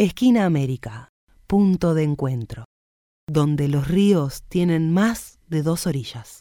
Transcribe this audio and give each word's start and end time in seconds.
Esquina 0.00 0.44
América, 0.44 1.08
punto 1.48 1.92
de 1.92 2.04
encuentro, 2.04 2.62
donde 3.28 3.66
los 3.66 3.88
ríos 3.88 4.44
tienen 4.48 4.94
más 4.94 5.40
de 5.48 5.64
dos 5.64 5.88
orillas. 5.88 6.38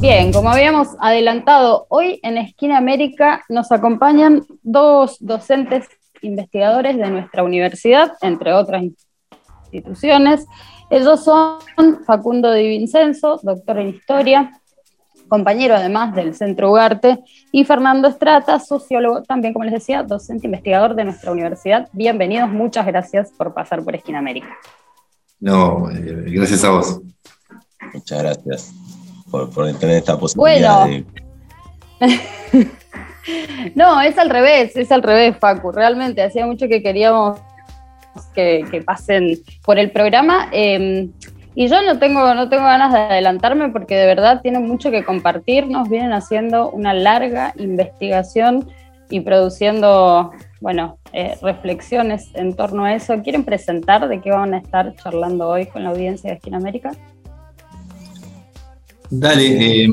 Bien, 0.00 0.32
como 0.32 0.48
habíamos 0.48 0.90
adelantado, 1.00 1.86
hoy 1.88 2.20
en 2.22 2.38
Esquina 2.38 2.78
América 2.78 3.42
nos 3.48 3.72
acompañan 3.72 4.46
dos 4.62 5.16
docentes 5.18 5.88
investigadores 6.20 6.96
de 6.96 7.10
nuestra 7.10 7.42
universidad, 7.42 8.12
entre 8.20 8.52
otras 8.52 8.84
instituciones. 9.72 10.46
Ellos 10.88 11.24
son 11.24 11.58
Facundo 12.06 12.52
Di 12.52 12.68
Vincenzo, 12.68 13.40
doctor 13.42 13.78
en 13.80 13.88
Historia, 13.88 14.61
compañero 15.32 15.74
además 15.74 16.14
del 16.14 16.34
Centro 16.34 16.70
Ugarte, 16.70 17.20
y 17.52 17.64
Fernando 17.64 18.06
Estrata, 18.06 18.60
sociólogo, 18.60 19.22
también 19.22 19.54
como 19.54 19.64
les 19.64 19.72
decía, 19.72 20.02
docente 20.02 20.46
investigador 20.46 20.94
de 20.94 21.04
nuestra 21.04 21.32
universidad. 21.32 21.88
Bienvenidos, 21.94 22.50
muchas 22.50 22.84
gracias 22.84 23.32
por 23.38 23.54
pasar 23.54 23.82
por 23.82 23.94
Esquina 23.94 24.18
América. 24.18 24.54
No, 25.40 25.90
eh, 25.90 26.24
gracias 26.26 26.62
a 26.64 26.70
vos. 26.72 27.00
Muchas 27.94 28.22
gracias 28.22 28.74
por, 29.30 29.48
tener 29.78 29.96
esta 29.96 30.18
posibilidad. 30.18 30.86
Bueno. 30.86 31.06
no, 33.74 34.02
es 34.02 34.18
al 34.18 34.28
revés, 34.28 34.76
es 34.76 34.92
al 34.92 35.02
revés, 35.02 35.34
Facu. 35.40 35.72
Realmente, 35.72 36.22
hacía 36.22 36.44
mucho 36.44 36.68
que 36.68 36.82
queríamos 36.82 37.40
que, 38.34 38.82
pasen 38.84 39.38
por 39.64 39.78
el 39.78 39.90
programa. 39.92 40.50
Em, 40.52 41.10
y 41.54 41.68
yo 41.68 41.82
no 41.82 41.98
tengo, 41.98 42.34
no 42.34 42.48
tengo 42.48 42.64
ganas 42.64 42.92
de 42.92 42.98
adelantarme 42.98 43.68
porque 43.68 43.94
de 43.94 44.06
verdad 44.06 44.40
tienen 44.40 44.66
mucho 44.66 44.90
que 44.90 45.04
compartir. 45.04 45.66
Nos 45.66 45.88
vienen 45.88 46.12
haciendo 46.12 46.70
una 46.70 46.94
larga 46.94 47.52
investigación 47.58 48.68
y 49.10 49.20
produciendo, 49.20 50.32
bueno, 50.62 50.96
eh, 51.12 51.36
reflexiones 51.42 52.28
en 52.34 52.54
torno 52.54 52.86
a 52.86 52.94
eso. 52.94 53.20
¿Quieren 53.22 53.44
presentar 53.44 54.08
de 54.08 54.22
qué 54.22 54.30
van 54.30 54.54
a 54.54 54.58
estar 54.58 54.94
charlando 54.96 55.48
hoy 55.48 55.66
con 55.66 55.84
la 55.84 55.90
audiencia 55.90 56.30
de 56.30 56.36
Esquina 56.36 56.56
América? 56.56 56.92
Dale, 59.10 59.84
eh, 59.84 59.88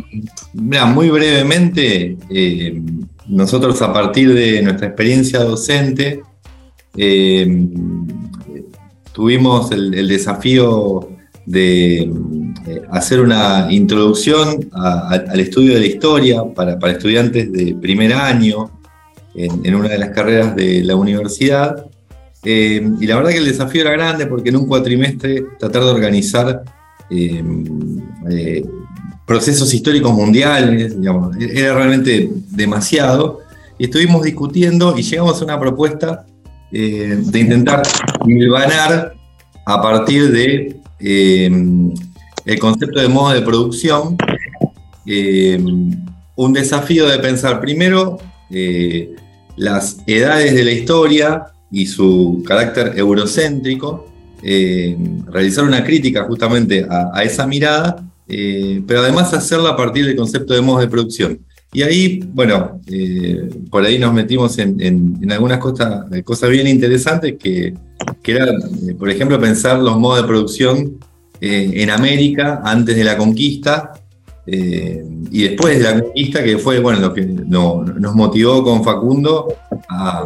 muy 0.54 1.10
brevemente, 1.10 2.18
eh, 2.30 2.82
nosotros 3.28 3.82
a 3.82 3.92
partir 3.92 4.34
de 4.34 4.62
nuestra 4.62 4.88
experiencia 4.88 5.40
docente, 5.40 6.22
tuvimos 9.12 9.72
el 9.72 10.08
desafío 10.08 11.19
de 11.50 12.02
eh, 12.68 12.82
hacer 12.92 13.20
una 13.22 13.68
introducción 13.72 14.70
al 14.72 15.40
estudio 15.40 15.74
de 15.74 15.80
la 15.80 15.86
historia 15.88 16.44
para, 16.56 16.78
estudiantes 16.92 17.52
de 17.52 17.76
primer 17.82 18.14
año 18.14 18.70
en, 19.34 19.74
una 19.74 19.90
de 19.90 19.98
las 19.98 20.10
carreras 20.10 20.56
de 20.56 20.84
la 20.84 20.96
universidad. 20.96 21.88
Eh, 22.44 22.88
y 23.00 23.08
la 23.08 23.16
verdad 23.16 23.32
que 23.32 23.40
el 23.40 23.46
desafío 23.46 23.82
era 23.82 23.92
grande 23.92 24.28
porque 24.28 24.50
en 24.50 24.58
un 24.58 24.68
cuatrimestre 24.68 25.44
tratar 25.58 25.86
de 25.86 25.90
organizar 25.90 26.62
eh, 27.10 28.64
procesos 29.26 29.74
históricos 29.74 30.14
mundiales, 30.14 30.96
era 31.40 31.74
realmente 31.74 32.30
demasiado. 32.52 33.40
Y 33.80 33.86
estuvimos 33.86 34.22
discutiendo 34.22 34.96
y 34.96 35.02
llegamos 35.02 35.42
a 35.42 35.46
una 35.46 35.60
propuesta 35.60 36.28
de 36.72 37.40
intentar 37.40 37.82
milvanar 38.26 39.19
a 39.70 39.80
partir 39.84 40.32
de 40.32 40.78
eh, 41.00 41.52
el 42.46 42.60
concepto 42.60 43.00
de 43.00 43.08
modo 43.08 43.36
de 43.36 43.44
producción, 43.44 44.18
eh, 45.06 45.64
un 46.36 46.54
desafío 46.54 47.08
de 47.08 47.20
pensar 47.20 47.62
primero 47.62 48.18
eh, 48.50 49.16
las 49.58 49.98
edades 50.08 50.56
de 50.56 50.64
la 50.64 50.72
historia 50.72 51.44
y 51.70 51.86
su 51.86 52.44
carácter 52.48 52.94
eurocéntrico, 52.98 54.08
realizar 55.28 55.66
una 55.66 55.84
crítica 55.84 56.24
justamente 56.24 56.88
a, 56.90 57.22
esa 57.24 57.46
mirada, 57.46 58.04
pero 58.26 59.02
además 59.02 59.34
hacerla 59.34 59.72
a 59.72 59.76
partir 59.76 60.06
del 60.06 60.16
concepto 60.16 60.54
de 60.54 60.62
modo 60.62 60.80
de 60.80 60.88
producción. 60.88 61.40
Y 61.72 61.84
ahí, 61.84 62.20
bueno, 62.34 62.82
por 63.70 63.86
ahí 63.86 64.00
nos 64.00 64.12
metimos 64.14 64.58
en, 64.58 65.28
algunas 65.32 65.60
cosas, 65.60 66.06
cosas 66.24 66.50
bien 66.50 66.68
interesantes 66.68 67.36
que, 67.38 67.76
que 68.22 68.32
era, 68.32 68.46
eh, 68.46 68.96
por 68.98 69.10
ejemplo, 69.10 69.40
pensar 69.40 69.80
los 69.80 69.98
modos 69.98 70.22
de 70.22 70.28
producción 70.28 71.00
eh, 71.42 71.72
en 71.76 71.90
América 71.90 72.62
antes 72.64 72.96
de 72.96 73.04
la 73.04 73.18
conquista 73.18 73.94
eh, 74.46 75.04
y 75.32 75.44
después 75.44 75.78
de 75.78 75.84
la 75.84 76.02
conquista, 76.02 76.44
que 76.44 76.58
fue 76.58 76.80
bueno, 76.80 77.00
lo 77.00 77.14
que 77.14 77.26
nos 77.26 78.16
motivó 78.16 78.64
con 78.64 78.84
Facundo 78.84 79.54
a, 79.90 80.24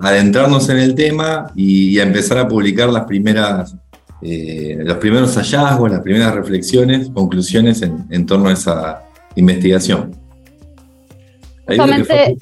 adentrarnos 0.00 0.68
en 0.70 0.78
el 0.78 0.94
tema 0.94 1.52
y, 1.54 1.98
a 1.98 2.02
empezar 2.02 2.38
a 2.38 2.48
publicar 2.48 2.88
las 2.88 3.04
primeras, 3.04 3.76
los 4.20 4.96
primeros 4.96 5.36
hallazgos, 5.36 5.90
las 5.90 6.00
primeras 6.00 6.34
reflexiones, 6.34 7.10
conclusiones 7.10 7.82
en, 7.82 8.26
torno 8.26 8.48
a 8.48 8.54
esa 8.54 9.04
investigación. 9.36 10.16
Justamente, 11.68 12.36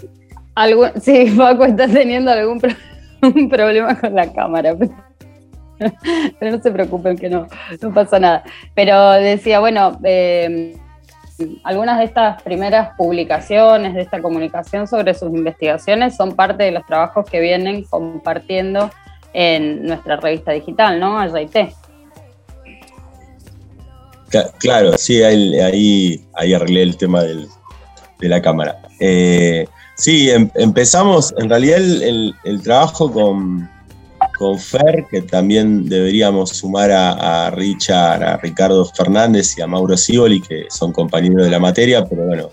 sí, 1.02 1.26
Facu 1.28 1.64
está 1.64 1.86
teniendo 1.86 2.30
algún 2.30 2.58
problema 2.60 2.86
un 3.34 3.48
problema 3.48 3.98
con 3.98 4.14
la 4.14 4.32
cámara. 4.32 4.76
Pero, 6.38 6.56
no 6.56 6.62
se 6.62 6.70
preocupen 6.70 7.16
que 7.18 7.28
no, 7.28 7.46
no 7.82 7.92
pasa 7.92 8.18
nada. 8.18 8.44
Pero 8.74 9.12
decía, 9.12 9.60
bueno, 9.60 9.98
em, 10.04 10.72
algunas 11.64 11.98
de 11.98 12.04
estas 12.04 12.42
primeras 12.42 12.96
publicaciones, 12.96 13.94
de 13.94 14.00
esta 14.00 14.22
comunicación 14.22 14.86
sobre 14.86 15.12
sus 15.12 15.34
investigaciones, 15.34 16.16
son 16.16 16.34
parte 16.34 16.64
de 16.64 16.70
los 16.70 16.86
trabajos 16.86 17.26
que 17.30 17.40
vienen 17.40 17.84
compartiendo 17.84 18.90
en 19.34 19.84
nuestra 19.84 20.16
revista 20.16 20.52
digital, 20.52 20.98
¿no? 20.98 21.22
RIT. 21.26 21.74
Claro, 24.58 24.96
sí, 24.98 25.22
ahí, 25.22 26.20
ahí, 26.34 26.54
arreglé 26.54 26.82
el 26.82 26.96
tema 26.96 27.22
de 28.18 28.28
la 28.28 28.40
cámara. 28.40 28.80
Eh, 29.00 29.66
Sí, 29.96 30.30
em, 30.30 30.50
empezamos, 30.54 31.34
en 31.38 31.48
realidad 31.48 31.78
el, 31.80 32.34
trabajo 32.62 33.10
con, 33.10 33.68
con, 34.38 34.58
Fer, 34.58 35.06
que 35.10 35.22
también 35.22 35.88
deberíamos 35.88 36.50
sumar 36.50 36.90
a, 36.92 37.50
Richard, 37.50 38.22
a 38.22 38.36
Ricardo 38.36 38.84
Fernández 38.84 39.56
y 39.56 39.62
a 39.62 39.66
Mauro 39.66 39.96
Sivoli, 39.96 40.42
que 40.42 40.66
son 40.68 40.92
compañeros 40.92 41.46
de 41.46 41.50
la 41.50 41.58
materia, 41.58 42.04
pero 42.04 42.26
bueno, 42.26 42.50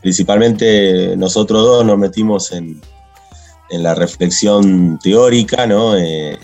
principalmente 0.00 1.16
nosotros 1.16 1.64
dos 1.64 1.86
nos 1.86 1.98
metimos 1.98 2.50
en, 2.52 2.80
la 3.70 3.94
reflexión 3.94 4.98
teórica, 4.98 5.66
¿no? 5.66 5.96
Eh, 5.96 6.38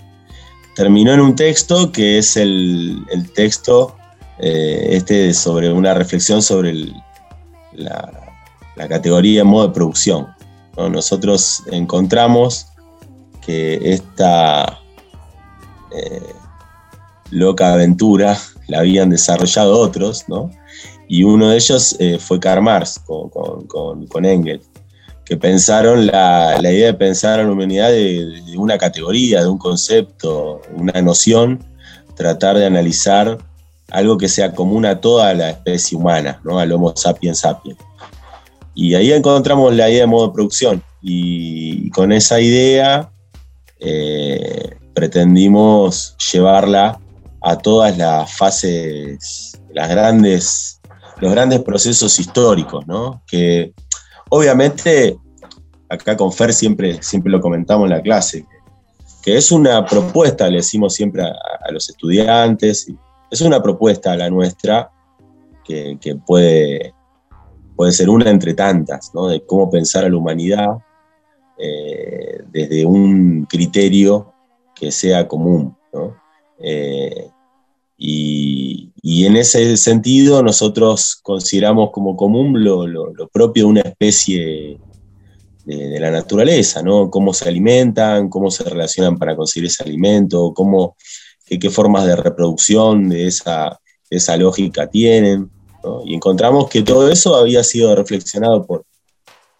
terminó 0.74 1.12
en 1.12 1.20
un 1.20 1.36
texto 1.36 1.92
que 1.92 2.16
es 2.16 2.38
el, 2.38 3.04
texto 3.34 3.94
eh, 4.38 4.88
este 4.92 5.34
sobre 5.34 5.70
una 5.70 5.92
reflexión 5.92 6.40
sobre 6.40 6.72
la 7.74 8.27
la 8.78 8.88
categoría 8.88 9.44
modo 9.44 9.66
de 9.66 9.74
producción. 9.74 10.28
Nosotros 10.76 11.64
encontramos 11.72 12.66
que 13.44 13.92
esta 13.92 14.78
eh, 15.92 16.32
loca 17.30 17.72
aventura 17.72 18.38
la 18.68 18.78
habían 18.78 19.10
desarrollado 19.10 19.76
otros, 19.76 20.24
y 21.08 21.24
uno 21.24 21.48
de 21.48 21.56
ellos 21.56 21.96
eh, 21.98 22.18
fue 22.20 22.38
Karl 22.38 22.62
Marx 22.62 23.00
con, 23.00 24.24
Engels, 24.24 24.70
que 25.24 25.36
pensaron 25.36 26.06
la, 26.06 26.56
idea 26.62 26.86
de 26.86 26.94
pensar 26.94 27.40
a 27.40 27.42
la 27.42 27.50
humanidad 27.50 27.90
de, 27.90 28.42
una 28.56 28.78
categoría, 28.78 29.40
de 29.40 29.48
un 29.48 29.58
concepto, 29.58 30.60
una 30.76 31.02
noción, 31.02 31.64
tratar 32.14 32.56
de 32.56 32.66
analizar 32.66 33.38
algo 33.90 34.18
que 34.18 34.28
sea 34.28 34.52
común 34.52 34.86
a 34.86 35.00
toda 35.00 35.34
la 35.34 35.50
especie 35.50 35.98
humana, 35.98 36.40
¿no? 36.44 36.58
al 36.58 36.70
Homo 36.70 36.92
sapiens 36.94 37.40
sapiens. 37.40 37.78
Y 38.74 38.94
ahí 38.94 39.12
encontramos 39.12 39.74
la 39.74 39.90
idea 39.90 40.02
de 40.02 40.06
modo 40.06 40.28
de 40.28 40.34
producción. 40.34 40.82
Y 41.02 41.90
con 41.90 42.12
esa 42.12 42.40
idea 42.40 43.10
eh, 43.80 44.76
pretendimos 44.94 46.16
llevarla 46.32 46.98
a 47.40 47.56
todas 47.56 47.96
las 47.96 48.32
fases, 48.36 49.60
las 49.72 49.88
grandes, 49.88 50.80
los 51.20 51.32
grandes 51.32 51.60
procesos 51.60 52.18
históricos, 52.18 52.86
¿no? 52.86 53.22
Que 53.26 53.72
obviamente, 54.30 55.16
acá 55.88 56.16
con 56.16 56.32
Fer 56.32 56.52
siempre, 56.52 57.02
siempre 57.02 57.30
lo 57.30 57.40
comentamos 57.40 57.84
en 57.84 57.96
la 57.96 58.02
clase, 58.02 58.44
que 59.22 59.36
es 59.36 59.52
una 59.52 59.84
propuesta, 59.86 60.48
le 60.48 60.56
decimos 60.56 60.94
siempre 60.94 61.22
a, 61.22 61.70
los 61.70 61.88
estudiantes, 61.90 62.90
es 63.30 63.40
una 63.40 63.62
propuesta 63.62 64.16
la 64.16 64.30
nuestra 64.30 64.90
que, 65.64 65.98
que 66.00 66.16
puede 66.16 66.94
puede 67.78 67.92
ser 67.92 68.10
una 68.10 68.28
entre 68.28 68.54
tantas, 68.54 69.12
¿no? 69.14 69.28
de 69.28 69.46
cómo 69.46 69.70
pensar 69.70 70.04
a 70.04 70.08
la 70.08 70.16
humanidad 70.16 70.78
eh, 71.56 72.40
desde 72.50 72.84
un 72.84 73.46
criterio 73.48 74.34
que 74.74 74.90
sea 74.90 75.28
común. 75.28 75.76
¿no? 75.92 76.16
Eh, 76.58 77.30
y, 77.96 78.90
en 79.24 79.36
ese 79.36 79.76
sentido 79.76 80.42
nosotros 80.42 81.20
consideramos 81.22 81.90
como 81.92 82.16
común 82.16 82.64
lo, 82.64 83.28
propio 83.32 83.64
de 83.64 83.70
una 83.70 83.80
especie 83.82 84.80
de, 85.64 86.00
la 86.00 86.10
naturaleza, 86.10 86.82
¿no? 86.82 87.10
Cómo 87.10 87.32
se 87.32 87.48
alimentan, 87.48 88.28
cómo 88.28 88.50
se 88.50 88.64
relacionan 88.64 89.18
para 89.18 89.36
conseguir 89.36 89.68
ese 89.68 89.84
alimento, 89.84 90.52
cómo, 90.52 90.96
qué, 91.44 91.70
formas 91.70 92.06
de 92.06 92.16
reproducción 92.16 93.08
de 93.08 93.26
esa, 93.26 93.78
esa 94.10 94.36
lógica 94.36 94.88
tienen. 94.88 95.50
Y 96.04 96.14
encontramos 96.14 96.68
que 96.68 96.82
todo 96.82 97.10
eso 97.10 97.36
había 97.36 97.62
sido 97.62 97.94
reflexionado 97.94 98.64
por, 98.66 98.84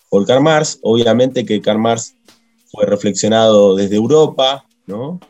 por 0.09 0.27
Karl 0.27 0.43
Marx. 0.43 0.79
Obviamente 0.83 1.45
que 1.45 1.61
Karl 1.61 1.79
Marx 1.79 2.15
fue 2.71 2.85
reflexionado 2.87 3.75
desde 3.77 3.97
Europa, 3.97 4.65
¿no? 4.87 5.21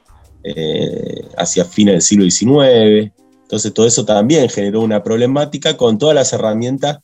Eh, 0.42 1.28
hacia 1.36 1.64
fines 1.64 1.94
del 1.94 2.02
siglo 2.02 2.24
XIX. 2.24 3.12
Entonces 3.42 3.72
todo 3.72 3.86
eso 3.86 4.04
también 4.04 4.48
generó 4.48 4.80
una 4.80 5.02
problemática 5.02 5.76
con 5.76 5.98
todas 5.98 6.14
las 6.14 6.32
herramientas 6.32 6.98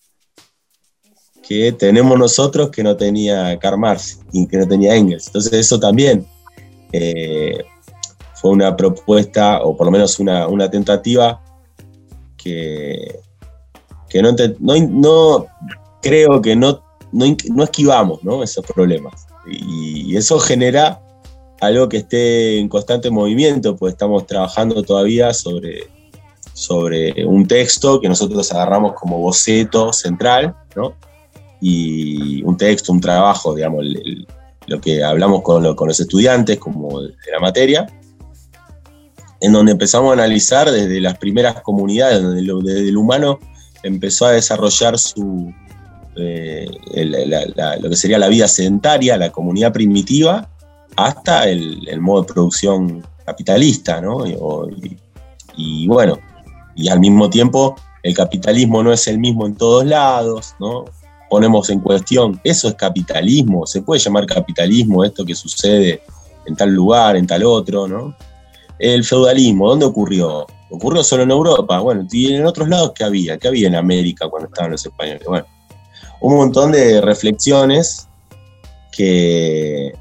que 1.47 1.73
tenemos 1.73 2.19
nosotros 2.19 2.71
que 2.71 2.83
no 2.83 2.97
tenía 2.97 3.59
Karl 3.59 3.79
Marx 3.79 4.21
y 4.33 4.47
que 4.47 4.57
no 4.59 4.67
tenía 4.67 4.95
Engels. 4.95 5.27
Entonces 5.27 5.53
eso 5.53 5.79
también 5.79 6.27
eh, 6.93 7.65
fue 8.35 8.51
una 8.51 8.77
propuesta, 8.77 9.63
o 9.63 9.77
por 9.77 9.87
lo 9.87 9.91
menos 9.91 10.19
una, 10.19 10.71
tentativa 10.71 11.43
que, 12.37 13.21
que 14.15 14.23
no, 14.23 14.33
no, 14.61 15.47
creo 16.01 16.41
que 16.41 16.55
no, 16.55 16.81
no, 17.11 17.65
esquivamos 17.65 18.21
esos 18.45 18.65
problemas. 18.65 19.27
Y, 19.45 20.17
eso 20.17 20.39
genera 20.39 21.01
algo 21.61 21.89
que 21.89 21.97
esté 21.97 22.61
en 22.61 22.69
constante 22.69 23.11
movimiento, 23.11 23.75
pues 23.75 23.95
estamos 23.95 24.25
trabajando 24.25 24.85
todavía 24.85 25.35
sobre, 25.35 25.91
sobre 26.53 27.27
un 27.27 27.49
texto 27.49 28.01
que 28.01 28.09
nosotros 28.09 28.53
agarramos 28.53 28.93
como 28.93 29.19
boceto 29.19 29.93
central, 29.93 30.55
¿no? 30.77 30.95
y 31.61 32.41
un 32.45 32.57
texto, 32.57 32.93
un 32.93 33.01
trabajo, 33.01 33.53
digamos, 33.53 33.85
lo 34.69 34.81
que 34.81 35.03
hablamos 35.03 35.43
con, 35.43 35.65
los 35.65 35.99
estudiantes 35.99 36.59
como 36.59 37.03
de 37.03 37.15
la 37.33 37.41
materia, 37.41 37.87
en 39.41 39.53
donde 39.53 39.73
empezamos 39.73 40.11
a 40.11 40.13
analizar 40.13 40.71
desde 40.71 41.01
las 41.01 41.19
primeras 41.19 41.63
comunidades, 41.63 42.23
donde 42.23 42.43
lo, 42.43 42.61
desde 42.61 42.89
el 42.89 42.97
humano 42.97 43.41
empezó 43.85 44.27
a 44.27 44.33
desarrollar 44.33 44.99
su, 44.99 45.53
eh, 46.17 46.67
lo 47.81 47.91
que 47.91 47.97
sería 47.97 48.19
la 48.19 48.29
vida 48.29 48.49
sedentaria, 48.49 49.17
la 49.17 49.31
comunidad 49.31 49.73
primitiva, 49.73 50.49
hasta 50.97 51.49
el, 51.49 52.01
modo 52.01 52.23
de 52.23 52.33
producción 52.33 53.07
capitalista, 53.25 54.01
¿no? 54.01 54.25
y, 55.57 55.87
bueno, 55.87 56.19
y 56.75 56.89
al 56.89 56.99
mismo 56.99 57.31
tiempo 57.31 57.77
el 58.03 58.15
capitalismo 58.15 58.83
no 58.83 58.93
es 58.93 59.07
el 59.07 59.19
mismo 59.19 59.47
en 59.47 59.55
todos 59.55 59.85
lados, 59.85 60.55
¿no? 60.59 60.85
ponemos 61.29 61.69
en 61.71 61.81
cuestión, 61.81 62.41
eso 62.45 62.69
es 62.69 62.75
capitalismo, 62.75 63.67
se 63.67 63.83
puede 63.83 64.01
llamar 64.01 64.27
capitalismo 64.27 65.05
esto 65.05 65.25
que 65.25 65.35
sucede 65.35 66.03
en 66.47 66.55
tal 66.55 66.71
lugar, 66.71 67.17
en 67.17 67.27
tal 67.27 67.43
otro, 67.45 67.89
¿no? 67.89 68.15
El 68.79 69.05
feudalismo, 69.05 69.69
¿dónde 69.69 69.87
ocurrió? 69.87 70.47
Ocurrió 70.75 71.03
solo 71.03 71.23
en 71.23 71.31
Europa, 71.31 71.79
bueno, 71.81 72.07
y 72.11 72.35
en 72.35 72.47
otros 72.47 72.69
lados, 72.69 72.93
¿qué 72.95 73.05
había? 73.05 73.39
¿Qué 73.39 73.49
había 73.49 73.69
en 73.69 73.77
América 73.77 74.29
cuando 74.29 74.49
estaban 74.49 74.73
los 74.73 74.85
españoles? 74.85 75.23
Bueno, 75.27 75.47
un 76.21 76.37
montón 76.37 76.73
de 76.73 77.01
reflexiones 77.01 78.09
que, 78.91 79.95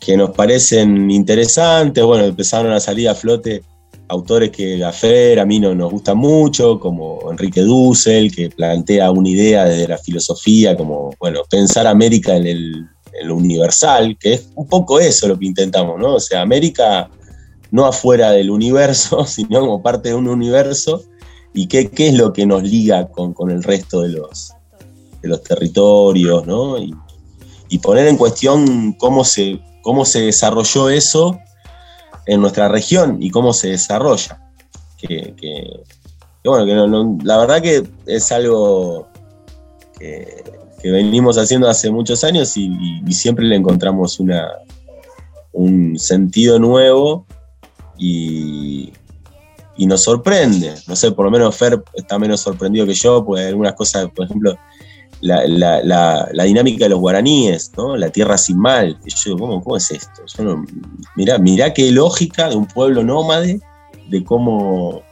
que 0.00 0.16
nos 0.16 0.30
parecen 0.30 1.10
interesantes, 1.10 2.04
bueno, 2.04 2.24
empezaron 2.24 2.72
a 2.72 2.80
salir 2.80 3.08
a 3.08 3.14
flote 3.14 3.62
autores 4.08 4.50
que 4.50 4.82
a 4.84 4.92
Fer, 4.92 5.40
a 5.40 5.46
mí 5.46 5.58
no, 5.58 5.74
nos 5.74 5.90
gustan 5.90 6.18
mucho, 6.18 6.78
como 6.78 7.30
Enrique 7.30 7.62
Dussel, 7.62 8.34
que 8.34 8.50
plantea 8.50 9.10
una 9.10 9.28
idea 9.28 9.64
desde 9.64 9.88
la 9.88 9.98
filosofía, 9.98 10.76
como, 10.76 11.14
bueno, 11.18 11.40
pensar 11.50 11.86
América 11.86 12.36
en, 12.36 12.88
lo 13.22 13.36
universal, 13.36 14.16
que 14.18 14.34
es 14.34 14.48
un 14.56 14.66
poco 14.66 14.98
eso 14.98 15.28
lo 15.28 15.38
que 15.38 15.46
intentamos, 15.46 16.00
¿no? 16.00 16.14
O 16.14 16.20
sea, 16.20 16.40
América 16.40 17.08
no 17.74 17.86
afuera 17.86 18.30
del 18.30 18.52
universo, 18.52 19.24
sino 19.26 19.58
como 19.58 19.82
parte 19.82 20.10
de 20.10 20.14
un 20.14 20.28
universo, 20.28 21.02
y 21.52 21.66
qué, 21.66 21.90
qué 21.90 22.08
es 22.08 22.14
lo 22.14 22.32
que 22.32 22.46
nos 22.46 22.62
liga 22.62 23.08
con, 23.08 23.50
el 23.50 23.64
resto 23.64 24.02
de 24.02 24.10
los, 24.10 24.52
de 25.20 25.28
los 25.28 25.42
territorios, 25.42 26.46
¿no? 26.46 26.78
Y, 26.78 26.94
poner 27.82 28.06
en 28.06 28.16
cuestión 28.16 28.92
cómo 28.92 29.24
se, 29.24 29.60
cómo 29.82 30.04
se 30.04 30.20
desarrolló 30.20 30.90
eso 30.90 31.40
en 32.24 32.40
nuestra 32.40 32.68
región 32.68 33.20
y 33.20 33.30
cómo 33.30 33.52
se 33.52 33.70
desarrolla. 33.70 34.40
Que, 34.96 35.34
bueno, 36.44 36.64
que 36.64 37.24
la 37.24 37.36
verdad 37.38 37.60
que 37.60 37.82
es 38.06 38.30
algo 38.30 39.08
que, 39.98 40.44
venimos 40.84 41.36
haciendo 41.36 41.68
hace 41.68 41.90
muchos 41.90 42.22
años 42.22 42.56
y, 42.56 43.02
siempre 43.10 43.44
le 43.44 43.56
encontramos 43.56 44.20
una, 44.20 44.52
un 45.52 45.98
sentido 45.98 46.60
nuevo 46.60 47.26
y, 47.98 48.92
nos 49.78 50.02
sorprende. 50.02 50.74
No 50.86 50.96
sé, 50.96 51.12
por 51.12 51.26
lo 51.26 51.30
menos 51.30 51.56
Fer 51.56 51.82
está 51.94 52.18
menos 52.18 52.40
sorprendido 52.40 52.86
que 52.86 52.94
yo, 52.94 53.24
pues 53.24 53.46
algunas 53.46 53.74
cosas, 53.74 54.08
por 54.14 54.26
ejemplo, 54.26 54.56
la, 55.20 56.44
dinámica 56.44 56.84
de 56.84 56.90
los 56.90 57.00
guaraníes, 57.00 57.72
¿no? 57.76 57.96
la 57.96 58.10
tierra 58.10 58.38
sin 58.38 58.58
mal. 58.58 58.98
yo, 59.04 59.36
¿cómo, 59.36 59.76
es 59.76 59.90
esto? 59.90 60.22
mirá, 61.16 61.74
qué 61.74 61.90
lógica 61.90 62.48
de 62.48 62.56
un 62.56 62.66
pueblo 62.66 63.02
nómade, 63.02 63.60
de 64.08 64.24
cómo, 64.24 65.02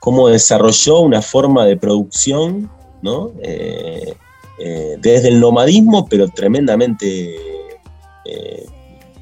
cómo 0.00 0.28
desarrolló 0.28 1.00
una 1.00 1.22
forma 1.22 1.64
de 1.64 1.76
producción 1.76 2.70
¿no? 3.02 3.32
Eh, 3.42 4.14
eh, 4.58 4.96
desde 5.00 5.28
el 5.28 5.40
nomadismo, 5.40 6.06
pero 6.08 6.28
tremendamente, 6.28 7.34
eh, 8.24 8.66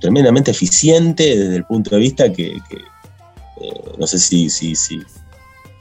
tremendamente 0.01 0.51
eficiente 0.51 1.37
desde 1.37 1.57
el 1.57 1.65
punto 1.65 1.91
de 1.91 1.99
vista 1.99 2.33
que, 2.33 2.57
no 3.99 4.07
sé 4.07 4.19
si, 4.19 4.49
si, 4.49 4.75
si 4.75 5.01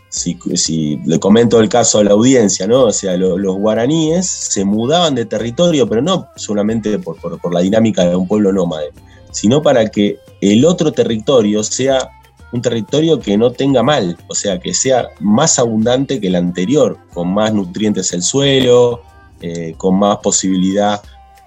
si, 0.09 0.97
le 1.05 1.19
comento 1.19 1.59
el 1.59 1.69
caso 1.69 1.99
a 1.99 2.03
la 2.03 2.11
audiencia, 2.11 2.67
¿no? 2.67 2.85
O 2.85 2.91
sea, 2.91 3.15
los 3.17 3.55
guaraníes 3.55 4.27
se 4.27 4.65
mudaban 4.65 5.15
de 5.15 5.25
territorio, 5.25 5.87
pero 5.87 6.01
no 6.01 6.27
solamente 6.35 6.97
por, 6.99 7.17
la 7.53 7.61
dinámica 7.61 8.05
de 8.05 8.15
un 8.15 8.27
pueblo 8.27 8.51
nómade, 8.51 8.91
sino 9.31 9.61
para 9.61 9.87
que 9.89 10.17
el 10.41 10.65
otro 10.65 10.91
territorio 10.91 11.63
sea 11.63 12.09
un 12.51 12.61
territorio 12.61 13.19
que 13.19 13.37
no 13.37 13.51
tenga 13.51 13.83
mal, 13.83 14.17
o 14.27 14.33
sea, 14.33 14.59
que 14.59 14.73
sea 14.73 15.09
más 15.19 15.59
abundante 15.59 16.19
que 16.19 16.27
el 16.27 16.35
anterior, 16.35 16.97
con 17.13 17.31
más 17.31 17.53
nutrientes 17.53 18.11
el 18.11 18.23
suelo, 18.23 19.03
eh, 19.41 19.75
con 19.77 19.99
más 19.99 20.17
posibilidad 20.17 20.99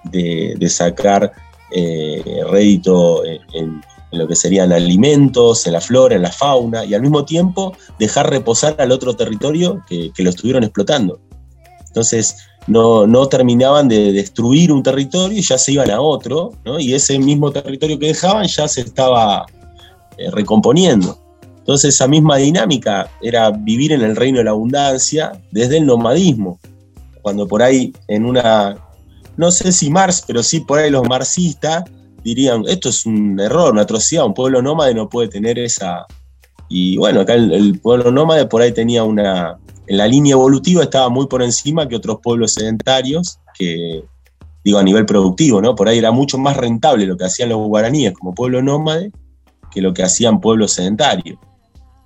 de, 0.05 0.55
sacar 0.69 1.25
eh, 1.25 1.29
rédito 2.49 3.23
en, 3.25 3.81
lo 4.11 4.27
que 4.27 4.35
serían 4.35 4.71
alimentos, 4.71 5.65
en 5.65 5.73
la 5.73 5.81
flora, 5.81 6.15
en 6.15 6.21
la 6.21 6.31
fauna, 6.31 6.85
y 6.85 6.93
al 6.93 7.01
mismo 7.01 7.25
tiempo 7.25 7.75
dejar 7.97 8.29
reposar 8.29 8.75
al 8.79 8.91
otro 8.91 9.15
territorio 9.15 9.83
que, 9.87 10.11
lo 10.17 10.29
estuvieron 10.29 10.63
explotando. 10.63 11.19
Entonces, 11.87 12.37
no, 12.67 13.07
no, 13.07 13.27
terminaban 13.27 13.87
de 13.87 14.11
destruir 14.11 14.71
un 14.71 14.83
territorio 14.83 15.37
y 15.37 15.41
ya 15.41 15.57
se 15.57 15.71
iban 15.71 15.89
a 15.89 15.99
otro, 15.99 16.51
y 16.79 16.93
ese 16.93 17.17
mismo 17.17 17.51
territorio 17.51 17.97
que 17.97 18.07
dejaban 18.07 18.45
ya 18.45 18.67
se 18.67 18.81
estaba 18.81 19.45
eh, 20.17 20.29
recomponiendo. 20.29 21.19
Entonces, 21.57 21.95
esa 21.95 22.07
misma 22.07 22.37
dinámica 22.37 23.09
era 23.21 23.49
vivir 23.49 23.93
en 23.93 24.01
el 24.01 24.15
reino 24.15 24.39
de 24.39 24.43
la 24.43 24.51
abundancia 24.51 25.31
desde 25.51 25.77
el 25.77 25.85
nomadismo. 25.85 26.59
Cuando 27.21 27.47
por 27.47 27.63
ahí 27.63 27.93
en 28.09 28.25
una, 28.25 28.75
no 29.37 29.51
sé 29.51 29.71
si 29.71 29.89
Marx, 29.89 30.23
pero 30.25 30.43
sí 30.43 30.59
por 30.59 30.79
ahí 30.79 30.89
los 30.89 31.07
marxistas 31.07 31.83
dirían, 32.23 32.63
esto 32.67 32.89
es 32.89 33.05
un 33.05 33.39
error, 33.39 33.73
una 33.73 33.81
atrocidad, 33.81 34.25
un 34.25 34.33
pueblo 34.33 34.61
nómade 34.61 34.93
no 34.93 35.09
puede 35.09 35.27
tener 35.27 35.59
esa... 35.59 36.05
Y 36.69 36.97
bueno, 36.97 37.21
acá 37.21 37.33
el, 37.33 37.79
pueblo 37.79 38.11
nómade 38.11 38.45
por 38.45 38.61
ahí 38.61 38.71
tenía 38.71 39.03
una... 39.03 39.57
En 39.85 39.97
la 39.97 40.07
línea 40.07 40.33
evolutiva 40.33 40.83
estaba 40.83 41.09
muy 41.09 41.27
por 41.27 41.43
encima 41.43 41.87
que 41.87 41.97
otros 41.97 42.19
pueblos 42.23 42.53
sedentarios, 42.53 43.39
que 43.53 44.03
digo 44.63 44.79
a 44.79 44.83
nivel 44.83 45.05
productivo, 45.05 45.61
¿no? 45.61 45.75
Por 45.75 45.89
ahí 45.89 45.97
era 45.97 46.11
mucho 46.11 46.37
más 46.37 46.55
rentable 46.55 47.05
lo 47.05 47.17
que 47.17 47.25
hacían 47.25 47.49
los 47.49 47.59
guaraníes 47.67 48.13
como 48.13 48.33
pueblo 48.33 48.61
nómade 48.61 49.11
que 49.71 49.81
lo 49.81 49.93
que 49.93 50.03
hacían 50.03 50.39
pueblos 50.39 50.71
sedentarios. 50.71 51.37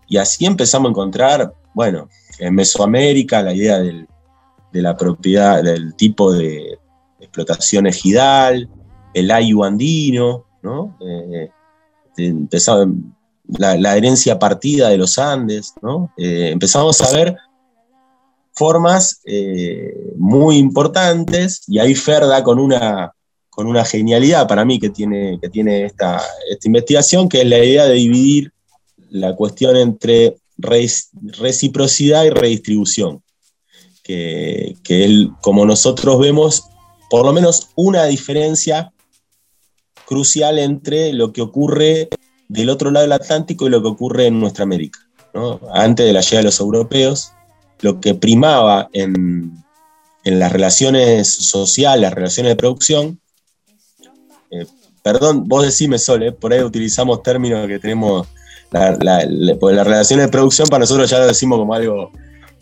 Y 0.08 0.18
así 0.18 0.46
empezamos 0.46 0.88
a 0.88 0.92
encontrar, 0.92 1.54
bueno, 1.76 2.10
en 2.40 2.56
Mesoamérica 2.56 3.44
la 3.44 3.54
idea 3.54 3.78
de 3.78 4.08
la 4.72 4.98
propiedad, 4.98 5.62
del 5.64 5.96
tipo 5.96 6.34
de 6.34 6.80
explotación 7.28 7.88
ejidal, 7.88 8.70
el 9.14 9.32
ayu 9.32 9.64
andino, 9.64 10.46
¿no? 10.62 10.98
Eh, 11.02 11.50
la, 13.48 13.98
herencia 13.98 14.40
partida 14.40 14.90
de 14.90 14.98
los 14.98 15.18
Andes, 15.18 15.74
¿no? 15.82 16.12
Eh, 16.18 16.50
empezamos 16.52 17.02
a 17.02 17.16
ver 17.16 17.36
formas 18.54 19.22
eh, 19.26 20.14
muy 20.18 20.58
importantes 20.58 21.64
y 21.68 21.80
ahí 21.80 21.94
Ferda 21.94 22.44
con 22.44 22.60
una, 22.60 23.14
con 23.50 23.68
una 23.68 23.86
genialidad 23.86 24.48
para 24.48 24.66
mí 24.66 24.80
que 24.80 24.90
tiene, 24.90 25.40
que 25.40 25.50
tiene 25.50 25.86
esta, 25.86 26.22
esta 26.50 26.68
investigación, 26.68 27.30
que 27.30 27.42
es 27.42 27.48
la 27.48 27.60
idea 27.60 27.86
de 27.86 27.94
dividir 27.94 28.52
la 29.10 29.36
cuestión 29.36 29.78
entre 29.78 30.38
reciprocidad 30.58 32.26
y 32.26 32.32
redistribución, 32.32 33.22
que, 34.04 34.76
que 34.84 35.06
él, 35.06 35.32
como 35.42 35.66
nosotros 35.66 36.20
vemos 36.20 36.64
por 37.10 37.26
lo 37.26 37.34
menos 37.34 37.70
una 37.76 38.06
diferencia 38.06 38.92
crucial 40.06 40.60
entre 40.60 41.14
lo 41.14 41.34
que 41.34 41.42
ocurre 41.42 42.10
del 42.48 42.70
otro 42.70 42.92
lado 42.92 43.04
del 43.04 43.12
Atlántico 43.12 43.68
y 43.68 43.70
lo 43.70 43.82
que 43.82 43.90
ocurre 43.90 44.28
en 44.28 44.40
nuestra 44.40 44.64
América. 44.64 45.00
Antes 45.74 46.06
de 46.06 46.14
la 46.14 46.22
llegada 46.22 46.40
de 46.40 46.46
los 46.46 46.60
europeos, 46.60 47.32
lo 47.82 48.00
que 48.00 48.16
primaba 48.16 48.90
en, 48.94 49.64
las 50.24 50.52
relaciones 50.52 51.28
sociales, 51.28 52.02
las 52.02 52.14
relaciones 52.14 52.52
de 52.52 52.56
producción, 52.58 53.20
eh, 54.52 54.66
perdón, 55.02 55.48
vos 55.48 55.64
decime 55.64 55.98
Sol, 55.98 56.24
eh, 56.24 56.34
por 56.34 56.52
ahí 56.52 56.62
utilizamos 56.62 57.24
términos 57.24 57.66
que 57.66 57.80
tenemos, 57.80 58.28
la, 58.72 58.92
las 58.92 59.88
relaciones 59.88 60.26
de 60.26 60.32
producción 60.32 60.68
para 60.68 60.82
nosotros 60.82 61.10
ya 61.10 61.20
lo 61.20 61.28
decimos 61.28 61.60
como 61.60 61.74
algo, 61.74 62.12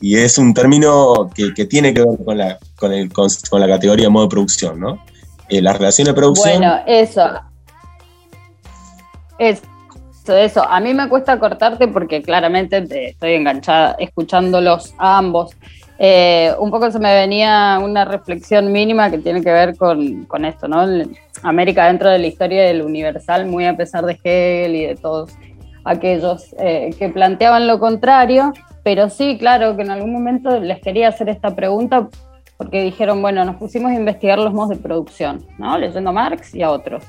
y 0.01 0.17
es 0.17 0.37
un 0.37 0.53
término 0.53 1.29
que, 1.33 1.65
tiene 1.65 1.93
que 1.93 2.01
ver 2.01 2.17
con 2.23 2.37
la, 2.37 2.57
con, 2.75 2.93
el, 2.93 3.11
con, 3.11 3.29
la 3.51 3.67
categoría 3.67 4.05
de 4.05 4.09
modo 4.09 4.25
de 4.25 4.29
producción, 4.29 4.79
¿no? 4.79 5.03
Eh, 5.49 5.61
las 5.61 5.77
relaciones 5.77 6.13
de 6.13 6.19
producción... 6.19 6.57
Bueno, 6.57 6.79
eso. 6.85 7.29
Es 9.37 9.61
eso. 10.27 10.63
A 10.67 10.79
mí 10.79 10.93
me 10.93 11.07
cuesta 11.07 11.39
cortarte 11.39 11.87
porque 11.87 12.21
claramente 12.21 12.85
estoy 13.09 13.33
enganchada 13.33 13.95
escuchándolos 13.99 14.93
a 14.97 15.17
ambos. 15.17 15.51
Eh, 15.97 16.53
un 16.59 16.71
poco 16.71 16.91
se 16.91 16.99
me 16.99 17.13
venía 17.13 17.79
una 17.81 18.03
reflexión 18.03 18.71
mínima 18.71 19.09
que 19.09 19.19
tiene 19.19 19.41
que 19.41 19.51
ver 19.51 19.77
con, 19.77 20.45
esto, 20.45 20.67
¿no? 20.67 20.85
América 21.43 21.87
dentro 21.87 22.09
de 22.09 22.19
la 22.19 22.27
historia 22.27 22.63
del 22.63 22.81
universal, 22.81 23.45
muy 23.45 23.65
a 23.65 23.77
pesar 23.77 24.05
de 24.05 24.19
Hegel 24.21 24.75
y 24.75 24.85
de 24.87 24.95
todos 24.95 25.31
aquellos 25.85 26.53
eh, 26.59 26.93
que 26.99 27.09
planteaban 27.09 27.67
lo 27.67 27.79
contrario, 27.79 28.51
pero 28.83 29.09
sí, 29.09 29.37
claro, 29.37 29.75
que 29.75 29.83
en 29.83 29.91
algún 29.91 30.11
momento 30.11 30.59
les 30.59 30.81
quería 30.81 31.07
hacer 31.07 31.29
esta 31.29 31.55
pregunta 31.55 32.09
porque 32.57 32.81
dijeron, 32.81 33.21
bueno, 33.21 33.45
nos 33.45 33.55
pusimos 33.55 33.91
a 33.91 33.95
investigar 33.95 34.39
los 34.39 34.53
modos 34.53 34.69
de 34.69 34.77
producción, 34.77 35.45
¿no? 35.57 35.77
Leyendo 35.77 36.09
a 36.09 36.13
Marx 36.13 36.53
y 36.53 36.63
a 36.63 36.71
otros. 36.71 37.03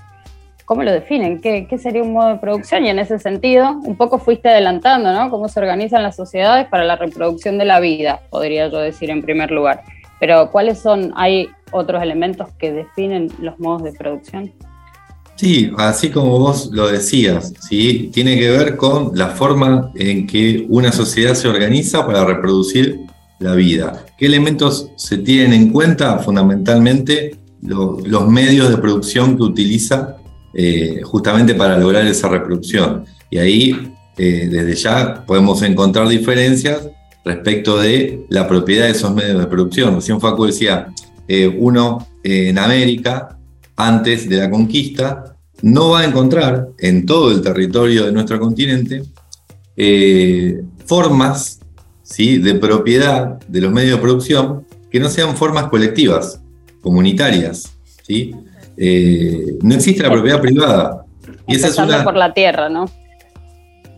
¿cómo 0.66 0.83
lo 0.83 0.92
definen? 0.92 1.40
¿Qué, 1.40 1.66
sería 1.78 2.02
un 2.02 2.12
modo 2.12 2.28
de 2.28 2.37
producción? 2.37 2.85
Y 2.85 2.90
en 2.90 2.99
ese 2.99 3.18
sentido, 3.18 3.71
un 3.71 3.97
poco 3.97 4.18
fuiste 4.18 4.50
adelantando, 4.50 5.12
¿no? 5.12 5.30
Cómo 5.30 5.49
se 5.49 5.61
organizan 5.61 6.02
las 6.02 6.16
sociedades 6.16 6.66
para 6.66 6.85
la 6.85 6.97
reproducción 6.97 7.56
de 7.56 7.64
la 7.64 7.80
vida, 7.80 8.21
podría 8.30 8.68
yo 8.68 8.78
decir 8.78 9.09
en 9.09 9.23
primer 9.23 9.50
lugar. 9.50 9.83
Pero 10.21 10.50
¿cuáles 10.50 10.80
son, 10.80 11.12
hay 11.16 11.49
otros 11.71 12.02
elementos 12.02 12.49
que 12.59 12.73
definen 12.73 13.30
los 13.40 13.59
modos 13.59 13.85
de 13.85 13.92
producción? 13.92 14.52
Sí, 15.37 15.71
así 15.76 16.09
como 16.09 16.38
vos 16.38 16.71
lo 16.73 16.88
decías, 16.88 17.52
¿sí? 17.69 18.11
tiene 18.12 18.38
que 18.38 18.50
ver 18.50 18.76
con 18.76 19.11
la 19.14 19.28
forma 19.28 19.90
en 19.95 20.26
que 20.26 20.64
una 20.71 20.93
sociedad 20.93 21.35
se 21.35 21.47
organiza 21.47 22.07
para 22.07 22.25
reproducir 22.25 23.00
la 23.38 23.55
vida. 23.55 24.07
¿Qué 24.16 24.26
elementos 24.26 24.90
se 24.97 25.19
tienen 25.19 25.52
en 25.52 25.71
cuenta? 25.71 26.19
Fundamentalmente 26.21 27.37
los 27.61 28.28
medios 28.28 28.71
de 28.71 28.78
producción 28.78 29.37
que 29.37 29.43
utiliza 29.43 30.16
eh, 30.55 31.00
justamente 31.02 31.55
para 31.55 31.76
lograr 31.76 32.07
esa 32.07 32.28
reproducción. 32.28 33.05
Y 33.31 33.37
ahí, 33.37 33.93
eh, 34.16 34.49
desde 34.50 34.75
ya, 34.75 35.25
podemos 35.26 35.61
encontrar 35.62 36.09
diferencias 36.09 36.88
respecto 37.26 37.78
de 37.78 38.25
la 38.31 38.49
propiedad 38.49 38.87
de 38.87 38.93
esos 38.93 39.14
medios 39.14 39.38
de 39.38 39.47
producción. 39.47 39.97
Recién 39.97 40.19
Facu 40.19 40.47
decía, 40.47 40.88
eh, 41.28 41.47
uno 41.59 42.07
en 42.23 42.57
América, 42.59 43.37
antes 43.76 44.28
de 44.28 44.37
la 44.37 44.50
conquista, 44.50 45.37
no 45.62 45.90
va 45.90 46.00
a 46.00 46.04
encontrar 46.04 46.68
en 46.78 47.06
todo 47.06 47.30
el 47.30 47.40
territorio 47.40 48.04
de 48.04 48.12
nuestro 48.12 48.38
continente 48.38 49.02
formas 50.87 51.61
¿sí? 52.02 52.38
de 52.38 52.54
propiedad 52.54 53.38
de 53.47 53.61
los 53.61 53.73
medios 53.73 53.97
de 53.97 54.02
producción 54.02 54.66
que 54.90 55.00
no 55.00 55.09
sean 55.09 55.37
formas 55.37 55.68
colectivas, 55.68 56.40
comunitarias. 56.80 57.76
¿sí? 58.02 58.35
Eh, 58.76 59.59
no 59.62 59.75
existe 59.75 60.02
la 60.02 60.11
propiedad 60.11 60.40
privada. 60.40 61.04
Y 61.47 61.56
esa 61.56 61.68
es 61.68 61.78
una... 61.78 62.04
por 62.04 62.16
la 62.16 62.33
tierra, 62.33 62.68
¿no? 62.68 62.87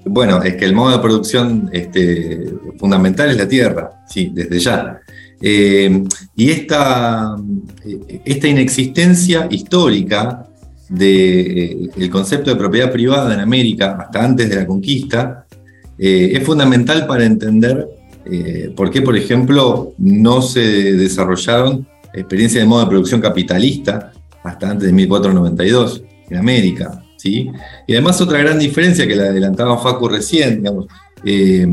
Bueno, 0.04 0.42
es 0.42 0.56
que 0.56 0.64
el 0.64 0.74
modo 0.74 0.92
de 0.92 1.02
producción 1.02 1.68
este, 1.72 2.54
fundamental 2.78 3.30
es 3.30 3.36
la 3.36 3.48
tierra, 3.48 3.90
sí, 4.08 4.30
desde 4.32 4.58
ya. 4.58 5.00
Eh, 5.40 6.04
y 6.34 6.50
esta, 6.50 7.36
eh, 7.84 8.20
esta 8.24 8.48
inexistencia 8.48 9.46
histórica 9.50 10.46
del 10.88 12.08
concepto 12.10 12.50
de 12.50 12.56
propiedad 12.56 12.90
privada 12.90 13.34
en 13.34 13.40
América, 13.40 13.98
hasta 14.00 14.24
antes 14.24 14.48
de 14.48 14.56
la 14.56 14.66
conquista, 14.66 15.44
es 15.98 16.42
fundamental 16.44 17.06
para 17.08 17.24
entender 17.24 17.86
por 18.76 18.90
qué, 18.90 19.02
por 19.02 19.16
ejemplo, 19.16 19.92
no 19.98 20.40
se 20.40 20.60
desarrollaron 20.94 21.86
experiencias 22.14 22.62
de 22.62 22.68
modo 22.68 22.84
de 22.84 22.90
producción 22.90 23.20
capitalista 23.20 24.12
hasta 24.42 24.70
antes 24.70 24.86
de 24.86 24.92
1492 24.92 26.02
en 26.30 26.36
América. 26.36 27.02
¿sí? 27.16 27.50
Y 27.86 27.92
además 27.92 28.20
otra 28.20 28.38
gran 28.38 28.58
diferencia 28.58 29.06
que 29.06 29.16
la 29.16 29.24
adelantaba 29.24 29.78
Facu 29.78 30.08
recién, 30.08 30.58
digamos, 30.58 30.86
eh, 31.24 31.66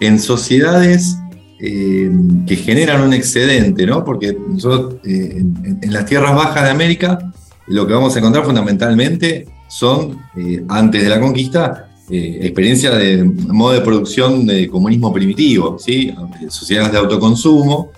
en 0.00 0.18
sociedades 0.18 1.16
eh, 1.62 2.10
que 2.46 2.56
generan 2.56 3.02
un 3.02 3.12
excedente, 3.14 3.86
¿no? 3.86 4.04
porque 4.04 4.36
nosotros 4.48 4.96
eh, 5.04 5.36
en, 5.38 5.92
las 5.92 6.04
tierras 6.06 6.34
bajas 6.34 6.64
de 6.64 6.70
América 6.70 7.32
lo 7.68 7.86
que 7.86 7.94
vamos 7.94 8.14
a 8.14 8.18
encontrar 8.18 8.44
fundamentalmente 8.44 9.46
son, 9.68 10.18
antes 10.68 11.02
de 11.02 11.08
la 11.08 11.20
conquista, 11.20 11.88
experiencias 12.10 12.98
de 12.98 13.24
modo 13.24 13.72
de 13.72 13.80
producción 13.80 14.44
de 14.44 14.68
comunismo 14.68 15.12
primitivo, 15.12 15.78
¿sí? 15.78 16.12
sociedades 16.50 16.92
de 16.92 16.98
autoconsumo, 16.98 17.90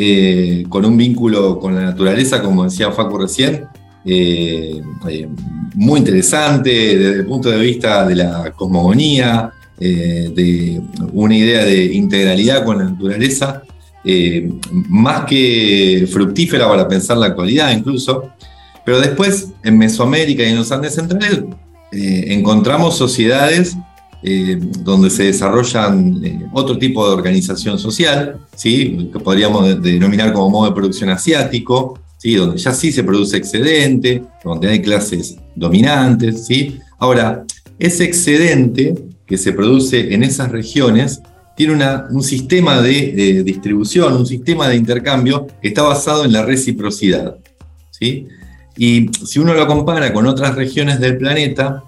eh, 0.00 0.64
con 0.68 0.84
un 0.84 0.96
vínculo 0.96 1.58
con 1.58 1.74
la 1.74 1.82
naturaleza, 1.82 2.40
como 2.40 2.62
decía 2.62 2.92
Facu 2.92 3.18
recién, 3.18 3.66
eh, 4.04 4.80
eh, 5.08 5.28
muy 5.74 5.98
interesante 5.98 6.70
desde 6.70 7.20
el 7.20 7.26
punto 7.26 7.50
de 7.50 7.58
vista 7.58 8.06
de 8.06 8.14
la 8.14 8.52
cosmogonía, 8.52 9.50
de 9.78 10.80
una 11.12 11.36
idea 11.36 11.64
de 11.64 11.84
integralidad 11.84 12.64
con 12.64 12.78
la 12.78 12.84
naturaleza, 12.84 13.62
más 14.70 15.24
que 15.24 16.08
fructífera 16.10 16.68
para 16.68 16.88
pensar 16.88 17.16
la 17.16 17.26
actualidad 17.26 17.76
incluso. 17.76 18.30
Pero 18.84 19.00
después, 19.00 19.48
en 19.62 19.78
Mesoamérica 19.78 20.42
y 20.42 20.50
en 20.50 20.56
los 20.56 20.72
Andes 20.72 20.94
centrales, 20.94 21.44
encontramos 21.92 22.96
sociedades 22.96 23.76
eh, 24.20 24.58
donde 24.80 25.10
se 25.10 25.24
desarrollan 25.24 26.20
eh, 26.24 26.44
otro 26.52 26.76
tipo 26.76 27.06
de 27.06 27.14
organización 27.14 27.78
social, 27.78 28.40
¿sí? 28.56 29.10
que 29.12 29.20
podríamos 29.20 29.80
denominar 29.80 30.32
como 30.32 30.50
modo 30.50 30.70
de 30.70 30.74
producción 30.74 31.10
asiático, 31.10 32.00
¿sí? 32.16 32.34
donde 32.34 32.58
ya 32.58 32.74
sí 32.74 32.90
se 32.90 33.04
produce 33.04 33.36
excedente, 33.36 34.24
donde 34.42 34.70
hay 34.70 34.82
clases 34.82 35.36
dominantes. 35.54 36.46
¿sí? 36.46 36.80
Ahora, 36.98 37.44
ese 37.78 38.02
excedente 38.02 38.96
que 39.28 39.36
se 39.36 39.52
produce 39.52 40.14
en 40.14 40.22
esas 40.22 40.50
regiones 40.50 41.20
tiene 41.56 41.74
un 42.10 42.22
sistema 42.22 42.80
de, 42.80 43.42
distribución, 43.44 44.14
un 44.14 44.26
sistema 44.26 44.68
de 44.68 44.76
intercambio 44.76 45.48
que 45.60 45.68
está 45.68 45.82
basado 45.82 46.24
en 46.24 46.32
la 46.32 46.44
reciprocidad. 46.44 47.36
¿sí? 47.90 48.28
Y 48.76 49.10
si 49.26 49.40
uno 49.40 49.54
lo 49.54 49.66
compara 49.66 50.12
con 50.12 50.26
otras 50.26 50.54
regiones 50.54 51.00
del 51.00 51.18
planeta, 51.18 51.82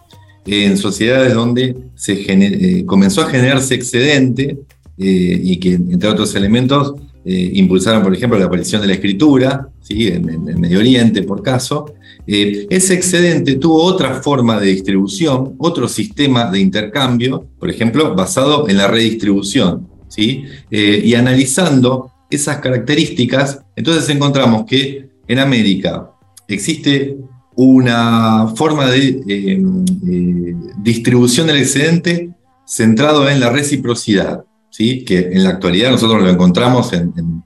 en 0.44 0.76
sociedades 0.76 1.34
donde 1.34 1.76
se 1.94 2.14
eh, 2.14 2.84
comenzó 2.84 3.22
a 3.22 3.30
generarse 3.30 3.74
excedente 3.74 4.58
eh, 4.98 5.40
y 5.42 5.60
que, 5.60 5.74
entre 5.74 6.08
otros 6.08 6.34
elementos, 6.34 6.94
eh, 7.24 7.50
impulsaron, 7.54 8.02
por 8.02 8.14
ejemplo, 8.14 8.38
la 8.38 8.46
aparición 8.46 8.80
de 8.80 8.88
la 8.88 8.94
escritura, 8.94 9.68
¿sí? 9.80 10.08
en, 10.08 10.28
el 10.28 10.58
Medio 10.58 10.78
Oriente, 10.78 11.22
por 11.22 11.42
caso. 11.42 11.94
ese 12.26 12.94
excedente 12.94 13.56
tuvo 13.56 13.82
otra 13.82 14.22
forma 14.22 14.60
de 14.60 14.68
distribución, 14.68 15.54
otro 15.58 15.88
sistema 15.88 16.50
de 16.50 16.60
intercambio, 16.60 17.46
por 17.58 17.70
ejemplo, 17.70 18.14
basado 18.14 18.68
en 18.68 18.76
la 18.76 18.88
redistribución. 18.88 19.88
¿sí? 20.08 20.44
y 20.70 21.14
analizando 21.14 22.10
esas 22.30 22.58
características, 22.58 23.60
entonces 23.76 24.08
encontramos 24.08 24.64
que 24.66 25.08
en 25.28 25.38
América 25.38 26.10
existe 26.48 27.16
una 27.56 28.48
forma 28.56 28.86
de 28.86 29.20
eh, 29.28 29.62
eh, 30.08 30.54
distribución 30.78 31.46
del 31.46 31.58
excedente 31.58 32.30
centrado 32.64 33.28
en 33.28 33.40
la 33.40 33.50
reciprocidad, 33.50 34.44
¿sí? 34.70 35.04
que 35.04 35.18
en 35.18 35.44
la 35.44 35.50
actualidad 35.50 35.90
nosotros 35.90 36.22
lo 36.22 36.30
encontramos 36.30 36.92
en, 36.92 37.44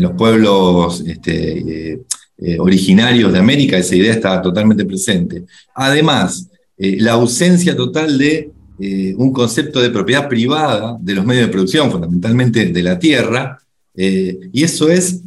los 0.00 0.12
pueblos 0.12 1.02
este, 1.06 2.00
eh, 2.38 2.58
originarios 2.58 3.32
de 3.32 3.38
América, 3.38 3.78
esa 3.78 3.96
idea 3.96 4.12
está 4.12 4.42
totalmente 4.42 4.84
presente. 4.84 5.44
Además, 5.74 6.48
la 6.76 7.12
ausencia 7.12 7.74
total 7.76 8.18
de 8.18 8.50
un 9.16 9.32
concepto 9.32 9.80
de 9.80 9.90
propiedad 9.90 10.28
privada 10.28 10.96
de 11.00 11.14
los 11.14 11.26
medios 11.26 11.46
de 11.46 11.52
producción, 11.52 11.90
fundamentalmente 11.90 12.66
de 12.66 12.82
la 12.82 12.98
tierra, 12.98 13.58
y 13.94 14.62
eso 14.62 14.88
es 14.88 15.22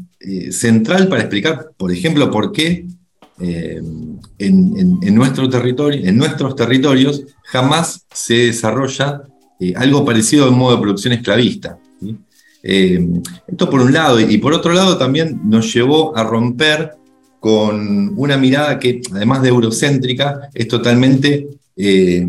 central 0.51 1.09
para 1.09 1.23
explicar, 1.23 1.71
por 1.75 1.91
ejemplo, 1.91 2.31
por 2.31 2.53
qué 2.53 2.85
eh, 3.43 3.81
en, 4.37 5.15
nuestro 5.15 5.49
territorio, 5.49 6.07
en 6.07 6.15
nuestros 6.15 6.55
territorios 6.55 7.23
jamás 7.43 8.05
se 8.13 8.35
desarrolla 8.35 9.23
eh, 9.61 9.73
algo 9.75 10.03
parecido 10.03 10.45
al 10.45 10.53
modo 10.53 10.75
de 10.75 10.81
producción 10.81 11.13
esclavista. 11.13 11.77
Eh, 12.63 12.99
esto 13.47 13.69
por 13.69 13.79
un 13.81 13.93
lado, 13.93 14.19
y 14.19 14.39
por 14.39 14.53
otro 14.53 14.73
lado 14.73 14.97
también 14.97 15.39
nos 15.43 15.71
llevó 15.71 16.17
a 16.17 16.23
romper 16.23 16.93
con 17.39 18.11
una 18.17 18.37
mirada 18.37 18.79
que, 18.79 19.01
además 19.13 19.43
de 19.43 19.49
eurocéntrica, 19.49 20.49
es 20.55 20.67
totalmente 20.67 21.47
eh, 21.77 22.25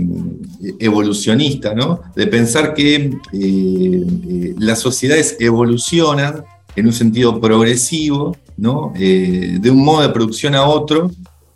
evolucionista, 0.78 1.74
¿no? 1.74 2.02
De 2.14 2.26
pensar 2.26 2.74
que 2.74 3.10
las 4.58 4.80
sociedades 4.80 5.36
evolucionan 5.40 6.44
en 6.76 6.86
un 6.86 6.92
sentido 6.92 7.40
progresivo, 7.40 8.36
¿no? 8.58 8.92
de 8.94 9.70
un 9.70 9.84
modo 9.84 10.02
de 10.02 10.10
producción 10.10 10.54
a 10.54 10.64
otro, 10.64 11.10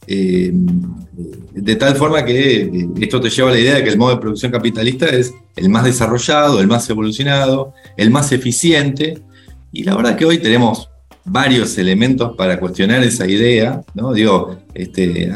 de 0.06 1.76
tal 1.76 1.96
forma 1.96 2.24
que 2.24 2.88
esto 3.00 3.20
te 3.20 3.30
lleva 3.30 3.50
a 3.50 3.52
la 3.52 3.60
idea 3.60 3.74
de 3.76 3.84
que 3.84 3.90
el 3.90 3.98
modo 3.98 4.14
de 4.14 4.20
producción 4.20 4.52
capitalista 4.52 5.06
es 5.06 5.34
el 5.56 5.68
más 5.68 5.84
desarrollado, 5.84 6.60
el 6.60 6.68
más 6.68 6.88
evolucionado, 6.90 7.74
el 7.96 8.10
más 8.10 8.30
eficiente, 8.32 9.22
y 9.72 9.84
la 9.84 9.96
verdad 9.96 10.16
que 10.16 10.24
hoy 10.24 10.38
tenemos 10.38 10.88
varios 11.24 11.76
elementos 11.76 12.36
para 12.36 12.58
cuestionar 12.60 13.02
esa 13.02 13.26
idea, 13.26 13.82
¿no? 13.94 14.12
Digo, 14.12 14.58
este, 14.74 15.30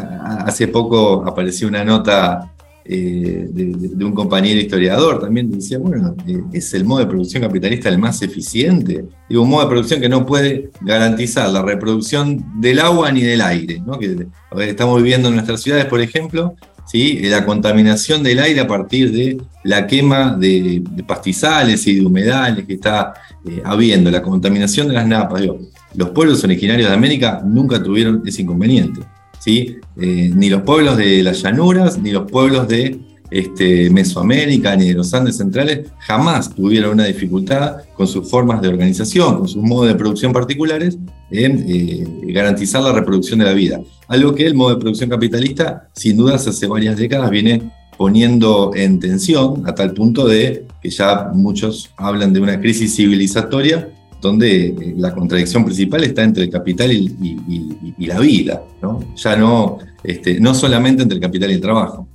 hace 0.47 0.69
poco 0.69 1.25
apareció 1.27 1.67
una 1.69 1.85
nota 1.85 2.53
eh, 2.93 3.47
de, 3.53 4.05
un 4.05 4.13
compañero 4.13 4.59
historiador 4.59 5.21
también 5.21 5.49
decía, 5.49 5.79
bueno, 5.79 6.17
eh, 6.27 6.43
es 6.53 6.75
el 6.75 6.85
modo 6.85 6.99
de 6.99 7.07
producción 7.07 7.41
capitalista 7.41 7.89
el 7.89 7.99
más 7.99 8.21
eficiente. 8.21 9.05
Digo, 9.29 9.43
un 9.43 9.51
modo 9.51 9.63
de 9.63 9.69
producción 9.69 10.01
que 10.01 10.09
no 10.09 10.27
puede 10.27 10.71
garantizar 10.81 11.49
la 11.51 11.63
reproducción 11.63 12.61
del 12.61 12.81
agua 12.81 13.13
ni 13.13 13.23
del 13.23 13.43
aire, 13.43 13.81
¿no? 13.87 13.97
Que 13.97 14.27
estamos 14.67 15.01
viviendo 15.01 15.29
en 15.29 15.35
nuestras 15.35 15.63
ciudades, 15.63 15.85
por 15.85 16.01
ejemplo, 16.01 16.57
¿sí? 16.85 17.21
la 17.21 17.47
contaminación 17.47 18.25
del 18.25 18.41
aire 18.41 18.59
a 18.59 18.67
partir 18.67 19.13
de 19.13 19.41
la 19.63 19.87
quema 19.87 20.37
de, 20.37 20.83
pastizales 21.07 21.87
y 21.87 21.95
de 21.95 22.05
humedales 22.05 22.67
que 22.67 22.75
está 22.75 23.15
eh, 23.49 23.63
habiendo, 23.65 24.11
la 24.11 24.21
contaminación 24.21 24.89
de 24.89 24.95
las 24.95 25.07
napas. 25.07 25.43
Digo, 25.43 25.61
los 25.95 26.11
pueblos 26.11 26.43
originarios 26.43 26.89
de 26.89 26.95
América 26.95 27.41
nunca 27.45 27.81
tuvieron 27.81 28.23
ese 28.27 28.43
inconveniente. 28.43 29.01
Eh, 29.47 30.31
ni 30.35 30.49
los 30.49 30.63
pueblos 30.63 30.97
de 30.97 31.23
las 31.23 31.43
llanuras, 31.43 31.99
ni 31.99 32.11
los 32.11 32.31
pueblos 32.31 32.69
de 32.69 32.99
este, 33.31 33.91
Mesoamérica, 33.91 34.77
ni 34.77 34.89
de 34.89 34.95
los 34.95 35.15
Andes 35.15 35.37
centrales, 35.37 35.89
jamás 35.99 36.55
tuvieron 36.55 36.93
una 36.93 37.05
dificultad 37.05 37.77
con 37.95 38.07
sus 38.07 38.29
formas 38.29 38.61
de 38.61 38.69
organización, 38.69 39.39
con 39.39 39.49
sus 39.49 39.63
modos 39.63 39.89
de 39.89 39.95
producción 39.95 40.33
particulares, 40.33 40.99
en 41.31 41.65
eh, 41.69 42.05
garantizar 42.33 42.83
la 42.83 42.93
reproducción 42.93 43.39
de 43.39 43.45
la 43.45 43.53
vida. 43.53 43.81
Algo 44.09 44.35
que 44.35 44.47
el 44.47 44.55
modo 44.55 44.75
de 44.75 44.81
producción 44.81 45.09
capitalista, 45.09 45.89
sin 45.95 46.17
dudas, 46.17 46.47
hace 46.47 46.67
varias 46.67 46.97
décadas 46.97 47.31
viene 47.31 47.71
poniendo 47.97 48.73
en 48.75 48.99
tensión 48.99 49.63
a 49.67 49.75
tal 49.75 49.93
punto 49.93 50.27
de 50.27 50.67
que 50.83 50.91
ya 50.91 51.31
muchos 51.35 51.91
hablan 51.97 52.33
de 52.33 52.41
una 52.41 52.59
crisis 52.59 52.97
civilizatoria 52.97 53.91
donde 54.21 54.67
eh, 54.67 54.95
la 54.97 55.15
contradicción 55.15 55.65
principal 55.65 56.05
está 56.05 56.23
entre 56.23 56.45
el 56.45 56.51
capital 56.51 56.93
y, 56.93 58.07
la 58.07 58.19
vida, 58.19 58.63
¿no? 58.83 59.15
ya 59.17 59.37
no, 59.37 59.79
este, 60.03 60.41
no 60.41 60.55
solamente 60.55 61.03
entre 61.03 61.17
el 61.17 61.23
capital 61.23 61.51
y 61.51 61.55
el 61.55 61.61
trabajo. 61.61 62.09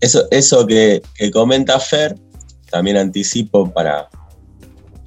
Eso, 0.00 0.26
eso 0.30 0.66
que, 0.66 1.02
comenta 1.32 1.78
Fer, 1.78 2.16
también 2.70 2.96
anticipo 2.96 3.70
para, 3.70 4.08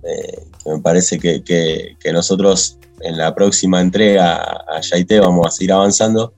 eh, 0.03 0.45
me 0.65 0.79
parece 0.79 1.19
que, 1.19 1.95
nosotros 2.13 2.77
en 3.01 3.17
la 3.17 3.33
próxima 3.33 3.81
entrega 3.81 4.35
a 4.35 4.79
Yaité 4.81 5.19
vamos 5.19 5.47
a 5.47 5.51
seguir 5.51 5.73
avanzando, 5.73 6.33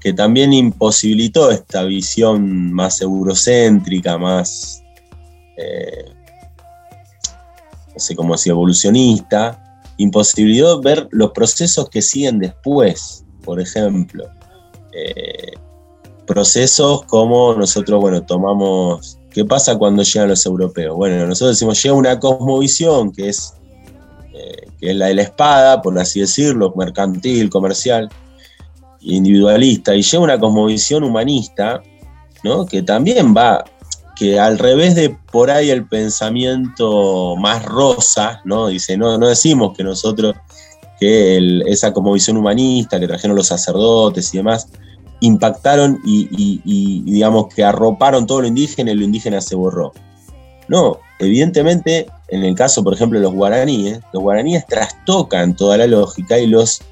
que 0.00 0.12
también 0.12 0.52
imposibilitó 0.52 1.50
esta 1.50 1.84
visión 1.84 2.72
más 2.72 3.00
eurocéntrica, 3.00 4.18
más... 4.18 4.82
Eh, 5.56 6.21
no 7.94 8.00
sé 8.00 8.16
cómo 8.16 8.34
decir, 8.34 8.50
evolucionista, 8.50 9.82
imposibilitó 9.98 10.80
ver 10.80 11.08
los 11.10 11.30
procesos 11.32 11.88
que 11.88 12.02
siguen 12.02 12.38
después, 12.38 13.24
por 13.44 13.60
ejemplo. 13.60 14.28
Eh, 14.92 15.52
procesos 16.26 17.02
como 17.04 17.54
nosotros, 17.54 18.00
bueno, 18.00 18.22
tomamos, 18.22 19.18
¿qué 19.30 19.44
pasa 19.44 19.76
cuando 19.76 20.02
llegan 20.02 20.28
los 20.28 20.46
europeos? 20.46 20.96
Bueno, 20.96 21.26
nosotros 21.26 21.56
decimos, 21.56 21.82
llega 21.82 21.94
una 21.94 22.18
cosmovisión 22.18 23.12
que 23.12 23.28
es, 23.28 23.54
eh, 24.32 24.68
que 24.80 24.90
es 24.90 24.96
la 24.96 25.06
de 25.06 25.14
la 25.14 25.22
espada, 25.22 25.82
por 25.82 25.98
así 25.98 26.20
decirlo, 26.20 26.72
mercantil, 26.76 27.50
comercial, 27.50 28.08
individualista, 29.00 29.94
y 29.94 30.02
llega 30.02 30.22
una 30.22 30.38
cosmovisión 30.38 31.04
humanista, 31.04 31.82
¿no? 32.44 32.66
que 32.66 32.82
también 32.82 33.34
va 33.36 33.64
que 34.16 34.38
al 34.38 34.58
revés 34.58 34.94
de 34.94 35.16
por 35.30 35.50
ahí 35.50 35.70
el 35.70 35.86
pensamiento 35.86 37.36
más 37.36 37.64
rosa, 37.64 38.40
¿no? 38.44 38.68
Dice, 38.68 38.96
no, 38.96 39.18
no 39.18 39.28
decimos 39.28 39.76
que 39.76 39.84
nosotros, 39.84 40.34
que 41.00 41.62
esa 41.66 41.92
como 41.92 42.12
visión 42.12 42.36
humanista 42.36 43.00
que 43.00 43.08
trajeron 43.08 43.36
los 43.36 43.48
sacerdotes 43.48 44.32
y 44.34 44.38
demás, 44.38 44.68
impactaron 45.20 46.00
y, 46.04 47.02
digamos 47.04 47.46
que 47.54 47.64
arroparon 47.64 48.26
todo 48.26 48.42
lo 48.42 48.46
indígena 48.48 48.90
y 48.90 48.94
lo 48.96 49.04
indígena 49.04 49.40
se 49.40 49.54
borró. 49.54 49.92
No, 50.68 50.98
evidentemente, 51.18 52.06
en 52.28 52.44
el 52.44 52.54
caso, 52.54 52.82
por 52.82 52.94
ejemplo, 52.94 53.18
de 53.18 53.24
los 53.24 53.34
guaraníes, 53.34 54.00
los 54.12 54.22
guaraníes 54.22 54.66
trastocan 54.66 55.54
toda 55.54 55.76
la 55.76 55.86
lógica 55.86 56.38
y 56.38 56.46
los 56.46 56.82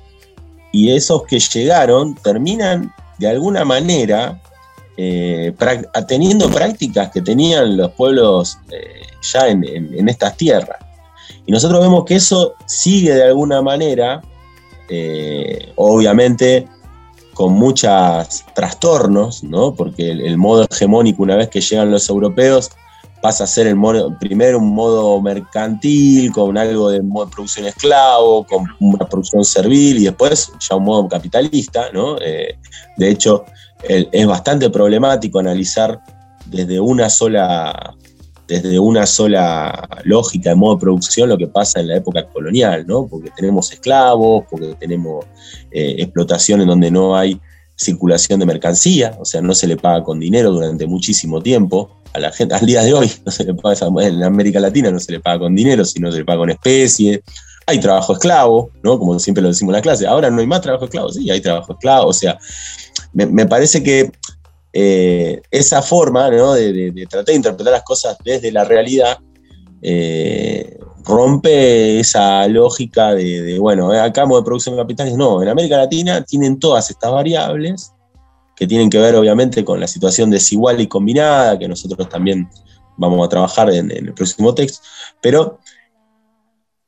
y 0.73 0.93
esos 0.93 1.25
que 1.25 1.41
llegaron 1.41 2.15
terminan 2.15 2.95
de 3.19 3.29
alguna 3.29 3.65
manera 3.65 4.41
eh, 5.03 5.55
teniendo 6.07 6.51
prácticas 6.51 7.11
que 7.11 7.23
tenían 7.23 7.79
los 7.79 7.91
pueblos 7.93 8.59
eh, 8.71 9.07
ya 9.23 9.49
en, 9.49 10.07
estas 10.07 10.37
tierras. 10.37 10.77
Y 11.47 11.53
nosotros 11.53 11.81
vemos 11.81 12.05
que 12.05 12.17
eso 12.17 12.55
sigue 12.67 13.15
de 13.15 13.25
alguna 13.25 13.63
manera, 13.63 14.21
eh, 14.91 15.73
obviamente 15.77 16.69
con 17.33 17.55
muchos 17.55 18.45
trastornos, 18.55 19.43
¿no? 19.43 19.75
porque 19.75 20.11
el, 20.11 20.37
modo 20.37 20.67
hegemónico 20.71 21.23
una 21.23 21.37
vez 21.37 21.49
que 21.49 21.63
llegan 21.63 21.91
los 21.91 22.07
europeos 22.11 22.71
pasa 23.23 23.45
a 23.45 23.47
ser 23.47 23.67
el 23.67 23.77
primero 24.19 24.59
un 24.59 24.75
modo 24.75 25.21
mercantil, 25.21 26.33
con 26.33 26.57
algo 26.57 26.91
de 26.91 27.03
producción 27.31 27.67
esclavo, 27.67 28.45
con 28.45 28.65
una 28.81 29.07
producción 29.09 29.45
servil 29.45 29.99
y 29.99 30.05
después 30.05 30.53
ya 30.59 30.77
un 30.77 30.85
modo 30.85 31.09
capitalista. 31.09 31.91
¿no? 31.93 32.17
de 32.17 32.57
hecho, 32.99 33.45
es 33.83 34.27
bastante 34.27 34.71
problemático 34.71 35.39
analizar 35.39 36.01
desde 36.47 36.81
una 36.81 37.09
sola 37.09 37.95
desde 38.51 38.81
una 38.81 39.07
sola 39.07 39.89
lógica 40.03 40.51
de 40.51 40.57
modo 40.57 40.75
de 40.75 40.81
producción 40.81 41.29
lo 41.29 41.39
que 41.39 41.47
pasa 41.47 41.79
en 41.79 41.87
la 41.87 41.97
época 41.97 42.27
colonial, 42.27 42.85
¿no? 42.85 43.07
Porque 43.07 43.31
tenemos 43.31 43.73
esclavos, 43.73 44.45
porque 44.51 44.75
tenemos 44.75 45.25
eh, 45.71 45.95
explotación 45.99 46.61
en 46.61 46.67
donde 46.67 46.91
no 46.91 47.17
hay 47.17 47.41
circulación 47.81 48.41
de 48.41 48.47
mercancía, 48.47 49.17
o 49.19 49.25
sea, 49.25 49.41
no 49.41 49.55
se 49.55 49.67
le 49.67 49.77
paga 49.77 50.05
con 50.05 50.21
dinero 50.21 50.51
durante 50.51 50.87
muchísimo 50.87 51.43
tiempo. 51.43 51.91
A 52.13 52.19
la 52.19 52.31
gente, 52.31 52.55
al 52.55 52.67
día 52.67 52.83
de 52.83 52.93
hoy, 52.93 53.11
no 53.25 53.33
se 53.33 53.45
le 53.45 53.55
paga, 53.55 53.87
en 54.07 54.23
América 54.23 54.61
Latina 54.61 54.91
no 54.91 55.01
se 55.01 55.13
le 55.13 55.21
paga 55.21 55.41
con 55.41 55.57
dinero, 55.57 55.85
sino 55.85 56.13
se 56.13 56.19
le 56.19 56.25
paga 56.25 56.41
con 56.41 56.51
especie. 56.51 57.23
Hay 57.67 57.81
trabajo 57.81 58.13
esclavo, 58.13 58.71
¿no? 58.83 58.99
Como 58.99 59.19
siempre 59.19 59.43
lo 59.43 59.49
decimos 59.49 59.73
en 59.73 59.77
la 59.77 59.83
clase. 59.83 60.07
Ahora 60.07 60.31
no 60.31 60.41
hay 60.41 60.47
más 60.47 60.61
trabajo 60.61 60.85
esclavo, 60.85 61.11
sí, 61.11 61.31
hay 61.31 61.41
trabajo 61.41 61.73
esclavo. 61.73 62.09
O 62.09 62.13
sea, 62.13 62.39
me, 63.13 63.47
parece 63.47 63.83
que 63.83 64.11
eh, 64.73 65.41
esa 65.51 65.81
forma 65.81 66.29
de, 66.31 67.07
tratar 67.09 67.25
de 67.25 67.35
interpretar 67.35 67.73
las 67.73 67.85
cosas 67.85 68.17
desde 68.25 68.53
la 68.53 68.65
realidad 68.65 69.19
eh, 69.83 70.79
rompe 71.05 72.01
esa 72.01 72.47
lógica 72.49 73.15
de, 73.15 73.59
bueno, 73.59 73.93
eh, 73.93 74.01
acá 74.01 74.27
de 74.27 74.43
producción 74.43 74.77
de 74.77 74.83
capitales, 74.83 75.17
no, 75.17 75.43
en 75.43 75.49
América 75.49 75.77
Latina 75.77 76.23
tienen 76.23 76.59
todas 76.59 76.91
estas 76.91 77.11
variables 77.11 77.93
que 78.57 78.67
tienen 78.67 78.91
que 78.91 78.99
ver 78.99 79.15
obviamente 79.15 79.65
con 79.65 79.81
la 79.81 79.87
situación 79.87 80.31
desigual 80.31 80.81
y 80.81 80.87
combinada, 80.87 81.59
que 81.59 81.69
nosotros 81.69 82.09
también 82.09 82.49
vamos 82.97 83.25
a 83.25 83.29
trabajar 83.29 83.71
en 83.71 83.91
el 83.91 84.13
próximo 84.13 84.55
texto, 84.55 84.81
pero 85.23 85.59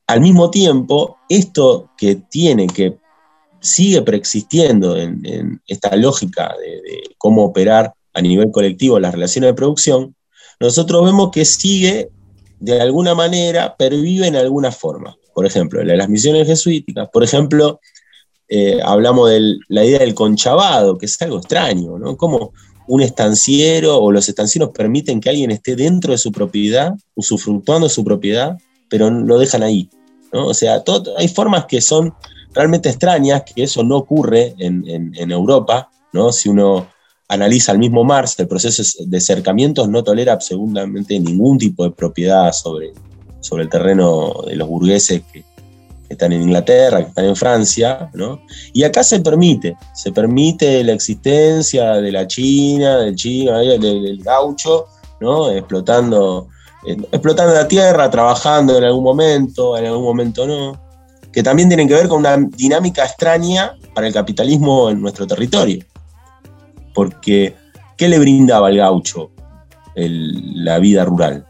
al 0.07 0.21
mismo 0.21 0.51
tiempo, 0.51 1.17
esto 1.29 1.89
que 1.97 2.15
tiene 2.15 2.67
que 2.67 2.97
sigue 3.59 4.01
preexistiendo 4.01 4.97
en, 4.97 5.61
esta 5.67 5.95
lógica 5.95 6.53
de, 6.59 7.01
cómo 7.17 7.45
operar 7.45 7.93
a 8.13 8.21
nivel 8.21 8.51
colectivo 8.51 8.99
las 8.99 9.13
relaciones 9.13 9.49
de 9.49 9.53
producción, 9.55 10.15
nosotros 10.59 11.05
vemos 11.05 11.31
que 11.31 11.45
sigue 11.45 12.11
de 12.63 12.79
alguna 12.79 13.13
manera, 13.13 13.75
pervive 13.75 14.27
en 14.27 14.37
alguna 14.37 14.71
forma. 14.71 15.17
Por 15.33 15.45
ejemplo, 15.45 15.81
en 15.81 15.97
las 15.97 16.07
misiones 16.07 16.47
jesuíticas, 16.47 17.09
por 17.11 17.21
ejemplo, 17.21 17.81
eh, 18.47 18.79
hablamos 18.81 19.29
de 19.31 19.57
la 19.67 19.83
idea 19.83 19.99
del 19.99 20.13
conchabado, 20.13 20.97
que 20.97 21.07
es 21.07 21.21
algo 21.21 21.39
extraño, 21.39 21.99
¿no? 21.99 22.15
Como 22.15 22.53
un 22.87 23.01
estanciero 23.01 23.97
o 23.97 24.13
los 24.13 24.29
estancieros 24.29 24.69
permiten 24.69 25.19
que 25.19 25.29
alguien 25.29 25.51
esté 25.51 25.75
dentro 25.75 26.13
de 26.13 26.17
su 26.17 26.31
propiedad, 26.31 26.93
usufructuando 27.15 27.89
su 27.89 28.05
propiedad, 28.05 28.57
pero 28.89 29.09
lo 29.09 29.39
dejan 29.39 29.63
ahí. 29.63 29.89
¿no? 30.31 30.47
O 30.47 30.53
sea, 30.53 30.81
hay 31.17 31.27
formas 31.27 31.65
que 31.65 31.81
son 31.81 32.13
realmente 32.53 32.87
extrañas, 32.87 33.43
que 33.43 33.63
eso 33.63 33.83
no 33.83 33.97
ocurre 33.97 34.55
en, 34.57 35.31
Europa, 35.31 35.89
¿no? 36.13 36.31
Si 36.31 36.47
uno 36.47 36.87
analiza 37.33 37.71
el 37.71 37.79
mismo 37.79 38.03
Marx, 38.03 38.39
el 38.39 38.47
proceso 38.47 38.83
de 39.05 39.19
cercamientos 39.19 39.89
no 39.89 40.03
tolera 40.03 40.33
absolutamente 40.33 41.19
ningún 41.19 41.57
tipo 41.57 41.83
de 41.83 41.91
propiedad 41.91 42.51
sobre, 42.51 42.93
sobre 43.39 43.63
el 43.63 43.69
terreno 43.69 44.33
de 44.47 44.55
los 44.55 44.67
burgueses 44.67 45.23
que, 45.31 45.43
están 46.09 46.31
en 46.31 46.43
Inglaterra, 46.43 46.99
que 46.99 47.09
están 47.09 47.25
en 47.25 47.35
Francia, 47.35 48.11
¿no? 48.13 48.39
Y 48.71 48.83
acá 48.83 49.03
se 49.03 49.19
permite, 49.19 49.75
se 49.95 50.11
permite 50.11 50.83
la 50.83 50.93
existencia 50.93 51.93
de 51.93 52.11
la 52.11 52.27
China, 52.27 52.99
del 52.99 53.15
chino, 53.15 53.57
del, 53.57 54.21
gaucho, 54.23 54.85
¿no? 55.19 55.49
Explotando, 55.49 56.49
eh, 56.85 56.97
explotando 57.11 57.55
la 57.55 57.67
tierra, 57.67 58.11
trabajando 58.11 58.77
en 58.77 58.83
algún 58.83 59.03
momento, 59.03 59.75
en 59.75 59.87
algún 59.87 60.03
momento 60.03 60.45
no, 60.45 60.79
que 61.31 61.41
también 61.41 61.67
tienen 61.67 61.87
que 61.87 61.95
ver 61.95 62.07
con 62.07 62.19
una 62.19 62.37
dinámica 62.37 63.03
extraña 63.05 63.75
para 63.95 64.05
el 64.05 64.13
capitalismo 64.13 64.91
en 64.91 65.01
nuestro 65.01 65.25
territorio. 65.25 65.83
Porque, 66.93 67.55
¿qué 67.97 68.07
le 68.07 68.19
brindaba 68.19 68.67
al 68.67 68.77
gaucho 68.77 69.31
la 69.95 70.79
vida 70.79 71.05
rural? 71.05 71.45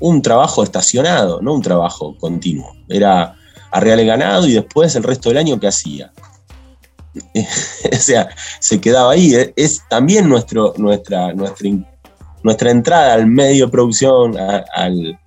Un 0.00 0.22
trabajo 0.22 0.62
estacionado, 0.62 1.40
no 1.42 1.54
un 1.54 1.62
trabajo 1.62 2.16
continuo. 2.18 2.74
Era 2.88 3.36
arrear 3.70 4.00
el 4.00 4.06
ganado 4.06 4.46
y 4.46 4.52
después 4.52 4.94
el 4.96 5.02
resto 5.02 5.28
del 5.28 5.38
año, 5.38 5.58
¿qué 5.58 5.68
hacía? 5.68 6.12
o 7.34 7.96
sea, 7.96 8.28
se 8.60 8.80
quedaba 8.80 9.12
ahí. 9.12 9.34
Es 9.56 9.82
también 9.88 10.28
nuestro, 10.28 10.74
nuestra, 10.76 11.32
nuestra, 11.32 11.70
nuestra 12.42 12.70
entrada 12.70 13.14
al 13.14 13.26
medio 13.26 13.66
de 13.66 13.72
producción, 13.72 14.36
al, 14.38 15.18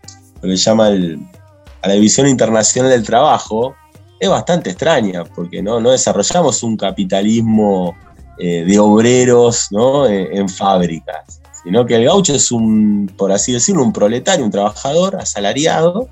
lo 0.42 0.50
que 0.50 0.56
llama 0.56 0.88
a 0.88 1.88
la 1.88 1.94
División 1.94 2.28
Internacional 2.28 2.92
del 2.92 3.04
Trabajo, 3.04 3.76
es 4.20 4.30
bastante 4.30 4.70
extraña, 4.70 5.24
porque 5.24 5.62
no, 5.62 5.80
no 5.80 5.92
desarrollamos 5.92 6.64
un 6.64 6.78
capitalismo 6.78 7.96
eh, 8.38 8.64
de 8.66 8.80
obreros 8.80 9.70
en, 10.10 10.50
fábricas, 10.50 11.42
sino 11.64 11.86
que 11.86 11.96
el 11.96 12.06
gaucho 12.06 12.34
es 12.34 12.52
un, 12.52 13.12
por 13.18 13.32
así 13.32 13.54
decirlo, 13.54 13.84
un 13.84 13.94
proletario, 13.94 14.46
un 14.46 14.52
trabajador 14.52 15.16
asalariado, 15.16 16.08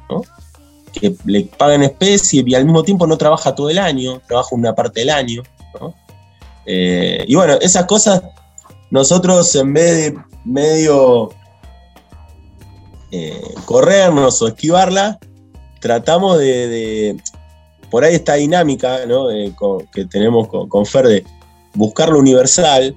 que 0.93 1.15
le 1.25 1.43
paga 1.45 1.75
en 1.75 1.83
especie 1.83 2.43
y 2.45 2.55
al 2.55 2.65
mismo 2.65 2.83
tiempo 2.83 3.07
no 3.07 3.17
trabaja 3.17 3.55
todo 3.55 3.69
el 3.69 3.79
año, 3.79 4.21
trabaja 4.27 4.49
una 4.51 4.73
parte 4.75 5.01
del 5.01 5.09
año. 5.09 5.43
Eh, 6.65 7.25
y 7.27 7.35
bueno, 7.35 7.55
esas 7.61 7.85
cosas 7.85 8.21
nosotros 8.93 9.55
en 9.55 9.73
vez 9.73 10.13
de 10.13 10.19
medio 10.45 11.31
eh, 13.11 13.41
corrernos 13.65 14.39
o 14.41 14.47
esquivarla, 14.47 15.17
tratamos 15.79 16.37
de, 16.37 17.17
por 17.89 18.03
ahí 18.03 18.13
esta 18.13 18.35
dinámica 18.35 18.99
eh, 19.03 19.51
que 19.91 20.05
tenemos 20.05 20.47
con, 20.47 20.83
de 20.83 21.25
buscar 21.73 22.09
lo 22.09 22.19
universal, 22.19 22.95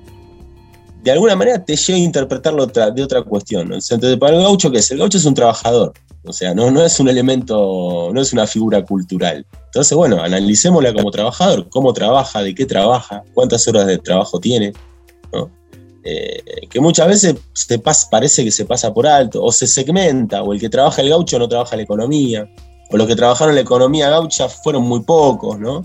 de 1.03 1.11
alguna 1.11 1.37
manera 1.37 1.65
te 1.65 1.77
lleva 1.77 1.99
a 1.99 2.03
interpretarlo 2.03 2.67
de 2.67 3.03
otra 3.03 3.23
cuestión. 3.23 3.73
Entonces, 3.73 4.17
para 4.17 4.37
el 4.37 4.43
gaucho, 4.43 4.71
¿qué 4.71 4.79
es? 4.79 4.91
El 4.91 4.99
gaucho 4.99 5.19
es 5.19 5.25
un 5.25 5.35
trabajador, 5.35 5.93
o 6.25 6.33
sea, 6.33 6.55
no, 6.55 6.71
no 6.71 6.85
es 6.85 6.99
un 6.99 7.09
elemento, 7.09 8.11
no 8.12 8.21
es 8.21 8.33
una 8.33 8.47
figura 8.47 8.85
cultural. 8.85 9.47
Entonces, 9.67 9.97
bueno, 9.97 10.21
analicémosla 10.23 10.93
como 10.93 11.11
trabajador, 11.11 11.69
cómo 11.69 11.93
trabaja, 11.93 12.43
de 12.43 12.55
qué 12.55 12.67
trabaja, 12.67 13.23
cuántas 13.35 13.67
horas 13.69 13.87
de 13.87 13.99
trabajo 13.99 14.41
tiene, 14.41 14.73
eh, 16.09 16.43
que 16.71 16.81
muchas 16.81 17.09
veces 17.09 17.35
se 17.53 17.81
parece 18.11 18.45
que 18.45 18.53
se 18.53 18.65
pasa 18.65 18.95
por 18.95 19.07
alto, 19.07 19.43
o 19.43 19.53
se 19.53 19.67
segmenta, 19.67 20.43
o 20.43 20.53
el 20.53 20.61
que 20.61 20.69
trabaja 20.69 21.03
el 21.03 21.11
gaucho 21.11 21.39
no 21.39 21.49
trabaja 21.49 21.77
la 21.77 21.83
economía 21.83 22.49
o 22.91 22.97
los 22.97 23.07
que 23.07 23.17
trabajaron 23.17 23.55
la 23.55 23.61
economía 23.61 24.11
gaucha 24.11 24.49
fueron 24.49 24.85
muy 24.85 25.01
pocos, 25.01 25.59
¿no? 25.59 25.83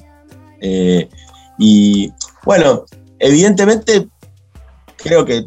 Eh, 0.60 1.10
y 1.58 2.12
bueno, 2.44 2.86
evidentemente 3.20 4.08
creo 4.98 5.26
que 5.26 5.46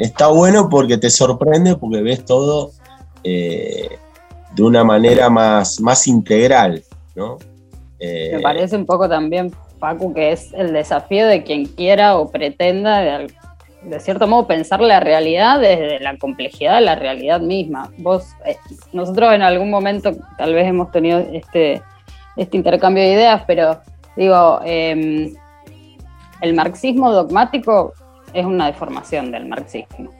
está 0.00 0.28
bueno 0.28 0.68
porque 0.68 0.98
te 0.98 1.10
sorprende, 1.10 1.76
porque 1.76 2.02
ves 2.02 2.24
todo 2.24 2.72
eh, 3.24 3.88
de 4.54 4.62
una 4.62 4.84
manera 4.84 5.28
más, 5.30 5.80
más 5.80 6.06
integral, 6.06 6.82
¿no? 7.14 7.38
Eh, 7.98 8.32
Me 8.34 8.40
parece 8.40 8.76
un 8.76 8.86
poco 8.86 9.08
también, 9.08 9.52
Paco, 9.78 10.12
que 10.12 10.32
es 10.32 10.52
el 10.54 10.72
desafío 10.72 11.26
de 11.26 11.42
quien 11.42 11.66
quiera 11.66 12.16
o 12.16 12.30
pretenda 12.30 13.00
de, 13.00 14.00
cierto 14.00 14.26
modo, 14.26 14.46
pensar 14.46 14.80
la 14.80 15.00
realidad 15.00 15.60
desde 15.60 16.00
la 16.00 16.16
complejidad 16.18 16.76
de 16.76 16.80
la 16.82 16.96
realidad 16.96 17.40
misma. 17.40 17.90
Vos, 17.98 18.28
eh, 18.44 18.56
nosotros 18.92 19.32
en 19.32 19.42
algún 19.42 19.70
momento 19.70 20.12
tal 20.38 20.54
vez 20.54 20.66
hemos 20.66 20.90
tenido 20.90 21.18
este, 21.18 21.82
este 22.36 22.56
intercambio 22.56 23.02
de 23.02 23.12
ideas, 23.12 23.42
pero 23.46 23.80
digo, 24.16 24.60
em, 24.64 25.34
el 26.40 26.54
marxismo 26.54 27.12
dogmático 27.12 27.92
es 28.32 28.44
una 28.44 28.66
deformación 28.66 29.30
del 29.30 29.46
marxismo. 29.46 30.10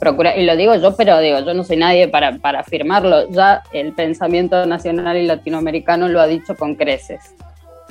Procura, 0.00 0.36
y 0.36 0.44
lo 0.44 0.56
digo 0.56 0.74
yo, 0.74 0.96
pero 0.96 1.18
digo, 1.20 1.40
yo 1.40 1.54
no 1.54 1.64
soy 1.64 1.76
nadie 1.76 2.08
para, 2.08 2.36
para 2.38 2.60
afirmarlo. 2.60 3.28
Ya 3.30 3.62
el 3.72 3.92
pensamiento 3.92 4.66
nacional 4.66 5.16
y 5.16 5.26
latinoamericano 5.26 6.08
lo 6.08 6.20
ha 6.20 6.26
dicho 6.26 6.56
con 6.56 6.74
creces 6.74 7.34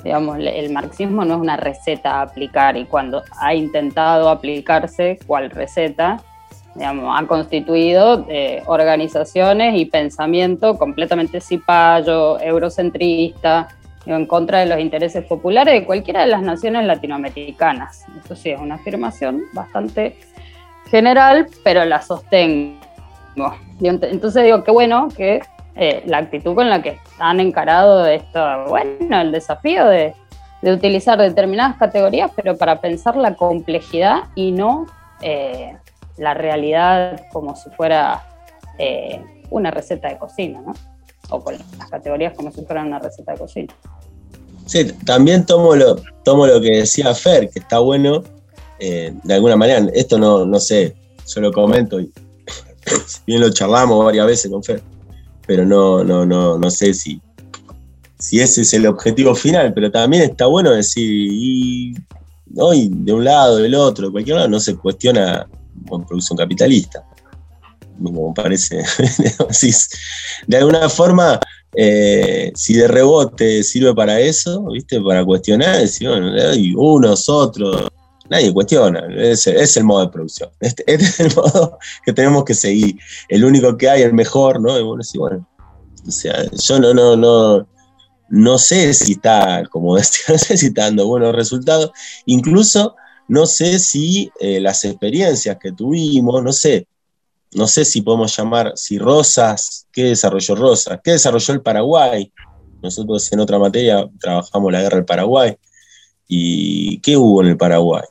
digamos, 0.04 0.38
el 0.38 0.70
marxismo 0.70 1.24
no 1.24 1.34
es 1.34 1.40
una 1.40 1.56
receta 1.56 2.16
a 2.16 2.22
aplicar 2.22 2.76
y 2.76 2.84
cuando 2.84 3.22
ha 3.40 3.54
intentado 3.54 4.28
aplicarse 4.28 5.18
cual 5.26 5.50
receta, 5.50 6.20
digamos, 6.74 7.18
ha 7.18 7.26
constituido 7.26 8.26
eh, 8.28 8.62
organizaciones 8.66 9.74
y 9.76 9.86
pensamiento 9.86 10.76
completamente 10.76 11.40
cipayo, 11.40 12.38
eurocentrista, 12.38 13.68
en 14.06 14.26
contra 14.26 14.60
de 14.60 14.66
los 14.66 14.78
intereses 14.78 15.24
populares 15.24 15.74
de 15.74 15.86
cualquiera 15.86 16.20
de 16.20 16.26
las 16.26 16.42
naciones 16.42 16.84
latinoamericanas. 16.86 18.04
Eso 18.22 18.36
sí, 18.36 18.50
es 18.50 18.60
una 18.60 18.76
afirmación 18.76 19.42
bastante 19.52 20.16
general, 20.90 21.46
pero 21.62 21.84
la 21.84 22.02
sostengo. 22.02 22.78
Entonces 23.80 24.44
digo, 24.44 24.62
qué 24.62 24.70
bueno 24.70 25.08
que 25.16 25.40
eh, 25.76 26.02
la 26.06 26.18
actitud 26.18 26.54
con 26.54 26.70
la 26.70 26.82
que 26.82 26.98
han 27.18 27.40
encarado 27.40 28.06
esto, 28.06 28.66
bueno, 28.68 29.20
el 29.20 29.32
desafío 29.32 29.86
de, 29.86 30.14
utilizar 30.62 31.18
determinadas 31.18 31.76
categorías, 31.76 32.30
pero 32.34 32.56
para 32.56 32.80
pensar 32.80 33.16
la 33.16 33.34
complejidad 33.34 34.28
y 34.34 34.50
no 34.50 34.86
eh, 35.20 35.76
la 36.16 36.32
realidad 36.32 37.20
como 37.32 37.54
si 37.54 37.68
fuera 37.70 38.22
eh, 38.78 39.22
una 39.50 39.70
receta 39.70 40.08
de 40.08 40.16
cocina, 40.16 40.62
¿no? 40.64 40.72
Con 41.42 41.56
las 41.78 41.90
categorías 41.90 42.34
como 42.34 42.52
si 42.52 42.62
fueran 42.64 42.88
una 42.88 42.98
receta 42.98 43.32
de 43.32 43.38
cocina. 43.38 43.74
Sí, 44.66 44.84
también 45.04 45.44
tomo 45.44 45.74
lo, 45.74 45.96
tomo 46.24 46.46
lo 46.46 46.60
que 46.60 46.78
decía 46.78 47.14
Fer, 47.14 47.50
que 47.50 47.58
está 47.58 47.78
bueno, 47.80 48.22
de 48.78 49.34
alguna 49.34 49.56
manera, 49.56 49.86
esto 49.94 50.18
no, 50.18 50.44
no 50.44 50.58
sé, 50.58 50.94
yo 51.26 51.40
lo 51.40 51.52
comento 51.52 52.00
y 52.00 52.12
bien 53.26 53.40
lo 53.40 53.50
charlamos 53.50 54.04
varias 54.04 54.26
veces 54.26 54.50
con 54.50 54.62
Fer 54.62 54.82
pero 55.46 55.64
no, 55.64 56.04
no, 56.04 56.24
no, 56.24 56.58
no 56.58 56.70
sé 56.70 56.94
si, 56.94 57.20
si 58.18 58.40
ese 58.40 58.62
es 58.62 58.72
el 58.74 58.86
objetivo 58.86 59.34
final, 59.34 59.72
pero 59.74 59.90
también 59.90 60.22
está 60.22 60.46
bueno 60.46 60.70
decir, 60.70 61.10
y, 61.10 61.94
de 62.46 63.12
un 63.12 63.24
lado, 63.24 63.56
del 63.56 63.74
otro, 63.74 64.06
de 64.06 64.12
cualquier 64.12 64.36
lado, 64.36 64.48
no 64.48 64.60
se 64.60 64.76
cuestiona 64.76 65.46
con 65.88 66.06
producción 66.06 66.38
capitalista. 66.38 67.04
Como 68.02 68.34
parece, 68.34 68.82
de 70.46 70.56
alguna 70.56 70.88
forma, 70.88 71.38
eh, 71.76 72.52
si 72.54 72.74
de 72.74 72.88
rebote 72.88 73.62
sirve 73.62 73.94
para 73.94 74.20
eso, 74.20 74.64
¿viste? 74.66 75.00
Para 75.00 75.24
cuestionar, 75.24 75.78
decir, 75.78 76.08
bueno, 76.08 76.32
unos, 76.76 77.28
otros, 77.28 77.88
nadie 78.28 78.52
cuestiona, 78.52 79.06
es, 79.16 79.46
es, 79.46 79.76
el 79.76 79.84
modo 79.84 80.06
de 80.06 80.12
producción. 80.12 80.50
Este, 80.60 80.84
este, 80.92 81.04
es 81.04 81.20
el 81.20 81.34
modo 81.34 81.78
que 82.04 82.12
tenemos 82.12 82.44
que 82.44 82.54
seguir. 82.54 82.96
El 83.28 83.44
único 83.44 83.76
que 83.76 83.88
hay, 83.88 84.02
el 84.02 84.14
mejor, 84.14 84.60
¿no? 84.60 84.72
Bueno, 84.84 85.02
sí, 85.02 85.18
bueno. 85.18 85.46
O 86.06 86.10
sea, 86.10 86.44
yo 86.50 86.78
no, 86.78 86.92
no, 86.92 87.16
no, 87.16 87.66
no 88.28 88.58
sé 88.58 88.92
si 88.94 89.12
está, 89.12 89.64
como 89.70 89.96
decía, 89.96 90.70
dando 90.72 91.06
buenos 91.06 91.34
resultados. 91.34 91.90
Incluso 92.26 92.94
no 93.28 93.46
sé 93.46 93.78
si 93.78 94.30
eh, 94.40 94.60
las 94.60 94.84
experiencias 94.84 95.56
que 95.60 95.72
tuvimos, 95.72 96.42
no 96.42 96.52
sé, 96.52 96.86
no 97.54 97.66
sé 97.68 97.84
si 97.84 98.02
podemos 98.02 98.36
llamar, 98.36 98.72
si 98.74 98.98
Rosas, 98.98 99.86
¿qué 99.92 100.04
desarrolló 100.04 100.54
Rosas? 100.56 101.00
¿Qué 101.02 101.12
desarrolló 101.12 101.54
el 101.54 101.62
Paraguay? 101.62 102.32
Nosotros 102.82 103.32
en 103.32 103.40
otra 103.40 103.58
materia 103.58 104.08
trabajamos 104.20 104.72
la 104.72 104.82
guerra 104.82 104.96
del 104.96 105.04
Paraguay. 105.04 105.56
¿Y 106.26 107.00
qué 107.00 107.16
hubo 107.16 107.42
en 107.42 107.48
el 107.48 107.56
Paraguay? 107.56 108.02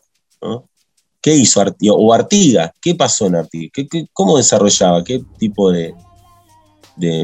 ¿Qué 1.22 1.36
hizo 1.36 1.62
Artigas? 1.62 1.96
O 1.98 2.14
Artigas, 2.14 2.72
¿qué 2.82 2.96
pasó 2.96 3.28
en 3.28 3.36
Artigas? 3.36 3.72
cómo 4.14 4.38
desarrollaba? 4.38 5.04
¿Qué 5.04 5.24
tipo 5.38 5.72
de, 5.72 5.94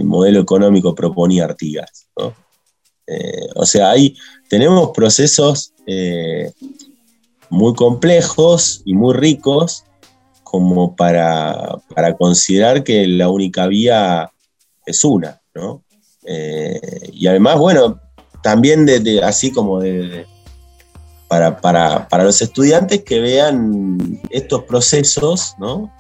modelo 0.04 0.42
económico 0.42 0.94
proponía 0.94 1.46
Artigas? 1.46 2.08
Eh, 3.08 3.48
o 3.56 3.66
sea, 3.66 3.92
ahí 3.92 4.16
tenemos 4.50 4.92
procesos 4.92 5.74
eh, 5.88 6.52
muy 7.50 7.74
complejos 7.74 8.82
y 8.86 8.94
muy 8.94 9.16
ricos 9.16 9.86
como 10.50 10.96
para, 10.96 11.78
considerar 12.18 12.84
que 12.84 13.06
la 13.06 13.30
única 13.30 13.68
vía 13.68 14.32
es 14.84 15.06
una, 15.06 15.40
eh, 16.26 16.80
y 17.14 17.28
además, 17.28 17.60
bueno, 17.60 18.00
también 18.42 18.88
de, 18.88 19.22
así 19.24 19.52
como 19.52 19.80
de, 19.80 20.26
para, 21.28 22.08
los 22.24 22.42
estudiantes 22.42 23.04
que 23.04 23.20
vean 23.20 24.20
estos 24.32 24.64
procesos, 24.64 25.54
¿no? 25.60 25.94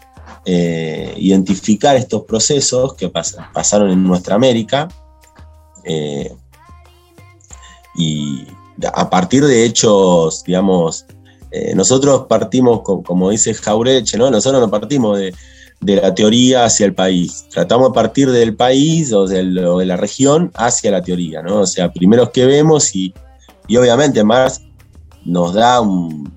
Eh, 0.45 1.13
identificar 1.17 1.95
estos 1.95 2.23
procesos 2.23 2.95
que 2.95 3.09
pasaron 3.09 3.91
en 3.91 4.03
nuestra 4.03 4.33
América. 4.33 4.87
Eh, 5.83 6.33
y 7.95 8.47
a 8.93 9.09
partir 9.11 9.45
de 9.45 9.65
hechos, 9.65 10.43
digamos, 10.43 11.05
eh, 11.51 11.73
nosotros 11.75 12.25
partimos, 12.27 12.81
como 12.81 13.29
dice 13.31 13.53
Jaureche, 13.53 14.17
¿no? 14.17 14.29
nosotros 14.29 14.61
no 14.61 14.69
partimos 14.69 15.17
de, 15.17 15.33
la 15.81 16.13
teoría 16.13 16.65
hacia 16.65 16.85
el 16.85 16.93
país, 16.93 17.45
tratamos 17.49 17.89
de 17.89 17.95
partir 17.95 18.29
del 18.29 18.55
país 18.55 19.11
o 19.13 19.25
de, 19.25 19.43
la 19.43 19.97
región 19.97 20.51
hacia 20.55 20.91
la 20.91 21.01
teoría, 21.01 21.41
¿no? 21.41 21.61
O 21.61 21.65
sea, 21.65 21.91
primero 21.91 22.23
es 22.23 22.29
que 22.29 22.45
vemos 22.45 22.93
y, 22.93 23.13
obviamente 23.69 24.23
más 24.23 24.61
nos 25.25 25.53
da 25.53 25.79
un... 25.79 26.31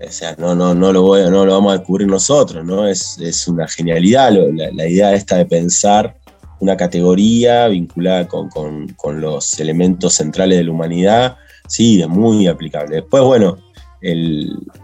O 0.00 0.10
sea, 0.10 0.36
no, 0.38 0.54
no, 0.54 0.74
no, 0.74 0.92
lo, 0.92 1.08
vamos 1.08 1.72
a 1.72 1.78
descubrir 1.78 2.06
nosotros, 2.06 2.64
¿no? 2.64 2.86
Es, 2.86 3.48
una 3.48 3.66
genialidad 3.66 4.30
la, 4.32 4.86
idea 4.86 5.14
esta 5.14 5.36
de 5.36 5.46
pensar 5.46 6.14
una 6.60 6.76
categoría 6.76 7.68
vinculada 7.68 8.28
con, 8.28 9.20
los 9.20 9.58
elementos 9.58 10.14
centrales 10.14 10.58
de 10.58 10.64
la 10.64 10.70
humanidad, 10.70 11.36
sí, 11.66 12.00
es 12.00 12.08
muy 12.08 12.46
aplicable. 12.46 12.96
Después, 12.96 13.22
bueno, 13.24 13.58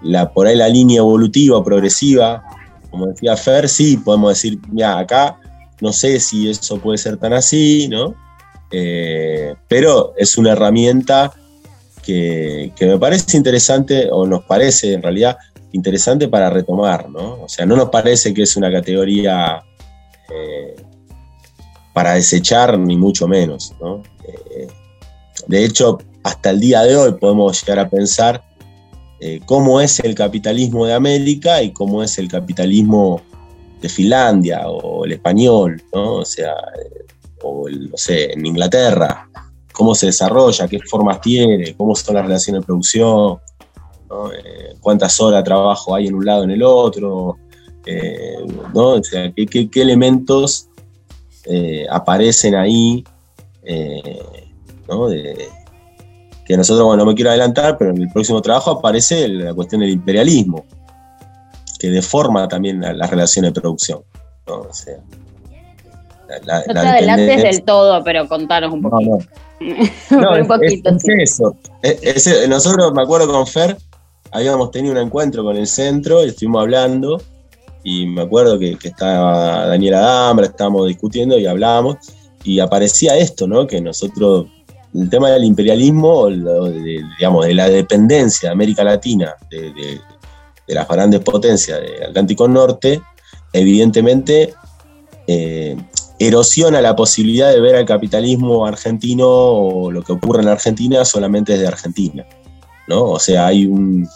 la, 0.02 0.32
por 0.32 0.46
ahí 0.46 0.56
la 0.56 0.68
línea 0.68 0.98
evolutiva, 0.98 1.62
progresiva, 1.62 2.42
como 2.90 3.06
decía 3.06 3.36
Fer, 3.36 3.68
sí, 3.68 3.96
podemos 3.98 4.30
decir, 4.30 4.58
ya, 4.72 4.98
acá 4.98 5.38
no 5.80 5.92
sé 5.92 6.20
si 6.20 6.48
eso 6.48 6.78
puede 6.78 6.98
ser 6.98 7.16
tan 7.16 7.32
así, 7.32 7.88
¿no? 7.88 8.14
Eh, 8.70 9.54
pero 9.68 10.14
es 10.16 10.38
una 10.38 10.52
herramienta 10.52 11.32
que, 12.02 12.72
me 12.80 12.98
parece 12.98 13.36
interesante, 13.36 14.08
o 14.10 14.26
nos 14.26 14.44
parece 14.44 14.94
en 14.94 15.02
realidad 15.02 15.36
interesante 15.72 16.28
para 16.28 16.50
retomar, 16.50 17.08
¿no? 17.08 17.42
O 17.42 17.48
sea, 17.48 17.66
no 17.66 17.76
nos 17.76 17.90
parece 17.90 18.34
que 18.34 18.42
es 18.42 18.56
una 18.56 18.70
categoría 18.72 19.62
eh, 20.34 20.76
para 21.92 22.14
desechar, 22.14 22.78
ni 22.78 22.96
mucho 22.96 23.28
menos. 23.28 23.72
Eh, 24.24 24.66
de 25.46 25.64
hecho, 25.64 25.98
hasta 26.24 26.50
el 26.50 26.60
día 26.60 26.82
de 26.82 26.96
hoy 26.96 27.12
podemos 27.12 27.60
llegar 27.64 27.86
a 27.86 27.88
pensar 27.88 28.42
eh, 29.20 29.40
cómo 29.44 29.80
es 29.80 30.00
el 30.00 30.14
capitalismo 30.14 30.86
de 30.86 30.94
América 30.94 31.62
y 31.62 31.72
cómo 31.72 32.02
es 32.02 32.18
el 32.18 32.28
capitalismo 32.28 33.20
de 33.80 33.88
Finlandia 33.88 34.68
o 34.68 35.04
el 35.04 35.12
español, 35.12 35.82
o 35.92 36.22
eh, 36.22 36.44
o 37.42 37.68
no 37.68 37.96
sé, 37.96 38.32
en 38.32 38.44
Inglaterra, 38.44 39.28
cómo 39.72 39.94
se 39.94 40.06
desarrolla, 40.06 40.68
qué 40.68 40.78
formas 40.80 41.20
tiene, 41.20 41.74
cómo 41.74 41.94
son 41.94 42.16
las 42.16 42.24
relaciones 42.24 42.62
de 42.62 42.66
producción, 42.66 43.38
cuántas 44.80 45.20
horas 45.20 45.40
de 45.40 45.44
trabajo 45.44 45.94
hay 45.94 46.08
en 46.08 46.14
un 46.14 46.24
lado 46.24 46.44
en 46.44 46.50
el 46.50 46.62
otro, 46.62 47.38
o 48.74 49.02
sea, 49.02 49.32
qué 49.32 49.68
elementos 49.74 50.68
eh, 51.44 51.86
aparecen 51.90 52.54
ahí, 52.54 53.02
eh, 53.62 54.20
que 56.50 56.56
nosotros, 56.56 56.84
bueno, 56.84 57.04
no 57.04 57.10
me 57.10 57.14
quiero 57.14 57.30
adelantar, 57.30 57.78
pero 57.78 57.92
en 57.92 58.02
el 58.02 58.08
próximo 58.08 58.42
trabajo 58.42 58.72
aparece 58.72 59.28
la 59.28 59.54
cuestión 59.54 59.82
del 59.82 59.90
imperialismo, 59.90 60.66
que 61.78 61.90
deforma 61.90 62.48
también 62.48 62.80
las 62.80 63.08
relaciones 63.08 63.54
de 63.54 63.60
producción. 63.60 64.00
¿no? 64.48 64.66
te 66.42 66.78
adelantes 66.78 67.42
del 67.44 67.62
todo, 67.62 68.02
pero 68.02 68.26
contanos 68.26 68.72
un 68.72 68.82
poquito. 68.82 69.18
No, 70.10 70.32
un 70.32 70.48
poquito, 70.48 70.90
eso. 71.18 71.54
nosotros, 72.48 72.92
me 72.94 73.02
acuerdo 73.02 73.30
con 73.30 73.46
Fer, 73.46 73.76
habíamos 74.32 74.72
tenido 74.72 74.92
un 74.92 74.98
encuentro 74.98 75.44
con 75.44 75.56
el 75.56 75.68
centro 75.68 76.24
y 76.24 76.30
estuvimos 76.30 76.62
hablando 76.62 77.22
y 77.84 78.06
me 78.06 78.22
acuerdo 78.22 78.58
que, 78.58 78.76
estaba 78.82 79.66
Daniela 79.66 80.00
Dambra, 80.00 80.46
estábamos 80.46 80.88
discutiendo 80.88 81.38
y 81.38 81.46
hablábamos, 81.46 81.98
y 82.42 82.58
aparecía 82.58 83.16
esto, 83.16 83.46
¿no? 83.46 83.68
Que 83.68 83.80
nosotros, 83.80 84.46
el 84.94 85.08
tema 85.08 85.30
del 85.30 85.44
imperialismo, 85.44 86.28
de, 86.28 87.04
digamos, 87.18 87.46
de 87.46 87.54
la 87.54 87.68
dependencia 87.68 88.48
de 88.48 88.52
América 88.52 88.84
Latina, 88.84 89.34
de, 89.50 90.00
las 90.66 90.86
grandes 90.86 91.20
potencias 91.20 91.80
del 91.80 92.04
Atlántico 92.04 92.46
Norte, 92.46 93.00
evidentemente 93.52 94.54
eh, 95.26 95.76
erosiona 96.20 96.80
la 96.80 96.94
posibilidad 96.94 97.50
de 97.50 97.60
ver 97.60 97.74
al 97.74 97.86
capitalismo 97.86 98.64
argentino 98.64 99.26
o 99.26 99.90
lo 99.90 100.02
que 100.02 100.12
ocurre 100.12 100.42
en 100.42 100.48
Argentina 100.48 101.04
solamente 101.04 101.54
desde 101.54 101.66
Argentina. 101.66 102.24
¿no? 102.86 103.02
O 103.04 103.18
sea, 103.18 103.46
hay 103.46 103.66
un, 103.66 104.08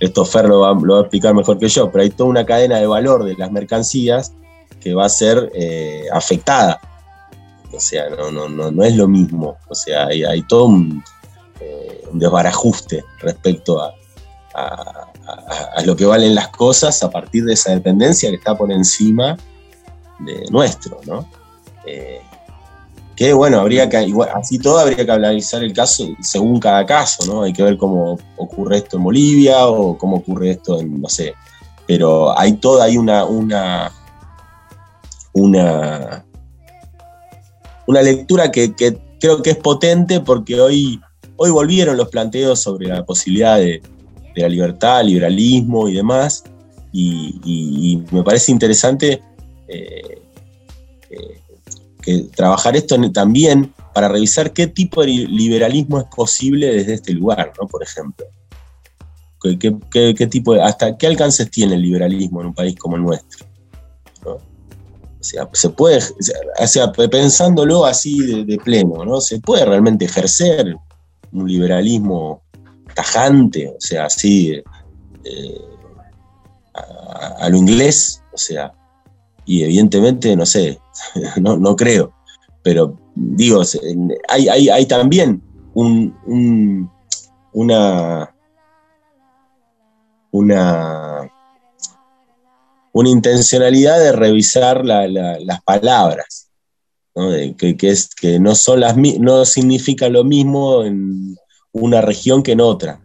esto 0.00 0.24
Fer 0.24 0.46
lo 0.46 0.60
va, 0.60 0.70
a 0.70 1.00
explicar 1.00 1.34
mejor 1.34 1.58
que 1.58 1.68
yo, 1.68 1.90
pero 1.90 2.02
hay 2.02 2.10
toda 2.10 2.30
una 2.30 2.44
cadena 2.44 2.78
de 2.78 2.86
valor 2.86 3.24
de 3.24 3.36
las 3.36 3.50
mercancías 3.50 4.32
que 4.80 4.94
va 4.94 5.06
a 5.06 5.08
ser 5.08 5.50
eh, 5.54 6.04
afectada. 6.12 6.80
O 7.76 7.80
sea, 7.80 8.08
no, 8.10 8.30
no, 8.30 8.48
no, 8.48 8.70
no, 8.70 8.84
es 8.84 8.96
lo 8.96 9.08
mismo. 9.08 9.56
O 9.68 9.74
sea, 9.74 10.06
hay, 10.06 10.42
todo 10.42 10.68
eh, 11.60 12.04
un, 12.10 12.18
desbarajuste 12.18 13.04
respecto 13.20 13.80
a, 13.82 13.94
a, 14.54 15.82
lo 15.84 15.96
que 15.96 16.06
valen 16.06 16.34
las 16.34 16.48
cosas 16.48 17.02
a 17.02 17.10
partir 17.10 17.44
de 17.44 17.54
esa 17.54 17.72
dependencia 17.72 18.30
que 18.30 18.36
está 18.36 18.56
por 18.56 18.70
encima 18.70 19.36
de 20.20 20.44
nuestro, 20.50 21.00
¿no? 21.06 21.28
Eh, 21.86 22.20
que 23.16 23.32
bueno, 23.32 23.60
habría 23.60 23.88
que, 23.88 24.12
así 24.34 24.58
todo 24.58 24.78
habría 24.78 25.04
que 25.04 25.12
analizar 25.12 25.62
el 25.62 25.72
caso 25.72 26.04
según 26.20 26.58
cada 26.58 26.84
caso, 26.84 27.24
¿no? 27.26 27.42
Hay 27.42 27.52
que 27.52 27.62
ver 27.62 27.76
cómo 27.76 28.18
ocurre 28.36 28.78
esto 28.78 28.96
en 28.96 29.04
Bolivia 29.04 29.66
o 29.66 29.96
cómo 29.96 30.16
ocurre 30.16 30.50
esto 30.50 30.80
en, 30.80 31.00
no 31.00 31.08
sé, 31.08 31.34
pero 31.86 32.36
hay 32.36 32.54
toda, 32.54 32.86
hay 32.86 32.96
una, 32.96 33.24
una, 33.24 33.92
una, 35.32 36.24
una 37.86 38.02
lectura 38.02 38.50
que, 38.50 38.74
creo 39.20 39.42
que 39.42 39.50
es 39.50 39.56
potente 39.56 40.20
porque 40.20 40.60
hoy, 40.60 41.00
hoy 41.36 41.50
volvieron 41.50 41.96
los 41.96 42.08
planteos 42.08 42.60
sobre 42.60 42.88
la 42.88 43.04
posibilidad 43.04 43.58
de, 43.58 43.82
la 44.36 44.48
libertad, 44.48 45.04
liberalismo 45.04 45.88
y 45.88 45.94
demás, 45.94 46.42
y, 46.92 48.02
me 48.10 48.22
parece 48.22 48.52
interesante 48.52 49.22
eh, 49.68 50.22
eh, 51.10 51.40
que 52.02 52.18
trabajar 52.34 52.76
esto 52.76 52.96
también 53.12 53.72
para 53.94 54.08
revisar 54.08 54.52
qué 54.52 54.66
tipo 54.66 55.02
de 55.02 55.08
liberalismo 55.08 55.98
es 55.98 56.06
posible 56.14 56.66
desde 56.66 56.94
este 56.94 57.12
lugar, 57.12 57.52
¿no? 57.60 57.68
Por 57.68 57.82
ejemplo. 57.82 58.26
¿Qué, 59.40 60.26
tipo 60.26 60.54
¿Hasta 60.54 60.96
qué 60.96 61.06
alcances 61.06 61.50
tiene 61.50 61.74
el 61.74 61.82
liberalismo 61.82 62.40
en 62.40 62.48
un 62.48 62.54
país 62.54 62.74
como 62.76 62.96
el 62.96 63.02
nuestro? 63.02 63.46
Sea, 65.24 65.48
se 65.54 65.70
puede, 65.70 66.00
o 66.60 66.66
sea, 66.66 66.92
pensándolo 66.92 67.86
así 67.86 68.44
de, 68.44 68.58
pleno, 68.58 69.06
¿no? 69.06 69.22
Se 69.22 69.40
puede 69.40 69.64
realmente 69.64 70.04
ejercer 70.04 70.76
un 71.32 71.48
liberalismo 71.48 72.42
tajante, 72.94 73.68
o 73.68 73.80
sea, 73.80 74.04
así 74.04 74.62
eh, 75.24 75.60
a, 76.74 77.48
lo 77.48 77.56
inglés, 77.56 78.22
o 78.34 78.36
sea, 78.36 78.74
y 79.46 79.62
evidentemente, 79.62 80.36
no 80.36 80.44
sé, 80.44 80.78
no, 81.40 81.56
no 81.56 81.74
creo, 81.74 82.12
pero 82.62 82.94
digo, 83.14 83.62
hay, 84.28 84.68
hay, 84.68 84.84
también 84.84 85.42
un, 85.72 86.14
una, 87.54 88.34
una, 90.32 91.32
una 92.94 93.10
intencionalidad 93.10 93.98
de 93.98 94.12
revisar 94.12 94.84
las 94.84 95.62
palabras, 95.64 96.48
que, 97.58 97.76
es, 97.82 98.14
que 98.14 98.38
no, 98.38 98.54
son 98.54 98.80
las, 98.80 98.96
no 98.96 99.44
significa 99.44 100.08
lo 100.08 100.22
mismo 100.22 100.84
en 100.84 101.36
una 101.72 102.00
región 102.00 102.42
que 102.44 102.52
en 102.52 102.60
otra. 102.60 103.00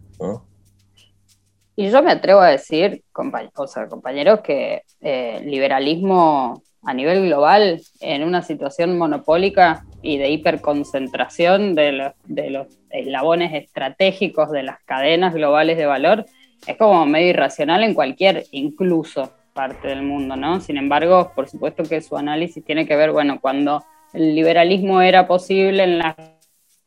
Y 1.74 1.90
yo 1.90 2.02
me 2.04 2.12
atrevo 2.12 2.40
a 2.40 2.50
decir, 2.50 3.02
compañeros, 3.10 4.40
que 4.44 4.82
eh, 5.00 5.42
liberalismo 5.44 6.62
a 6.82 6.94
nivel 6.94 7.26
global, 7.26 7.82
en 7.98 8.22
una 8.22 8.42
situación 8.42 8.96
monopólica 8.96 9.84
y 10.02 10.18
de 10.18 10.30
hiperconcentración 10.30 11.74
de 11.74 11.92
los, 11.92 12.12
de 12.26 12.50
los 12.50 12.68
eslabones 12.90 13.52
estratégicos 13.54 14.52
de 14.52 14.62
las 14.62 14.78
cadenas 14.84 15.34
globales 15.34 15.76
de 15.76 15.86
valor, 15.86 16.26
es 16.66 16.76
como 16.76 17.04
medio 17.06 17.30
irracional 17.30 17.82
en 17.82 17.94
cualquier, 17.94 18.44
incluso 18.52 19.32
parte 19.52 19.88
del 19.88 20.02
mundo, 20.02 20.36
¿no? 20.36 20.60
Sin 20.60 20.76
embargo, 20.76 21.32
por 21.34 21.48
supuesto 21.48 21.82
que 21.82 22.00
su 22.00 22.16
análisis 22.16 22.64
tiene 22.64 22.86
que 22.86 22.96
ver, 22.96 23.12
bueno, 23.12 23.38
cuando 23.40 23.84
el 24.12 24.34
liberalismo 24.34 25.00
era 25.00 25.26
posible 25.26 25.84
en 25.84 25.98
las 25.98 26.16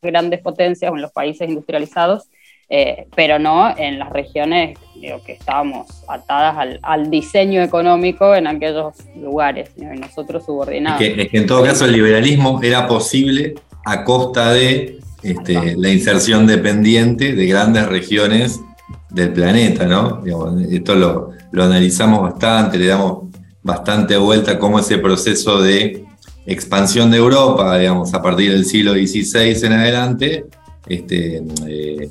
grandes 0.02 0.42
potencias 0.42 0.92
o 0.92 0.96
en 0.96 1.02
los 1.02 1.12
países 1.12 1.48
industrializados, 1.48 2.28
eh, 2.70 3.08
pero 3.16 3.40
no 3.40 3.74
en 3.78 4.00
las 4.00 4.10
regiones 4.10 4.78
que 5.26 5.34
estábamos 5.34 5.88
atadas 6.08 6.78
al, 6.82 7.10
diseño 7.10 7.62
económico 7.62 8.34
en 8.36 8.48
aquellos 8.48 8.96
lugares, 9.16 9.72
y 9.76 9.84
nosotros 9.84 10.46
subordinados. 10.46 11.02
Es 11.02 11.30
que, 11.30 11.38
en 11.38 11.46
todo 11.46 11.64
caso 11.64 11.86
el 11.86 11.92
liberalismo 11.92 12.62
era 12.64 12.88
posible 12.88 13.56
a 13.86 14.04
costa 14.06 14.54
de 14.54 15.00
este, 15.22 15.76
la 15.76 15.90
inserción 15.90 16.48
dependiente 16.48 17.34
de 17.34 17.46
grandes 17.46 17.86
regiones 17.86 18.62
del 19.10 19.34
planeta, 19.34 19.86
¿no? 19.86 20.24
esto 20.72 20.96
lo, 20.96 21.32
lo 21.54 21.64
analizamos 21.64 22.22
bastante, 22.22 22.80
le 22.80 22.88
damos 22.88 23.30
bastante 23.62 24.18
vuelta 24.18 24.58
cómo 24.58 24.80
ese 24.80 24.98
proceso 24.98 25.62
de 25.62 26.04
expansión 26.48 27.12
de 27.12 27.18
Europa, 27.18 27.78
digamos, 27.78 28.12
a 28.16 28.24
partir 28.24 28.52
del 28.52 28.66
siglo 28.66 28.94
XVI 28.94 29.66
en 29.68 29.74
adelante, 29.74 30.46
este, 30.88 31.44
eh, 31.68 32.10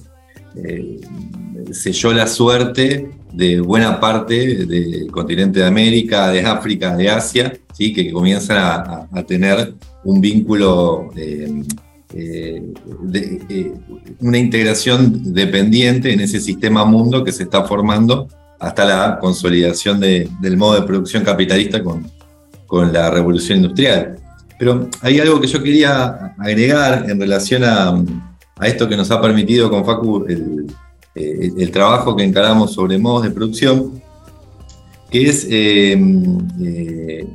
eh, 0.55 1.01
selló 1.73 2.13
la 2.13 2.29
suerte 2.29 3.11
de 3.33 3.61
buena 3.61 3.99
parte 3.99 4.65
del 4.65 5.11
continente 5.11 5.59
de 5.59 5.67
América, 5.67 6.31
de 6.31 6.43
África, 6.43 6.97
de 6.97 7.11
Asia, 7.11 7.53
¿sí? 7.73 7.93
que 7.93 8.13
comienzan 8.13 9.09
a, 9.13 9.25
tener 9.25 9.75
un 10.05 10.21
vínculo, 10.21 11.11
de, 11.17 11.65
una 14.21 14.39
integración 14.39 15.35
dependiente 15.35 16.13
en 16.13 16.21
ese 16.21 16.39
sistema 16.39 16.85
mundo 16.85 17.25
que 17.25 17.33
se 17.33 17.43
está 17.43 17.65
formando 17.65 18.29
hasta 18.63 18.85
la 18.85 19.19
consolidación 19.19 19.99
del 19.99 20.57
modo 20.57 20.81
de 20.81 20.87
producción 20.87 21.25
capitalista 21.25 21.83
con, 21.83 22.09
con 22.65 22.93
la 22.93 23.11
revolución 23.11 23.59
industrial. 23.59 24.17
Pero 24.57 24.89
hay 25.01 25.19
algo 25.19 25.41
que 25.41 25.49
yo 25.49 25.61
quería 25.61 26.35
agregar 26.39 27.11
en 27.11 27.19
relación 27.19 27.65
a, 27.65 27.93
esto 28.63 28.89
que 28.89 28.97
nos 28.97 29.11
ha 29.11 29.21
permitido 29.21 29.69
con 29.69 29.85
Facu 29.85 30.25
el, 30.29 31.71
trabajo 31.73 32.15
que 32.15 32.23
encaramos 32.23 32.73
sobre 32.73 32.99
modos 32.99 33.25
de 33.25 33.31
producción, 33.33 34.01
que 35.11 35.29
es 35.29 35.45
eh, 35.51 36.01
eh, 36.65 37.27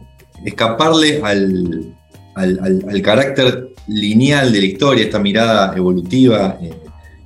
escaparle 0.46 1.22
al, 1.22 3.04
carácter 3.04 3.74
lineal 3.88 4.54
de 4.54 4.60
la 4.62 4.66
historia, 4.66 5.04
esta 5.04 5.20
mirada 5.20 5.76
evolutiva 5.76 6.58
eh, 6.62 6.72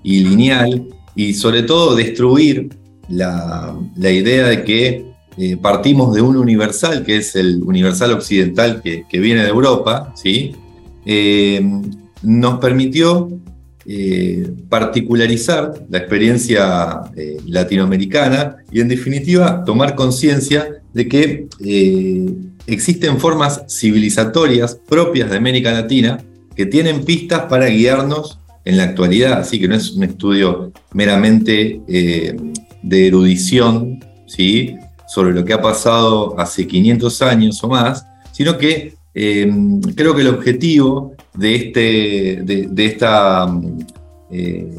y 0.01 0.23
lineal, 0.23 0.87
y 1.15 1.35
sobre 1.35 1.61
todo 1.61 1.95
destruir 1.95 2.80
la, 3.09 3.75
idea 3.97 4.47
de 4.47 4.63
que 4.63 5.05
eh, 5.37 5.57
partimos 5.57 6.13
de 6.13 6.21
un 6.21 6.37
universal, 6.37 7.03
que 7.03 7.17
es 7.17 7.35
el 7.35 7.61
universal 7.63 8.11
occidental 8.11 8.81
que, 8.81 9.19
viene 9.19 9.43
de 9.43 9.49
Europa, 9.49 10.13
¿sí? 10.15 10.55
Eh, 11.05 11.61
nos 12.21 12.59
permitió 12.59 13.29
eh, 13.85 14.47
particularizar 14.69 15.73
la 15.89 15.97
experiencia 15.97 17.01
latinoamericana 17.47 18.57
y 18.71 18.79
en 18.79 18.87
definitiva 18.87 19.63
tomar 19.65 19.95
conciencia 19.95 20.67
de 20.93 21.07
que 21.07 21.47
existen 22.67 23.17
formas 23.17 23.63
civilizatorias 23.67 24.75
propias 24.87 25.31
de 25.31 25.37
América 25.37 25.71
Latina 25.71 26.19
que 26.55 26.65
tienen 26.67 27.03
pistas 27.05 27.43
para 27.49 27.67
guiarnos 27.67 28.37
en 28.65 28.77
la 28.77 28.83
actualidad, 28.83 29.39
así 29.39 29.59
que 29.59 29.67
no 29.67 29.75
es 29.75 29.91
un 29.91 30.03
estudio 30.03 30.71
meramente 30.93 31.81
de 32.81 33.07
erudición 33.07 34.03
¿sí? 34.27 34.75
sobre 35.07 35.33
lo 35.33 35.43
que 35.43 35.53
ha 35.53 35.61
pasado 35.61 36.39
hace 36.39 36.65
500 36.65 37.21
años 37.21 37.63
o 37.63 37.67
más, 37.67 38.05
sino 38.31 38.57
que 38.57 38.93
eh, 39.13 39.51
creo 39.95 40.15
que 40.15 40.21
el 40.21 40.29
objetivo 40.29 41.13
de, 41.33 41.55
este, 41.55 42.41
de, 42.43 42.85
esta, 42.85 43.47
eh, 44.31 44.73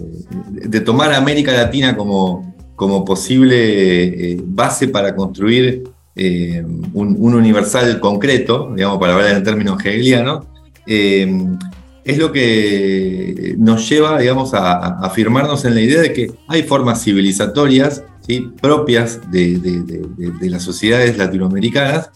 de 0.51 0.81
tomar 0.81 1.13
a 1.13 1.19
América 1.19 1.53
Latina 1.53 1.97
como, 1.97 2.55
como 2.75 3.05
posible 3.05 4.33
eh, 4.33 4.41
base 4.43 4.89
para 4.89 5.15
construir 5.15 5.85
un, 6.93 7.35
universal 7.35 7.99
concreto, 7.99 8.73
digamos, 8.75 8.99
para 8.99 9.15
hablar 9.15 9.37
en 9.37 9.45
términos 9.45 9.83
hegelianos, 9.83 10.45
es 12.05 12.19
lo 12.19 12.33
que 12.33 13.55
nos 13.59 13.89
lleva, 13.89 14.19
digamos, 14.19 14.55
a, 14.55 14.99
afirmarnos 15.05 15.65
en 15.65 15.75
la 15.75 15.81
idea 15.81 16.01
de 16.01 16.13
que 16.13 16.33
hay 16.49 16.63
formas 16.63 17.03
civilizatorias 17.03 18.03
propias 18.61 19.21
de, 19.31 19.61
las 20.43 20.63
sociedades 20.63 21.19
latinoamericanas 21.19 22.11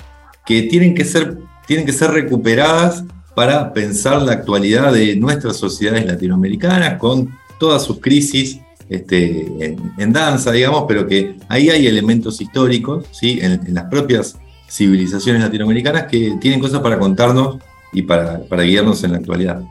que 0.44 0.62
tienen 0.62 0.94
que, 0.94 1.04
ser, 1.04 1.38
tienen 1.66 1.86
que 1.86 1.92
ser 1.92 2.10
recuperadas 2.10 3.04
para 3.34 3.72
pensar 3.72 4.22
la 4.22 4.32
actualidad 4.32 4.92
de 4.92 5.16
nuestras 5.16 5.56
sociedades 5.56 6.06
latinoamericanas 6.06 6.98
con 6.98 7.30
todas 7.58 7.84
sus 7.84 8.00
crisis 8.00 8.60
este, 8.88 9.76
en, 9.98 10.12
danza, 10.12 10.52
digamos, 10.52 10.84
pero 10.86 11.06
que 11.06 11.36
ahí 11.48 11.68
hay 11.70 11.86
elementos 11.86 12.40
históricos 12.40 13.04
¿sí? 13.10 13.40
en, 13.42 13.74
las 13.74 13.84
propias 13.84 14.38
civilizaciones 14.68 15.42
latinoamericanas 15.42 16.04
que 16.04 16.36
tienen 16.40 16.60
cosas 16.60 16.80
para 16.80 16.98
contarnos 16.98 17.58
y 17.92 18.02
para, 18.02 18.44
para 18.44 18.62
guiarnos 18.62 19.02
en 19.04 19.12
la 19.12 19.18
actualidad. 19.18 19.62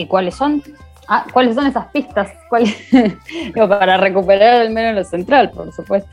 ¿Y 0.00 0.06
cuáles 0.06 0.34
son? 0.34 0.62
Ah, 1.08 1.26
¿Cuáles 1.30 1.54
son 1.54 1.66
esas 1.66 1.86
pistas? 1.88 2.30
para 3.54 3.96
recuperar 3.98 4.62
al 4.62 4.70
menos 4.70 4.94
lo 4.94 5.04
central, 5.04 5.50
por 5.50 5.70
supuesto. 5.72 6.08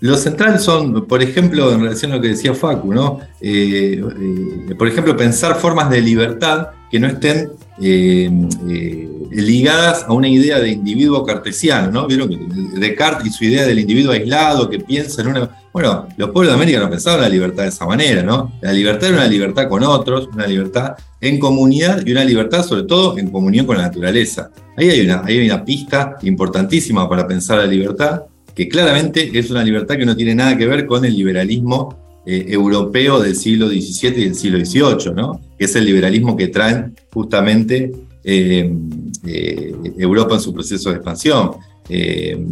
Lo 0.00 0.16
central 0.16 0.58
son, 0.60 1.06
por 1.06 1.22
ejemplo, 1.22 1.72
en 1.72 1.82
relación 1.82 2.12
a 2.12 2.16
lo 2.16 2.22
que 2.22 2.28
decía 2.28 2.54
Facu, 2.54 2.94
¿no? 2.94 3.20
Eh, 3.40 4.00
eh, 4.00 4.74
por 4.76 4.88
ejemplo, 4.88 5.16
pensar 5.16 5.56
formas 5.56 5.90
de 5.90 6.00
libertad 6.00 6.68
que 6.90 6.98
no 6.98 7.06
estén 7.06 7.50
eh, 7.80 8.30
ligadas 9.30 10.04
a 10.08 10.12
una 10.12 10.28
idea 10.28 10.58
de 10.58 10.70
individuo 10.70 11.24
cartesiano, 11.24 11.90
¿no? 11.90 12.06
Vieron 12.06 12.28
que 12.28 12.38
Descartes 12.78 13.26
y 13.26 13.30
su 13.30 13.44
idea 13.44 13.66
del 13.66 13.78
individuo 13.78 14.12
aislado 14.12 14.68
que 14.68 14.78
piensa 14.80 15.22
en 15.22 15.28
una. 15.28 15.50
Bueno, 15.72 16.08
los 16.16 16.30
pueblos 16.30 16.52
de 16.52 16.62
América 16.62 16.80
no 16.80 16.90
pensaban 16.90 17.20
la 17.20 17.28
libertad 17.28 17.64
de 17.64 17.68
esa 17.68 17.86
manera, 17.86 18.22
¿no? 18.22 18.52
La 18.62 18.72
libertad 18.72 19.10
era 19.10 19.18
una 19.18 19.28
libertad 19.28 19.68
con 19.68 19.82
otros, 19.84 20.28
una 20.32 20.46
libertad 20.46 20.94
en 21.20 21.38
comunidad 21.38 22.04
y 22.04 22.12
una 22.12 22.24
libertad, 22.24 22.64
sobre 22.64 22.84
todo, 22.84 23.18
en 23.18 23.30
comunión 23.30 23.66
con 23.66 23.76
la 23.76 23.84
naturaleza. 23.84 24.50
Ahí 24.76 24.88
hay 24.88 25.00
una, 25.02 25.22
hay 25.24 25.44
una 25.46 25.64
pista 25.64 26.16
importantísima 26.22 27.08
para 27.08 27.26
pensar 27.26 27.58
la 27.58 27.66
libertad, 27.66 28.22
que 28.54 28.68
claramente 28.68 29.30
es 29.38 29.50
una 29.50 29.62
libertad 29.62 29.96
que 29.96 30.06
no 30.06 30.16
tiene 30.16 30.34
nada 30.34 30.56
que 30.56 30.66
ver 30.66 30.86
con 30.86 31.04
el 31.04 31.14
liberalismo 31.14 32.22
eh, 32.26 32.46
europeo 32.48 33.20
del 33.20 33.36
siglo 33.36 33.68
XVII 33.68 34.08
y 34.16 34.24
del 34.24 34.34
siglo 34.34 34.58
XVIII, 34.58 35.14
¿no? 35.14 35.40
Que 35.58 35.64
es 35.64 35.76
el 35.76 35.84
liberalismo 35.84 36.36
que 36.36 36.48
traen 36.48 36.94
justamente 37.12 37.92
eh, 38.24 38.72
eh, 39.26 39.74
Europa 39.98 40.34
en 40.34 40.40
su 40.40 40.52
proceso 40.52 40.90
de 40.90 40.96
expansión. 40.96 41.52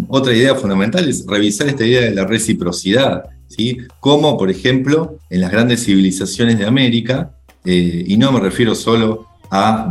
otra 0.09 0.35
idea 0.35 0.55
fundamental 0.55 1.09
es 1.09 1.25
revisar 1.27 1.69
esta 1.69 1.85
idea 1.85 2.03
de 2.03 2.14
la 2.14 2.25
reciprocidad, 2.27 3.25
¿sí? 3.49 3.79
como 4.01 4.37
por 4.37 4.51
ejemplo 4.51 5.19
en 5.31 5.40
las 5.40 5.53
grandes 5.53 5.85
civilizaciones 5.85 6.59
de 6.59 6.66
América, 6.66 7.33
y 7.64 8.16
no 8.16 8.31
me 8.31 8.38
refiero 8.38 8.77
solo 8.77 9.27
a, 9.51 9.88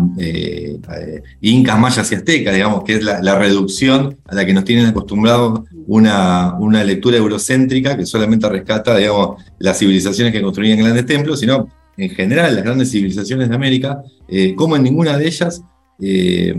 incas, 1.41 1.79
mayas 1.79 2.11
y 2.11 2.15
aztecas, 2.15 2.53
digamos, 2.53 2.83
que 2.83 2.95
es 2.95 3.03
la, 3.03 3.37
reducción 3.37 4.17
a 4.27 4.35
la 4.35 4.45
que 4.45 4.53
nos 4.53 4.65
tienen 4.65 4.87
acostumbrados 4.87 5.61
una, 5.87 6.55
una, 6.59 6.83
lectura 6.83 7.17
eurocéntrica 7.17 7.95
que 7.95 8.05
solamente 8.05 8.49
rescata, 8.49 8.97
digamos, 8.97 9.43
las 9.59 9.77
civilizaciones 9.77 10.33
que 10.33 10.41
construían 10.41 10.79
grandes 10.79 11.05
templos, 11.05 11.39
sino 11.39 11.69
en 11.97 12.09
general 12.09 12.55
las 12.55 12.63
grandes 12.63 12.91
civilizaciones 12.91 13.49
de 13.49 13.55
América, 13.55 14.01
eh, 14.27 14.53
como 14.55 14.75
en 14.75 14.83
ninguna 14.83 15.17
de 15.17 15.27
ellas 15.27 15.61
eh, 15.99 16.55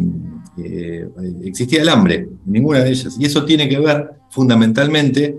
eh, 0.58 1.08
existía 1.44 1.82
el 1.82 1.88
hambre, 1.88 2.28
en 2.46 2.52
ninguna 2.52 2.80
de 2.80 2.90
ellas. 2.90 3.16
Y 3.18 3.24
eso 3.24 3.44
tiene 3.44 3.68
que 3.68 3.78
ver 3.78 4.10
fundamentalmente 4.30 5.36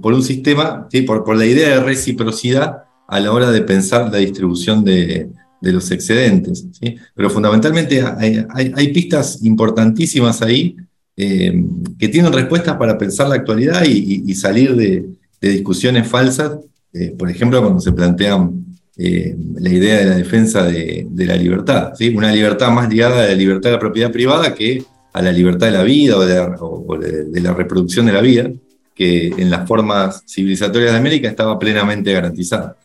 por 0.00 0.14
un 0.14 0.22
sistema, 0.22 0.88
por, 1.06 1.36
la 1.36 1.44
idea 1.44 1.68
de 1.68 1.80
reciprocidad 1.80 2.84
a 3.06 3.20
la 3.20 3.30
hora 3.32 3.50
de 3.50 3.60
pensar 3.60 4.10
la 4.10 4.18
distribución 4.18 4.84
de, 4.84 5.28
los 5.60 5.90
excedentes. 5.90 6.66
Pero 7.14 7.28
fundamentalmente 7.28 8.02
hay, 8.02 8.88
pistas 8.92 9.42
importantísimas 9.42 10.40
ahí 10.40 10.76
eh, 11.20 11.52
que 11.98 12.06
tienen 12.06 12.32
respuestas 12.32 12.76
para 12.76 12.96
pensar 12.96 13.28
la 13.28 13.34
actualidad 13.34 13.82
y, 13.84 14.32
salir 14.36 14.76
de, 14.76 15.04
discusiones 15.40 16.06
falsas, 16.06 16.58
eh, 16.92 17.12
por 17.18 17.28
ejemplo, 17.28 17.60
cuando 17.60 17.80
se 17.80 17.90
plantean 17.90 18.67
eh, 19.00 19.36
la 19.54 19.68
idea 19.68 19.98
de 19.98 20.04
la 20.06 20.16
defensa 20.16 20.64
de, 20.64 21.06
la 21.14 21.36
libertad, 21.36 21.92
¿sí? 21.94 22.08
una 22.08 22.32
libertad 22.32 22.70
más 22.70 22.88
ligada 22.88 23.22
a 23.22 23.28
la 23.28 23.34
libertad 23.34 23.70
de 23.70 23.76
la 23.76 23.78
propiedad 23.78 24.10
privada 24.10 24.52
que 24.52 24.82
a 25.12 25.22
la 25.22 25.30
libertad 25.30 25.68
de 25.68 25.72
la 25.72 25.84
vida 25.84 26.16
o 26.16 26.98
de 26.98 27.40
la, 27.40 27.54
reproducción 27.54 28.06
de 28.06 28.12
la 28.12 28.20
vida, 28.20 28.50
que 28.96 29.28
en 29.28 29.50
las 29.50 29.68
formas 29.68 30.24
civilizatorias 30.26 30.90
de 30.90 30.98
América 30.98 31.28
estaba 31.28 31.56
plenamente 31.60 32.12
garantizada. 32.12 32.76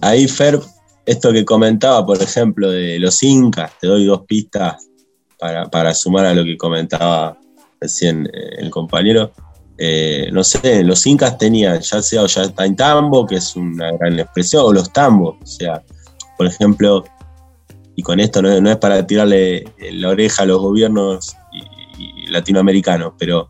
ahí, 0.00 0.26
Fer, 0.26 0.58
esto 1.06 1.32
que 1.32 1.44
comentaba, 1.44 2.04
por 2.04 2.20
ejemplo, 2.20 2.68
de 2.68 2.98
los 2.98 3.22
incas, 3.22 3.70
te 3.80 3.86
doy 3.86 4.04
dos 4.04 4.22
pistas 4.26 4.88
para, 5.38 5.94
sumar 5.94 6.26
a 6.26 6.34
lo 6.34 6.44
que 6.44 6.56
comentaba 6.56 7.38
recién 7.80 8.26
eh, 8.26 8.56
el 8.58 8.70
compañero, 8.70 9.32
eh, 9.78 10.28
no 10.32 10.44
sé, 10.44 10.84
los 10.84 11.06
incas 11.06 11.38
tenían 11.38 11.80
ya 11.80 12.02
sea 12.02 12.26
tambo, 12.76 13.26
que 13.26 13.36
es 13.36 13.56
una 13.56 13.92
gran 13.92 14.18
expresión, 14.18 14.64
o 14.66 14.72
los 14.72 14.92
tambos, 14.92 15.36
o 15.42 15.46
sea, 15.46 15.82
por 16.36 16.46
ejemplo, 16.46 17.04
y 17.96 18.02
con 18.02 18.20
esto 18.20 18.42
no, 18.42 18.70
es 18.70 18.76
para 18.76 19.06
tirarle 19.06 19.64
la 19.92 20.10
oreja 20.10 20.42
a 20.42 20.46
los 20.46 20.60
gobiernos 20.60 21.36
latinoamericanos, 22.28 23.12
pero 23.18 23.48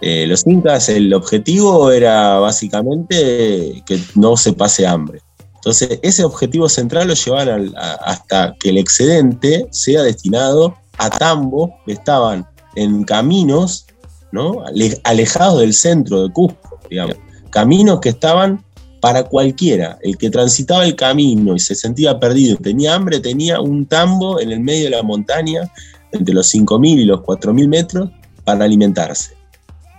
eh, 0.00 0.26
los 0.26 0.46
incas, 0.46 0.88
el 0.88 1.12
objetivo 1.12 1.90
era 1.90 2.38
básicamente 2.38 3.82
que 3.86 4.00
no 4.14 4.36
se 4.36 4.52
pase 4.52 4.86
hambre. 4.86 5.20
Entonces, 5.56 5.98
ese 6.02 6.24
objetivo 6.24 6.68
central 6.68 7.08
lo 7.08 7.14
llevaban 7.14 7.74
hasta 8.04 8.54
que 8.60 8.70
el 8.70 8.78
excedente 8.78 9.66
sea 9.72 10.02
destinado 10.02 10.76
a 10.98 11.10
Tambo 11.10 11.74
que 11.84 11.92
estaban 11.92 12.46
en 12.76 13.02
caminos 13.04 13.87
¿no? 14.32 14.64
alejados 15.04 15.60
del 15.60 15.74
centro 15.74 16.22
de 16.22 16.32
Cusco, 16.32 16.78
digamos. 16.88 17.16
Caminos 17.50 18.00
que 18.00 18.10
estaban 18.10 18.64
para 19.00 19.24
cualquiera. 19.24 19.98
El 20.02 20.16
que 20.16 20.30
transitaba 20.30 20.84
el 20.84 20.96
camino 20.96 21.54
y 21.54 21.60
se 21.60 21.74
sentía 21.74 22.18
perdido 22.18 22.54
y 22.54 22.62
tenía 22.62 22.94
hambre, 22.94 23.20
tenía 23.20 23.60
un 23.60 23.86
tambo 23.86 24.40
en 24.40 24.50
el 24.50 24.60
medio 24.60 24.84
de 24.84 24.90
la 24.90 25.02
montaña, 25.02 25.70
entre 26.12 26.34
los 26.34 26.52
5.000 26.54 26.98
y 26.98 27.04
los 27.04 27.20
4.000 27.20 27.68
metros, 27.68 28.10
para 28.44 28.64
alimentarse. 28.64 29.32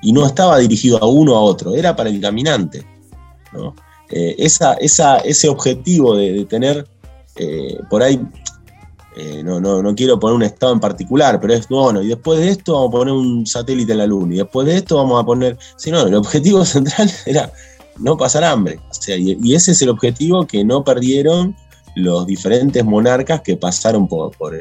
Y 0.01 0.11
no 0.13 0.25
estaba 0.25 0.57
dirigido 0.59 1.01
a 1.01 1.05
uno 1.05 1.33
o 1.33 1.37
a 1.37 1.41
otro, 1.41 1.75
era 1.75 1.95
para 1.95 2.09
el 2.09 2.19
caminante. 2.19 2.85
Eh, 4.11 4.35
esa, 4.39 4.73
ese 4.73 5.49
objetivo 5.49 6.15
de, 6.15 6.45
tener 6.45 6.87
eh, 7.35 7.77
por 7.89 8.01
ahí 8.01 8.19
eh, 9.19 9.43
no, 9.43 9.59
no, 9.59 9.83
no, 9.83 9.93
quiero 9.95 10.17
poner 10.17 10.35
un 10.35 10.43
estado 10.43 10.71
en 10.71 10.79
particular, 10.79 11.39
pero 11.41 11.53
es, 11.53 11.67
bueno, 11.67 12.01
y 12.01 12.07
después 12.07 12.39
de 12.39 12.49
esto 12.49 12.73
vamos 12.73 12.89
a 12.89 12.91
poner 12.91 13.13
un 13.13 13.45
satélite 13.45 13.91
en 13.91 13.97
la 13.97 14.07
Luna, 14.07 14.35
y 14.35 14.37
después 14.37 14.65
de 14.65 14.77
esto 14.77 14.95
vamos 14.95 15.21
a 15.21 15.25
poner, 15.25 15.57
si 15.75 15.91
no, 15.91 16.07
el 16.07 16.15
objetivo 16.15 16.63
central 16.65 17.11
era 17.25 17.51
no 17.97 18.15
pasar 18.15 18.45
hambre. 18.45 18.79
O 18.89 18.93
sea, 18.93 19.17
y, 19.17 19.53
ese 19.53 19.73
es 19.73 19.81
el 19.81 19.89
objetivo 19.89 20.47
que 20.47 20.63
no 20.63 20.83
perdieron 20.85 21.55
los 21.95 22.25
diferentes 22.25 22.85
monarcas 22.85 23.41
que 23.41 23.57
pasaron 23.57 24.07
por, 24.07 24.31
por 24.37 24.55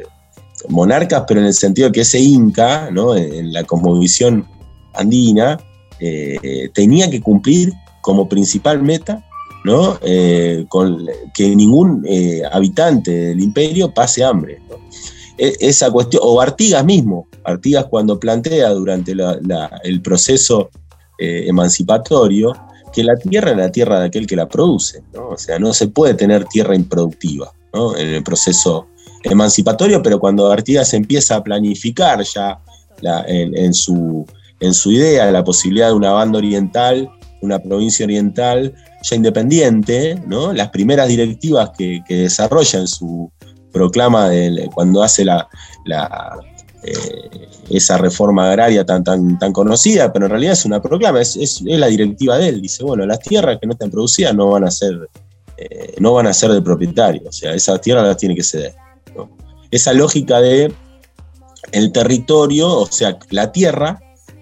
monarcas, 0.67 1.23
pero 1.25 1.39
en 1.39 1.45
el 1.45 1.53
sentido 1.53 1.91
que 1.91 2.01
ese 2.01 2.19
Inca, 2.19 2.91
¿no? 2.91 3.15
en, 3.15 3.53
la 3.53 3.63
cosmovisión 3.63 4.45
andina, 4.93 5.57
eh, 6.01 6.69
tenía 6.73 7.09
que 7.09 7.21
cumplir 7.21 7.71
como 8.01 8.27
principal 8.27 8.81
meta 8.81 9.25
¿no? 9.63 9.97
Eh, 10.01 10.65
que 11.33 11.55
ningún 11.55 12.05
eh, 12.07 12.41
habitante 12.51 13.11
del 13.11 13.39
imperio 13.41 13.93
pase 13.93 14.23
hambre. 14.23 14.61
E, 15.37 15.55
esa 15.59 15.91
cuestión, 15.91 16.21
o 16.25 16.41
Artigas 16.41 16.83
mismo, 16.85 17.27
Artigas 17.43 17.85
cuando 17.89 18.19
plantea 18.19 18.69
durante 18.71 19.13
el 19.83 20.01
proceso 20.01 20.69
eh, 21.17 21.45
emancipatorio 21.47 22.53
que 22.93 23.03
la 23.03 23.15
tierra 23.15 23.51
es 23.51 23.57
la 23.57 23.71
tierra 23.71 23.99
de 23.99 24.07
aquel 24.07 24.25
que 24.25 24.35
la 24.35 24.47
produce, 24.47 25.03
o 25.13 25.37
sea, 25.37 25.59
no 25.59 25.73
se 25.73 25.87
puede 25.87 26.15
tener 26.15 26.45
tierra 26.45 26.75
improductiva 26.75 27.51
en 27.97 28.07
el 28.07 28.23
proceso 28.23 28.87
emancipatorio, 29.23 30.01
pero 30.01 30.19
cuando 30.19 30.51
Artigas 30.51 30.93
empieza 30.95 31.35
a 31.35 31.43
planificar 31.43 32.23
ya 32.23 32.59
en, 33.27 33.73
su, 33.75 34.25
en 34.59 34.73
su 34.73 34.91
idea 34.91 35.31
la 35.31 35.43
posibilidad 35.43 35.89
de 35.89 35.93
una 35.93 36.13
banda 36.13 36.39
oriental, 36.39 37.11
una 37.41 37.59
provincia 37.59 38.05
oriental, 38.05 38.73
ya 39.01 39.15
independiente, 39.15 40.21
¿no? 40.27 40.53
las 40.53 40.69
primeras 40.69 41.07
directivas 41.07 41.71
que, 41.77 42.01
desarrolla 42.07 42.79
en 42.79 42.87
su 42.87 43.31
proclama 43.71 44.29
cuando 44.73 45.03
hace 45.03 45.23
la, 45.23 45.47
eh, 46.83 47.29
esa 47.69 47.97
reforma 47.97 48.49
agraria 48.49 48.85
tan, 48.85 49.03
tan, 49.03 49.37
tan 49.37 49.53
conocida, 49.53 50.11
pero 50.11 50.25
en 50.25 50.31
realidad 50.31 50.53
es 50.53 50.65
una 50.65 50.81
proclama, 50.81 51.21
es, 51.21 51.61
la 51.61 51.87
directiva 51.87 52.37
de 52.37 52.49
él. 52.49 52.61
Dice, 52.61 52.83
bueno, 52.83 53.05
las 53.05 53.19
tierras 53.19 53.59
que 53.59 53.67
no 53.67 53.73
están 53.73 53.91
producidas 53.91 54.33
no 54.33 54.49
van 54.49 54.63
a 54.63 54.71
ser, 54.71 54.95
eh, 55.57 55.93
no 55.99 56.13
van 56.13 56.27
a 56.27 56.33
ser 56.33 56.51
del 56.51 56.63
propietario, 56.63 57.23
o 57.27 57.31
sea, 57.31 57.53
esas 57.53 57.79
tierras 57.81 58.05
las 58.05 58.17
tiene 58.17 58.35
que 58.35 58.43
ceder. 58.43 58.73
Esa 59.71 59.93
lógica 59.93 60.41
de 60.41 60.73
el 61.71 61.91
territorio, 61.91 62.69
o 62.69 62.85
sea, 62.87 63.19
la 63.29 63.51
tierra, 63.51 63.99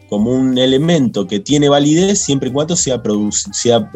como 0.10 0.32
un 0.32 0.58
elemento 0.58 1.28
que 1.28 1.40
tiene 1.40 1.70
validez 1.70 2.20
siempre 2.20 2.50
y 2.50 2.52
cuando 2.52 2.76
sea, 2.76 3.02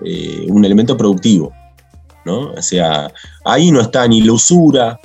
eh, 0.03 0.45
un 0.49 0.66
elemento 0.66 0.97
productivo. 0.97 1.51
¿no? 2.26 2.51
O 2.51 2.62
sea, 2.62 3.12
ahí 3.45 3.72
no 3.72 3.82
está 3.82 4.07
ni 4.07 4.22
la 4.22 4.34
usura, 4.34 4.99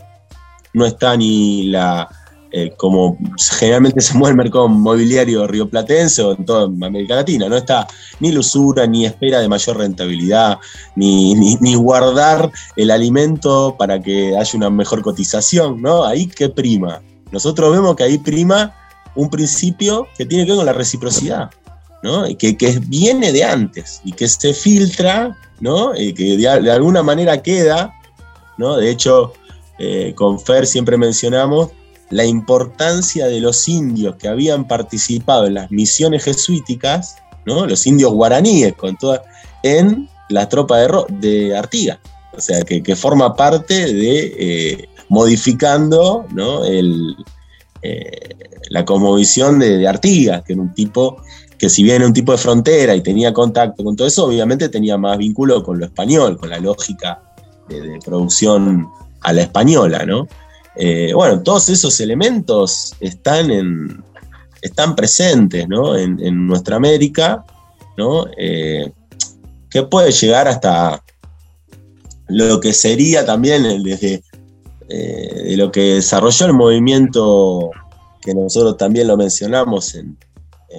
no 0.74 0.84
está 0.84 1.16
ni 1.16 1.64
la, 1.68 2.08
eh, 2.52 2.72
como 2.76 3.18
generalmente 3.58 4.00
se 4.00 4.16
mueve 4.16 4.32
el 4.32 4.36
mercado 4.36 4.68
mobiliario 4.68 5.46
rioplatense 5.46 6.22
o 6.22 6.36
en 6.36 6.44
toda 6.44 6.64
América 6.64 7.16
Latina, 7.16 7.48
no 7.48 7.56
está 7.56 7.86
ni 8.20 8.32
la 8.32 8.40
usura, 8.40 8.86
ni 8.86 9.04
espera 9.04 9.40
de 9.40 9.48
mayor 9.48 9.78
rentabilidad, 9.78 10.58
ni, 10.94 11.34
ni, 11.34 11.74
guardar 11.74 12.50
el 12.76 12.90
alimento 12.90 13.76
para 13.78 14.00
que 14.00 14.36
haya 14.36 14.50
una 14.54 14.70
mejor 14.70 15.02
cotización, 15.02 15.82
¿no? 15.82 16.04
Ahí 16.04 16.26
qué 16.26 16.48
prima. 16.48 17.02
Nosotros 17.32 17.72
vemos 17.72 17.96
que 17.96 18.04
ahí 18.04 18.18
prima 18.18 18.74
un 19.16 19.30
principio 19.30 20.06
que 20.16 20.26
tiene 20.26 20.44
que 20.44 20.52
ver 20.52 20.58
con 20.58 20.66
la 20.66 20.72
reciprocidad, 20.72 21.50
¿no? 22.02 22.24
que, 22.38 22.56
que 22.56 22.78
viene 22.86 23.32
de 23.32 23.44
antes 23.44 24.00
y 24.04 24.12
que 24.12 24.28
se 24.28 24.54
filtra, 24.54 25.36
¿no? 25.60 25.96
y 25.96 26.12
que 26.12 26.36
de, 26.36 26.48
alguna 26.48 27.02
manera 27.02 27.42
queda. 27.42 27.92
¿no? 28.58 28.76
De 28.76 28.90
hecho, 28.90 29.32
eh, 29.78 30.12
con 30.14 30.38
Fer 30.38 30.66
siempre 30.66 30.96
mencionamos 30.96 31.70
la 32.10 32.24
importancia 32.24 33.26
de 33.26 33.40
los 33.40 33.68
indios 33.68 34.16
que 34.16 34.28
habían 34.28 34.68
participado 34.68 35.46
en 35.46 35.54
las 35.54 35.70
misiones 35.70 36.24
jesuíticas, 36.24 37.16
¿no? 37.44 37.66
los 37.66 37.86
indios 37.86 38.12
guaraníes, 38.12 38.74
con 38.74 38.96
toda, 38.96 39.22
en 39.62 40.08
la 40.28 40.48
tropa 40.48 40.78
de, 40.78 40.88
de 41.20 41.56
Artigas. 41.56 41.98
O 42.36 42.40
sea, 42.40 42.62
que, 42.62 42.96
forma 42.96 43.34
parte 43.34 43.92
de 43.92 44.34
eh, 44.38 44.88
modificando 45.08 46.26
¿no? 46.32 46.64
el, 46.64 47.16
eh, 47.82 48.36
la 48.76 48.84
cosmovisión 48.84 49.58
de, 49.58 49.88
Artigas, 49.88 50.42
que 50.44 50.52
era 50.52 50.60
un 50.60 50.74
tipo 50.74 51.22
que 51.56 51.70
si 51.70 51.82
bien 51.82 51.96
era 51.96 52.06
un 52.06 52.12
tipo 52.12 52.32
de 52.32 52.36
frontera 52.36 52.94
y 52.94 53.00
tenía 53.00 53.32
contacto 53.32 53.82
con 53.82 53.96
todo 53.96 54.06
eso, 54.06 54.26
obviamente 54.26 54.68
tenía 54.68 54.98
más 54.98 55.16
vínculo 55.16 55.62
con 55.62 55.78
lo 55.78 55.86
español, 55.86 56.36
con 56.36 56.50
la 56.50 56.58
lógica 56.58 57.22
de, 57.70 57.98
producción 58.04 58.86
a 59.22 59.32
la 59.32 59.40
española, 59.40 60.04
¿no? 60.04 60.28
Eh, 60.76 61.12
bueno, 61.14 61.42
todos 61.42 61.70
esos 61.70 61.98
elementos 62.00 62.94
están, 63.00 63.50
en, 63.50 64.04
están 64.60 64.94
presentes 64.94 65.66
¿no? 65.66 65.96
en, 65.96 66.46
nuestra 66.46 66.76
América, 66.76 67.46
¿no? 67.96 68.26
Eh, 68.36 68.92
que 69.70 69.84
puede 69.84 70.12
llegar 70.12 70.48
hasta 70.48 71.02
lo 72.28 72.60
que 72.60 72.74
sería 72.74 73.24
también 73.24 73.62
desde 73.82 74.22
de 74.88 75.56
lo 75.56 75.72
que 75.72 75.94
desarrolló 75.94 76.46
el 76.46 76.52
movimiento 76.52 77.72
que 78.26 78.34
nosotros 78.34 78.76
también 78.76 79.06
lo 79.06 79.16
mencionamos 79.16 79.94
en, 79.94 80.18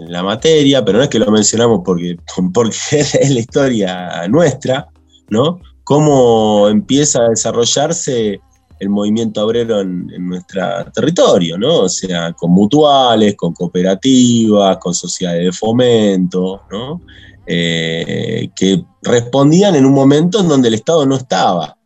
la 0.10 0.22
materia, 0.22 0.86
pero 0.86 1.00
no 1.00 1.06
es 1.06 1.10
que 1.10 1.18
lo 1.18 1.32
mencionamos 1.32 1.82
porque, 1.84 2.18
porque 2.54 2.76
es 2.91 3.32
la 3.32 3.39
historia 3.39 4.28
nuestra, 4.28 4.88
¿no? 5.30 5.60
Cómo 5.86 6.68
empieza 6.68 7.24
a 7.24 7.30
desarrollarse 7.30 8.39
el 8.80 8.89
movimiento 8.89 9.43
obrero 9.43 9.80
en, 9.80 10.08
nuestro 10.28 10.62
territorio, 10.93 11.58
¿no? 11.58 11.80
O 11.84 11.89
sea, 11.89 12.34
con 12.34 12.52
mutuales, 12.52 13.36
con 13.36 13.54
cooperativas, 13.54 14.78
con 14.78 14.93
sociedades 14.93 15.45
de 15.45 15.52
fomento, 15.52 16.62
¿no? 16.70 17.02
Eh, 17.48 18.50
que 18.56 18.84
respondían 19.02 19.76
en 19.76 19.86
un 19.86 19.93
momento 19.93 20.41
en 20.41 20.50
donde 20.50 20.68
el 20.68 20.76
Estado 20.76 21.06
no 21.06 21.16
estaba. 21.16 21.77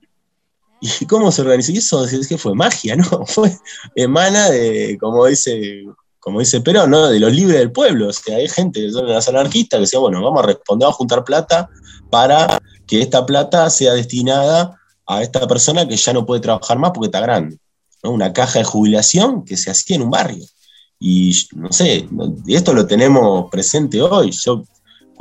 ¿Y 0.82 1.06
cómo 1.06 1.32
se 1.32 1.44
organizó? 1.44 1.72
Y 1.72 1.78
eso 1.78 2.04
es 2.04 2.28
que 2.28 2.40
fue 2.40 2.56
magia, 2.56 2.96
¿no? 2.96 3.04
Fue 3.28 3.56
emana 3.96 4.50
de, 4.50 4.98
como 5.00 5.28
dice, 5.28 5.86
como 6.20 6.40
dice 6.40 6.62
Perón, 6.62 6.90
¿no? 6.90 7.08
De 7.08 7.20
los 7.20 7.32
libres 7.32 7.60
del 7.60 7.72
pueblo. 7.72 8.10
O 8.10 8.14
sea, 8.14 8.38
hay 8.38 8.50
gente 8.50 8.82
que 8.82 8.92
son 8.92 9.08
las 9.08 9.28
anarquistas 9.28 9.78
que 9.78 9.82
decía, 9.82 10.00
bueno, 10.00 10.24
vamos 10.24 10.44
a 10.44 10.48
responder, 10.48 10.90
a 10.90 10.92
juntar 10.92 11.24
plata 11.24 11.70
para 12.10 12.60
que 12.88 13.02
esta 13.02 13.26
plata 13.26 13.70
sea 13.70 13.94
destinada 13.94 14.82
a 15.06 15.22
esta 15.22 15.48
persona 15.48 15.88
que 15.88 15.98
ya 15.98 16.14
no 16.14 16.26
puede 16.26 16.42
trabajar 16.42 16.80
más 16.80 16.92
porque 16.92 17.08
está 17.08 17.22
grande. 17.22 17.60
Una 18.04 18.34
caja 18.34 18.60
de 18.60 18.66
jubilación 18.66 19.46
que 19.46 19.58
se 19.58 19.70
hacía 19.70 19.98
en 19.98 20.02
un 20.02 20.10
barrio. 20.10 20.44
Y 21.00 21.36
no 21.56 21.72
sé, 21.72 22.08
esto 22.48 22.74
lo 22.74 22.88
tenemos 22.88 23.50
presente 23.52 24.02
hoy. 24.02 24.32
Yo 24.32 24.64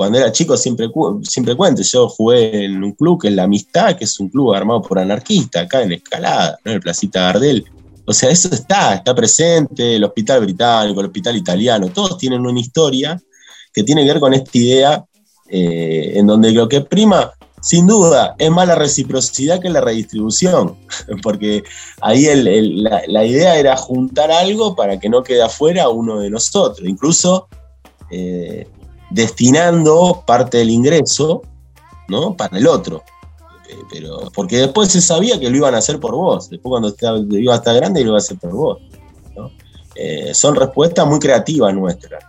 cuando 0.01 0.17
era 0.17 0.31
chico 0.31 0.57
siempre, 0.57 0.89
siempre 1.21 1.55
cuento, 1.55 1.83
yo 1.83 2.09
jugué 2.09 2.65
en 2.65 2.83
un 2.83 2.93
club 2.93 3.21
que 3.21 3.27
es 3.27 3.35
La 3.35 3.43
Amistad, 3.43 3.95
que 3.95 4.05
es 4.05 4.19
un 4.19 4.29
club 4.29 4.51
armado 4.51 4.81
por 4.81 4.97
anarquistas, 4.97 5.65
acá 5.65 5.83
en 5.83 5.91
Escalada, 5.91 6.57
en 6.65 6.71
el 6.71 6.79
Placita 6.79 7.21
Gardel. 7.21 7.63
O 8.05 8.11
sea, 8.11 8.31
eso 8.31 8.49
está, 8.49 8.95
está 8.95 9.13
presente, 9.13 9.97
el 9.97 10.03
Hospital 10.03 10.41
Británico, 10.41 11.01
el 11.01 11.05
Hospital 11.05 11.37
Italiano, 11.37 11.89
todos 11.89 12.17
tienen 12.17 12.43
una 12.43 12.59
historia 12.59 13.21
que 13.71 13.83
tiene 13.83 14.01
que 14.01 14.13
ver 14.13 14.19
con 14.19 14.33
esta 14.33 14.57
idea 14.57 15.05
eh, 15.47 16.13
en 16.15 16.25
donde 16.25 16.49
lo 16.51 16.67
que 16.67 16.81
prima, 16.81 17.33
sin 17.61 17.85
duda, 17.85 18.33
es 18.39 18.49
más 18.49 18.67
la 18.67 18.73
reciprocidad 18.73 19.59
que 19.59 19.69
la 19.69 19.81
redistribución, 19.81 20.77
porque 21.21 21.61
ahí 22.01 22.25
la, 22.33 23.23
idea 23.23 23.55
era 23.55 23.77
juntar 23.77 24.31
algo 24.31 24.75
para 24.75 24.99
que 24.99 25.09
no 25.09 25.21
quede 25.21 25.43
afuera 25.43 25.89
uno 25.89 26.19
de 26.19 26.31
nosotros. 26.31 26.89
Incluso 26.89 27.47
eh, 28.09 28.65
destinando 29.11 30.23
parte 30.25 30.57
del 30.57 30.69
ingreso 30.69 31.43
¿no? 32.07 32.35
para 32.35 32.57
el 32.57 32.67
otro. 32.67 33.03
Eh, 33.69 33.75
pero, 33.91 34.31
porque 34.33 34.57
después 34.57 34.89
se 34.89 35.01
sabía 35.01 35.39
que 35.39 35.49
lo 35.49 35.57
iban 35.57 35.75
a 35.75 35.79
hacer 35.79 35.99
por 35.99 36.15
vos. 36.15 36.49
Después 36.49 36.71
cuando 36.71 37.37
iba 37.37 37.53
a 37.53 37.57
estar 37.57 37.75
grande 37.75 38.01
lo 38.01 38.07
iba 38.07 38.17
a 38.17 38.19
hacer 38.19 38.37
por 38.37 38.51
vos. 38.51 38.79
Eh, 39.95 40.33
son 40.33 40.55
respuestas 40.55 41.05
muy 41.05 41.19
creativas 41.19 41.73
nuestras. 41.73 42.23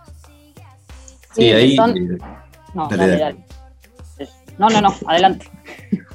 Sí, 1.33 1.49
ahí. 1.49 1.73
Eh, 1.73 2.17
no, 2.73 2.87
no, 4.59 4.69
no, 4.69 4.81
no, 4.81 4.95
adelante. 5.07 5.49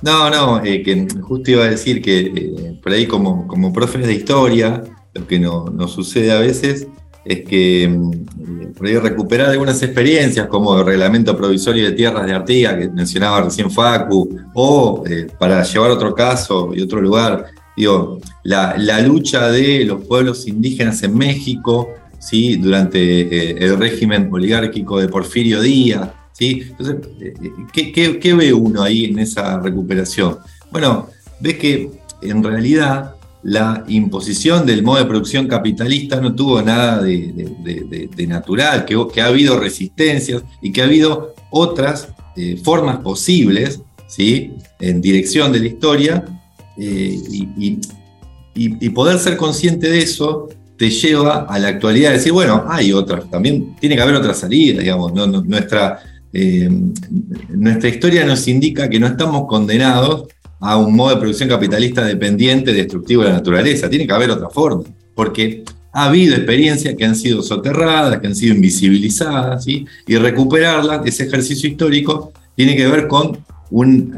No, 0.02 0.30
no, 0.30 0.62
que 0.62 1.08
justo 1.22 1.50
iba 1.50 1.64
a 1.64 1.70
decir 1.70 2.00
que 2.00 2.78
por 2.82 2.92
ahí 2.92 3.06
como, 3.06 3.48
como 3.48 3.72
profes 3.72 4.06
de 4.06 4.12
historia, 4.12 4.84
lo 5.14 5.26
que 5.26 5.40
nos 5.40 5.90
sucede 5.90 6.30
a 6.30 6.38
veces 6.38 6.86
es 7.28 7.42
que 7.42 7.94
podría 8.76 9.00
recuperar 9.00 9.50
algunas 9.50 9.82
experiencias 9.82 10.46
como 10.46 10.78
el 10.78 10.86
reglamento 10.86 11.36
provisorio 11.36 11.84
de 11.84 11.92
tierras 11.92 12.26
de 12.26 12.32
Artigas, 12.32 12.76
que 12.76 12.88
mencionaba 12.88 13.42
recién 13.42 13.70
Facu, 13.70 14.34
o 14.54 15.04
eh, 15.06 15.26
para 15.38 15.62
llevar 15.62 15.90
otro 15.90 16.14
caso 16.14 16.70
y 16.74 16.80
otro 16.80 17.02
lugar, 17.02 17.44
digo, 17.76 18.18
la, 18.44 18.76
lucha 19.02 19.50
de 19.50 19.84
los 19.84 20.04
pueblos 20.06 20.48
indígenas 20.48 21.02
en 21.02 21.18
México, 21.18 21.90
¿sí? 22.18 22.56
durante 22.56 22.98
eh, 22.98 23.56
el 23.58 23.76
régimen 23.76 24.30
oligárquico 24.32 24.98
de 24.98 25.08
Porfirio 25.08 25.60
Díaz. 25.60 26.08
¿sí? 26.32 26.62
Entonces, 26.70 26.96
¿qué, 27.74 28.18
qué 28.18 28.34
ve 28.34 28.54
uno 28.54 28.82
ahí 28.82 29.04
en 29.04 29.18
esa 29.18 29.60
recuperación? 29.60 30.38
Bueno, 30.70 31.10
ves 31.40 31.58
que 31.58 31.90
en 32.22 32.42
realidad 32.42 33.16
la 33.42 33.84
imposición 33.88 34.66
del 34.66 34.82
modo 34.82 34.98
de 34.98 35.04
producción 35.04 35.46
capitalista 35.46 36.20
no 36.20 36.34
tuvo 36.34 36.60
nada 36.60 37.02
de, 37.02 38.26
natural, 38.26 38.84
que, 38.84 39.20
ha 39.20 39.26
habido 39.26 39.58
resistencias 39.58 40.42
y 40.60 40.72
que 40.72 40.82
ha 40.82 40.84
habido 40.84 41.34
otras 41.50 42.08
eh, 42.36 42.56
formas 42.62 42.98
posibles 42.98 43.80
¿sí? 44.08 44.52
en 44.80 45.00
dirección 45.00 45.52
de 45.52 45.60
la 45.60 45.66
historia 45.66 46.24
eh, 46.76 47.16
y, 47.30 47.78
poder 48.90 49.20
ser 49.20 49.36
consciente 49.36 49.88
de 49.88 50.00
eso 50.00 50.48
te 50.76 50.90
lleva 50.90 51.44
a 51.44 51.58
la 51.60 51.68
actualidad 51.68 52.10
de 52.10 52.16
decir, 52.16 52.32
bueno, 52.32 52.64
hay 52.68 52.92
otras, 52.92 53.30
también 53.30 53.76
tiene 53.76 53.94
que 53.94 54.02
haber 54.02 54.16
otra 54.16 54.34
salida, 54.34 54.80
digamos, 54.80 55.12
nuestra, 55.12 56.00
eh, 56.32 56.68
nuestra 57.50 57.88
historia 57.88 58.24
nos 58.24 58.48
indica 58.48 58.88
que 58.88 58.98
no 58.98 59.06
estamos 59.06 59.46
condenados 59.46 60.26
a 60.60 60.76
un 60.76 60.94
modo 60.94 61.14
de 61.14 61.20
producción 61.20 61.48
capitalista 61.48 62.04
dependiente, 62.04 62.72
destructivo 62.72 63.22
de 63.22 63.28
la 63.28 63.34
naturaleza. 63.36 63.88
Tiene 63.88 64.06
que 64.06 64.12
haber 64.12 64.30
otra 64.30 64.50
forma, 64.50 64.84
porque 65.14 65.64
ha 65.92 66.06
habido 66.06 66.34
experiencias 66.34 66.94
que 66.94 67.04
han 67.04 67.16
sido 67.16 67.42
soterradas, 67.42 68.18
que 68.20 68.26
han 68.26 68.34
sido 68.34 68.54
invisibilizadas, 68.54 69.66
y 69.66 69.86
recuperarlas, 70.06 71.06
ese 71.06 71.24
ejercicio 71.24 71.68
histórico, 71.68 72.32
tiene 72.58 72.74
que 72.74 72.88
ver 72.88 73.06
con, 73.06 73.38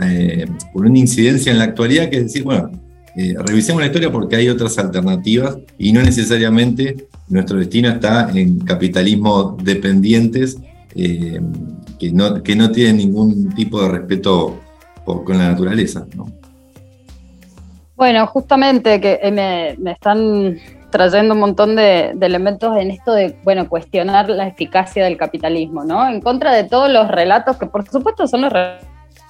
eh, 0.02 0.46
una 0.72 0.98
incidencia 0.98 1.52
en 1.52 1.58
la 1.58 1.64
actualidad, 1.64 2.08
que 2.08 2.16
es 2.16 2.22
decir, 2.24 2.42
bueno, 2.42 2.70
eh, 3.14 3.34
revisemos 3.38 3.82
la 3.82 3.88
historia 3.88 4.10
porque 4.10 4.36
hay 4.36 4.48
otras 4.48 4.78
alternativas 4.78 5.58
y 5.76 5.92
no 5.92 6.00
necesariamente 6.00 7.08
nuestro 7.28 7.58
destino 7.58 7.90
está 7.90 8.30
en 8.32 8.60
capitalismo 8.60 9.58
dependientes 9.62 10.56
eh, 10.94 11.38
que, 11.98 12.12
no, 12.12 12.42
que 12.42 12.56
no 12.56 12.70
tienen 12.70 12.96
ningún 12.96 13.54
tipo 13.54 13.82
de 13.82 13.88
respeto 13.88 14.58
con 15.24 15.38
la 15.38 15.48
naturaleza. 15.48 16.06
¿no? 16.16 16.26
Bueno, 17.96 18.26
justamente 18.26 19.00
que 19.00 19.20
eh, 19.22 19.30
me, 19.30 19.92
están 19.92 20.58
trayendo 20.90 21.34
un 21.34 21.40
montón 21.40 21.76
de, 21.76 22.16
elementos 22.20 22.76
en 22.78 22.90
esto 22.90 23.12
de, 23.12 23.36
bueno, 23.44 23.68
cuestionar 23.68 24.28
la 24.30 24.46
eficacia 24.46 25.04
del 25.04 25.16
capitalismo, 25.16 25.84
¿no? 25.84 26.08
En 26.08 26.20
contra 26.20 26.52
de 26.52 26.64
todos 26.64 26.90
los 26.90 27.08
relatos 27.08 27.58
que 27.58 27.66
por 27.66 27.86
supuesto 27.86 28.26
son 28.26 28.40
los 28.40 28.52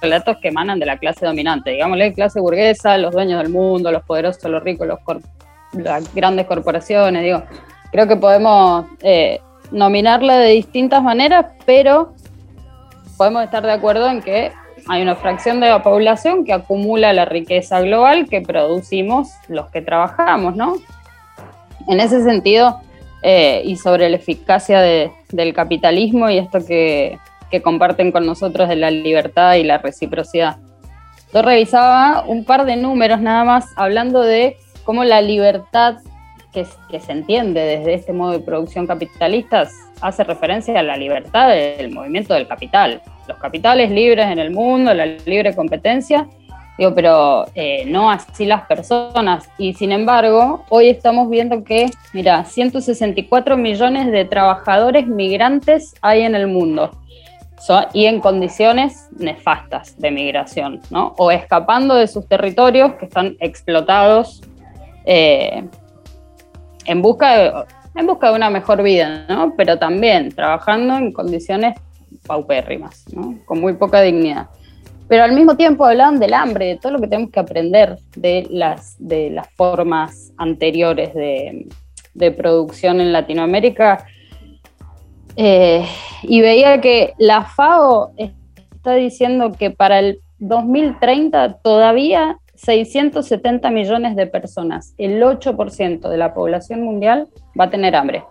relatos 0.01 0.37
que 0.41 0.47
emanan 0.47 0.79
de 0.79 0.85
la 0.85 0.97
clase 0.97 1.25
dominante, 1.25 1.71
digámosle, 1.71 2.13
clase 2.13 2.39
burguesa, 2.39 2.97
los 2.97 3.11
dueños 3.11 3.43
del 3.43 3.51
mundo, 3.51 3.91
los 3.91 4.03
poderosos, 4.03 4.49
los 4.49 4.63
ricos, 4.63 4.87
los 4.87 4.99
las 5.73 6.13
grandes 6.13 6.47
corporaciones, 6.47 7.23
digo, 7.23 7.43
creo 7.91 8.07
que 8.07 8.15
podemos 8.15 8.85
eh, 9.01 9.39
nominarla 9.71 10.37
de 10.37 10.51
distintas 10.51 11.03
maneras, 11.03 11.45
pero 11.65 12.13
podemos 13.17 13.43
estar 13.43 13.63
de 13.63 13.71
acuerdo 13.71 14.09
en 14.09 14.21
que 14.21 14.51
hay 14.87 15.01
una 15.01 15.15
fracción 15.15 15.59
de 15.59 15.69
la 15.69 15.83
población 15.83 16.45
que 16.45 16.53
acumula 16.53 17.13
la 17.13 17.25
riqueza 17.25 17.81
global 17.81 18.27
que 18.29 18.41
producimos 18.41 19.29
los 19.47 19.69
que 19.69 19.81
trabajamos, 19.81 20.55
¿no? 20.55 20.75
En 21.87 21.99
ese 21.99 22.23
sentido, 22.23 22.79
eh, 23.23 23.61
y 23.65 23.75
sobre 23.75 24.09
la 24.09 24.15
eficacia 24.15 24.81
del 24.81 25.53
capitalismo 25.53 26.29
y 26.29 26.39
esto 26.39 26.65
que, 26.65 27.19
comparten 27.63 28.13
con 28.13 28.25
nosotros 28.25 28.69
de 28.69 28.77
la 28.77 28.89
libertad 28.89 29.55
y 29.55 29.63
la 29.63 29.77
reciprocidad. 29.77 30.55
Yo 31.33 31.41
revisaba 31.41 32.23
un 32.25 32.45
par 32.45 32.65
de 32.65 32.77
números 32.77 33.19
nada 33.19 33.43
más 33.43 33.65
hablando 33.75 34.21
de 34.21 34.55
cómo 34.85 35.03
la 35.03 35.21
libertad 35.21 35.97
que, 36.53 36.65
que, 36.89 37.01
se 37.01 37.11
entiende 37.11 37.59
desde 37.61 37.93
este 37.93 38.13
modo 38.13 38.31
de 38.31 38.39
producción 38.39 38.87
capitalista 38.87 39.67
hace 39.99 40.23
referencia 40.23 40.79
a 40.79 40.83
la 40.83 40.95
libertad 40.95 41.49
del 41.49 41.91
movimiento 41.91 42.33
del 42.33 42.47
capital 42.47 43.01
los 43.31 43.39
capitales 43.39 43.89
libres 43.89 44.27
en 44.27 44.39
el 44.39 44.51
mundo, 44.51 44.93
la 44.93 45.05
libre 45.05 45.55
competencia, 45.55 46.27
digo, 46.77 46.93
pero 46.93 47.45
eh, 47.55 47.85
no 47.85 48.11
así 48.11 48.45
las 48.45 48.63
personas. 48.63 49.49
Y 49.57 49.73
sin 49.73 49.91
embargo, 49.91 50.65
hoy 50.69 50.89
estamos 50.89 51.29
viendo 51.29 51.63
que, 51.63 51.89
mira, 52.13 52.43
164 52.43 53.57
millones 53.57 54.11
de 54.11 54.25
trabajadores 54.25 55.07
migrantes 55.07 55.93
hay 56.01 56.21
en 56.21 56.35
el 56.35 56.47
mundo. 56.47 56.91
y 57.93 58.05
en 58.05 58.19
condiciones 58.19 59.07
nefastas 59.19 59.95
de 59.99 60.09
migración, 60.09 60.81
¿no? 60.89 61.13
O 61.19 61.29
escapando 61.29 61.93
de 61.93 62.07
sus 62.07 62.27
territorios 62.27 62.95
que 62.95 63.05
están 63.05 63.37
explotados 63.39 64.41
eh, 65.05 65.63
en, 66.87 67.01
busca 67.03 67.37
de, 67.37 67.53
en 67.93 68.07
busca 68.07 68.29
de 68.29 68.35
una 68.35 68.49
mejor 68.49 68.81
vida, 68.81 69.25
¿no? 69.29 69.53
Pero 69.55 69.77
también 69.77 70.29
trabajando 70.29 70.97
en 70.97 71.13
condiciones 71.13 71.75
paupérrimas, 72.25 73.05
¿no? 73.13 73.39
con 73.45 73.59
muy 73.59 73.73
poca 73.73 74.01
dignidad. 74.01 74.47
Pero 75.07 75.23
al 75.23 75.33
mismo 75.33 75.57
tiempo 75.57 75.85
hablaban 75.85 76.19
del 76.19 76.33
hambre, 76.33 76.67
de 76.67 76.77
todo 76.77 76.93
lo 76.93 76.99
que 76.99 77.07
tenemos 77.07 77.31
que 77.31 77.39
aprender 77.39 77.97
de 78.15 78.47
las, 78.49 78.95
de 78.97 79.29
las 79.29 79.49
formas 79.55 80.31
anteriores 80.37 81.13
de, 81.13 81.67
de 82.13 82.31
producción 82.31 83.01
en 83.01 83.11
Latinoamérica. 83.11 84.05
Eh, 85.35 85.85
y 86.23 86.41
veía 86.41 86.81
que 86.81 87.13
la 87.17 87.43
FAO 87.43 88.11
está 88.17 88.95
diciendo 88.95 89.51
que 89.51 89.71
para 89.71 89.99
el 89.99 90.19
2030 90.39 91.57
todavía 91.61 92.37
670 92.55 93.69
millones 93.71 94.15
de 94.15 94.27
personas, 94.27 94.93
el 94.97 95.21
8% 95.21 96.09
de 96.09 96.17
la 96.17 96.33
población 96.33 96.83
mundial 96.83 97.27
va 97.59 97.65
a 97.65 97.69
tener 97.69 97.95
hambre. 97.95 98.23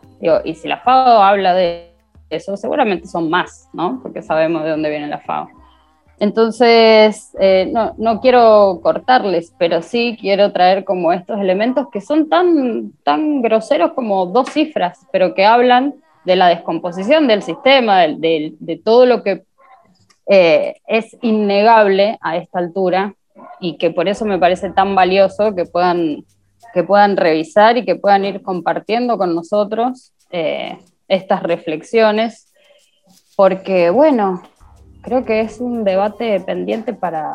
y 0.45 0.55
si 0.55 0.69
la 0.69 0.79
FAO 0.79 1.23
habla 1.23 1.55
de 1.55 1.90
eso, 2.31 2.57
seguramente 2.57 3.07
son 3.07 3.29
más, 3.29 3.69
¿no? 3.73 4.01
Porque 4.03 4.23
sabemos 4.23 4.65
de 4.65 4.71
dónde 4.71 4.91
viene 4.91 5.09
la 5.09 5.19
FAO. 5.19 5.49
Entonces, 6.21 7.35
eh, 7.41 7.71
no, 7.73 7.95
no, 7.97 8.21
quiero 8.21 8.81
cortarles, 8.83 9.55
pero 9.59 9.81
sí 9.81 10.19
quiero 10.21 10.53
traer 10.53 10.85
como 10.85 11.13
estos 11.13 11.41
elementos 11.41 11.89
que 11.91 12.03
son 12.03 12.29
tan, 12.29 12.93
tan 13.05 13.41
groseros 13.41 13.93
como 13.95 14.27
dos 14.27 14.51
cifras, 14.51 15.07
pero 15.13 15.35
que 15.35 15.47
hablan 15.47 15.95
de 16.27 16.37
la 16.37 16.49
descomposición 16.49 17.27
del 17.27 17.43
sistema, 17.43 18.03
de, 18.03 18.55
de, 18.59 18.77
todo 18.77 19.07
lo 19.07 19.23
que 19.23 19.45
eh, 20.27 20.75
es 20.87 21.17
innegable 21.23 22.19
a 22.21 22.37
esta 22.37 22.59
altura 22.59 23.15
y 23.59 23.79
que 23.79 23.91
por 23.91 24.07
eso 24.07 24.27
me 24.27 24.39
parece 24.39 24.71
tan 24.71 24.95
valioso 24.95 25.55
que 25.55 25.65
puedan, 25.65 26.27
que 26.75 26.83
puedan 26.83 27.17
revisar 27.17 27.79
y 27.79 27.87
que 27.87 27.97
puedan 27.97 28.27
ir 28.27 28.43
compartiendo 28.43 29.17
con 29.17 29.35
nosotros. 29.35 30.13
Eh, 30.31 30.79
estas 31.11 31.43
reflexiones, 31.43 32.53
porque 33.37 33.91
bueno, 33.91 34.43
creo 35.03 35.25
que 35.25 35.41
es 35.41 35.61
un 35.61 35.85
debate 35.85 36.41
pendiente 36.41 36.95
para, 36.95 37.35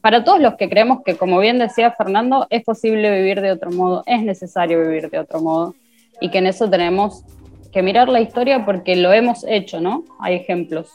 para 0.00 0.24
todos 0.24 0.40
los 0.40 0.54
que 0.54 0.68
creemos 0.68 1.00
que, 1.04 1.16
como 1.16 1.38
bien 1.38 1.58
decía 1.58 1.92
Fernando, 1.92 2.46
es 2.50 2.64
posible 2.64 3.14
vivir 3.14 3.40
de 3.40 3.52
otro 3.52 3.70
modo, 3.70 4.02
es 4.06 4.22
necesario 4.22 4.80
vivir 4.80 5.10
de 5.10 5.18
otro 5.18 5.40
modo, 5.40 5.74
y 6.20 6.30
que 6.30 6.38
en 6.38 6.46
eso 6.46 6.68
tenemos 6.68 7.24
que 7.72 7.82
mirar 7.82 8.08
la 8.08 8.20
historia 8.20 8.64
porque 8.64 8.96
lo 8.96 9.12
hemos 9.12 9.44
hecho, 9.46 9.80
¿no? 9.80 10.04
Hay 10.18 10.36
ejemplos 10.36 10.90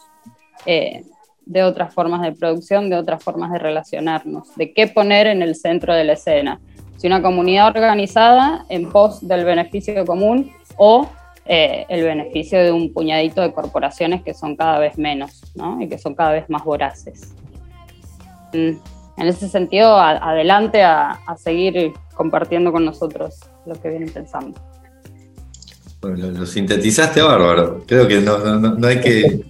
eh, 0.65 1.03
de 1.45 1.63
otras 1.63 1.93
formas 1.93 2.23
de 2.23 2.31
producción, 2.31 2.89
de 2.89 2.95
otras 2.95 3.23
formas 3.23 3.51
de 3.51 3.59
relacionarnos, 3.59 4.55
de 4.55 4.73
qué 4.73 4.87
poner 4.87 5.27
en 5.27 5.43
el 5.43 5.55
centro 5.55 5.93
de 5.93 6.05
la 6.05 6.13
escena. 6.13 6.59
Si 6.97 7.05
una 7.05 7.21
comunidad 7.21 7.67
organizada 7.67 8.65
en 8.69 8.89
pos 8.89 9.27
del 9.27 9.45
beneficio 9.45 10.05
común 10.05 10.51
o 10.77 11.07
eh, 11.45 11.85
el 11.89 12.03
beneficio 12.03 12.57
de 12.57 12.71
un 12.71 12.93
puñadito 12.93 13.41
de 13.41 13.51
corporaciones 13.51 14.23
que 14.23 14.33
son 14.33 14.55
cada 14.55 14.79
vez 14.79 14.97
menos 14.97 15.41
¿no? 15.55 15.81
y 15.81 15.89
que 15.89 15.97
son 15.97 16.15
cada 16.15 16.31
vez 16.31 16.49
más 16.49 16.63
voraces. 16.63 17.33
Mm, 18.53 18.77
en 19.17 19.27
ese 19.27 19.49
sentido, 19.49 19.97
adelante 19.99 20.81
a, 20.83 21.19
seguir 21.37 21.91
compartiendo 22.15 22.71
con 22.71 22.85
nosotros 22.85 23.35
lo 23.65 23.79
que 23.79 23.89
vienen 23.89 24.09
pensando. 24.09 24.59
Bueno, 26.01 26.31
lo, 26.31 26.45
sintetizaste 26.45 27.21
bárbaro. 27.21 27.83
Creo 27.85 28.07
que 28.07 28.21
no, 28.21 28.37
no, 28.37 28.87
hay 28.87 28.99
que 28.99 29.43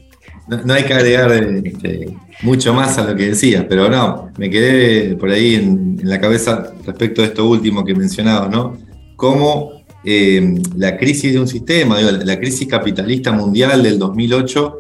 no, 0.48 0.74
hay 0.74 0.84
que 0.84 0.94
agregar 0.94 1.32
este, 1.32 2.14
mucho 2.42 2.74
más 2.74 2.98
a 2.98 3.06
lo 3.06 3.16
que 3.16 3.30
decías, 3.30 3.66
pero 3.70 3.90
no, 3.90 4.32
me 4.38 4.50
quedé 4.50 5.16
por 5.16 5.30
ahí 5.30 5.56
en, 5.56 5.98
en 6.00 6.10
la 6.10 6.20
cabeza 6.20 6.74
respecto 6.86 7.22
a 7.22 7.26
esto 7.26 7.48
último 7.48 7.86
que 7.86 7.96
mencionabas, 7.96 8.50
¿no? 8.50 8.78
Cómo 9.16 9.83
eh, 10.04 10.62
la 10.76 10.98
crisis 10.98 11.34
de 11.34 11.40
un 11.40 11.48
sistema, 11.48 12.02
la 12.02 12.40
crisis 12.40 12.68
capitalista 12.68 13.32
mundial 13.32 13.84
del 13.84 13.98
2008, 14.00 14.78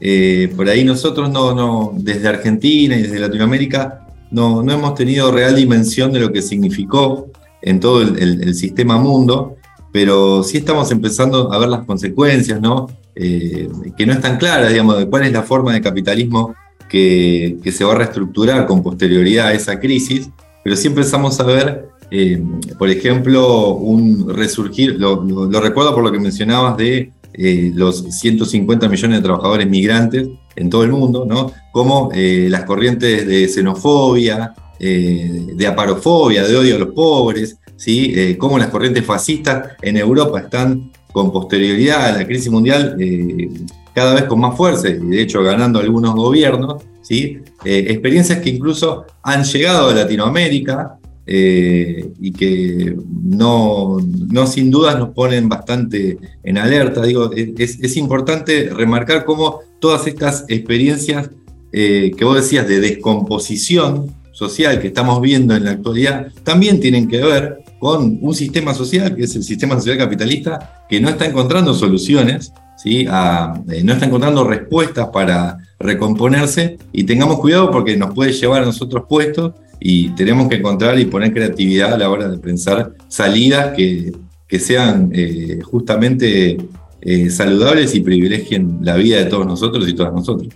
eh, 0.00 0.52
por 0.54 0.68
ahí 0.68 0.84
nosotros 0.84 1.30
no, 1.30 1.54
no, 1.54 1.92
desde 1.96 2.28
Argentina 2.28 2.96
y 2.96 3.02
desde 3.02 3.18
Latinoamérica 3.18 4.06
no, 4.30 4.60
hemos 4.70 4.94
tenido 4.94 5.30
real 5.30 5.56
dimensión 5.56 6.12
de 6.12 6.20
lo 6.20 6.32
que 6.32 6.42
significó 6.42 7.30
en 7.62 7.80
todo 7.80 8.02
el, 8.02 8.54
sistema 8.54 8.98
mundo, 8.98 9.56
pero 9.92 10.42
sí 10.42 10.58
estamos 10.58 10.90
empezando 10.92 11.52
a 11.52 11.58
ver 11.58 11.68
las 11.68 11.84
consecuencias, 11.84 12.60
¿no? 12.60 12.86
Eh, 13.14 13.68
que 13.96 14.04
no 14.04 14.12
están 14.12 14.36
claras, 14.36 14.70
digamos, 14.70 14.98
de 14.98 15.06
cuál 15.06 15.24
es 15.24 15.32
la 15.32 15.42
forma 15.42 15.72
de 15.72 15.80
capitalismo 15.80 16.54
que, 16.88 17.58
se 17.72 17.84
va 17.84 17.92
a 17.92 17.96
reestructurar 17.96 18.66
con 18.66 18.82
posterioridad 18.82 19.48
a 19.48 19.52
esa 19.54 19.80
crisis, 19.80 20.28
pero 20.62 20.76
sí 20.76 20.88
empezamos 20.88 21.40
a 21.40 21.44
ver, 21.44 21.88
eh, 22.10 22.42
por 22.78 22.88
ejemplo, 22.88 23.74
un 23.74 24.28
resurgir, 24.34 24.96
lo, 24.98 25.50
recuerdo 25.60 25.94
por 25.94 26.04
lo 26.04 26.12
que 26.12 26.20
mencionabas 26.20 26.76
de 26.76 27.12
eh, 27.34 27.72
los 27.74 28.02
150 28.02 28.88
millones 28.88 29.18
de 29.18 29.22
trabajadores 29.22 29.68
migrantes 29.68 30.28
en 30.56 30.70
todo 30.70 30.84
el 30.84 30.92
mundo, 30.92 31.26
¿no? 31.26 31.52
Como 31.72 32.10
las 32.14 32.64
corrientes 32.64 33.26
de 33.26 33.46
xenofobia, 33.48 34.54
de 34.78 35.66
aparofobia, 35.66 36.44
de 36.44 36.56
odio 36.56 36.76
a 36.76 36.78
los 36.78 36.92
pobres, 36.94 37.58
¿sí? 37.76 38.12
Eh, 38.16 38.36
cómo 38.36 38.58
las 38.58 38.68
corrientes 38.68 39.04
fascistas 39.04 39.68
en 39.82 39.96
Europa 39.96 40.40
están 40.40 40.90
con 41.12 41.32
posterioridad 41.32 42.06
a 42.06 42.12
la 42.18 42.26
crisis 42.26 42.50
mundial 42.50 42.96
eh, 42.98 43.48
cada 43.94 44.14
vez 44.14 44.24
con 44.24 44.40
más 44.40 44.56
fuerza, 44.56 44.88
y 44.88 44.98
de 44.98 45.22
hecho 45.22 45.42
ganando 45.42 45.78
algunos 45.78 46.14
gobiernos, 46.14 46.82
¿sí? 47.02 47.38
Eh, 47.64 47.86
experiencias 47.88 48.40
que 48.40 48.50
incluso 48.50 49.06
han 49.22 49.44
llegado 49.44 49.90
a 49.90 49.94
Latinoamérica 49.94 50.98
y 51.26 52.32
que 52.32 52.96
no, 53.24 53.96
no, 54.30 54.46
sin 54.46 54.70
dudas 54.70 54.98
nos 54.98 55.10
ponen 55.10 55.48
bastante 55.48 56.18
en 56.44 56.58
alerta. 56.58 57.02
Digo, 57.02 57.32
es, 57.32 57.80
es 57.80 57.96
importante 57.96 58.70
remarcar 58.70 59.24
cómo 59.24 59.60
todas 59.80 60.06
estas 60.06 60.44
experiencias 60.48 61.30
que 61.72 62.16
vos 62.22 62.36
decías 62.36 62.66
de 62.66 62.80
descomposición 62.80 64.14
social 64.32 64.80
que 64.80 64.88
estamos 64.88 65.20
viendo 65.20 65.56
en 65.56 65.64
la 65.64 65.72
actualidad 65.72 66.28
también 66.44 66.78
tienen 66.78 67.08
que 67.08 67.18
ver 67.18 67.64
con 67.78 68.18
un 68.20 68.34
sistema 68.34 68.74
social, 68.74 69.14
que 69.14 69.24
es 69.24 69.36
el 69.36 69.42
sistema 69.42 69.74
social 69.76 69.98
capitalista, 69.98 70.84
que 70.88 71.00
no 71.00 71.08
está 71.08 71.26
encontrando 71.26 71.74
soluciones, 71.74 72.52
¿sí? 72.76 73.06
Eh, 73.06 73.82
no 73.84 73.92
está 73.92 74.06
encontrando 74.06 74.44
respuestas 74.44 75.08
para 75.08 75.58
recomponerse 75.78 76.78
y 76.92 77.04
tengamos 77.04 77.38
cuidado 77.38 77.70
porque 77.70 77.96
nos 77.96 78.14
puede 78.14 78.32
llevar 78.32 78.62
a 78.62 78.66
nosotros 78.66 79.04
puestos 79.08 79.52
y 79.80 80.10
tenemos 80.10 80.48
que 80.48 80.56
encontrar 80.56 80.98
y 80.98 81.06
poner 81.06 81.32
creatividad 81.32 81.94
a 81.94 81.98
la 81.98 82.10
hora 82.10 82.28
de 82.28 82.38
pensar 82.38 82.92
salidas 83.08 83.74
que, 83.74 84.12
sean 84.58 85.10
eh, 85.12 85.60
justamente 85.62 86.56
eh, 87.02 87.30
saludables 87.30 87.94
y 87.94 88.00
privilegien 88.00 88.78
la 88.80 88.96
vida 88.96 89.18
de 89.18 89.26
todos 89.26 89.46
nosotros 89.46 89.86
y 89.86 89.94
todas 89.94 90.12
nosotros. 90.12 90.48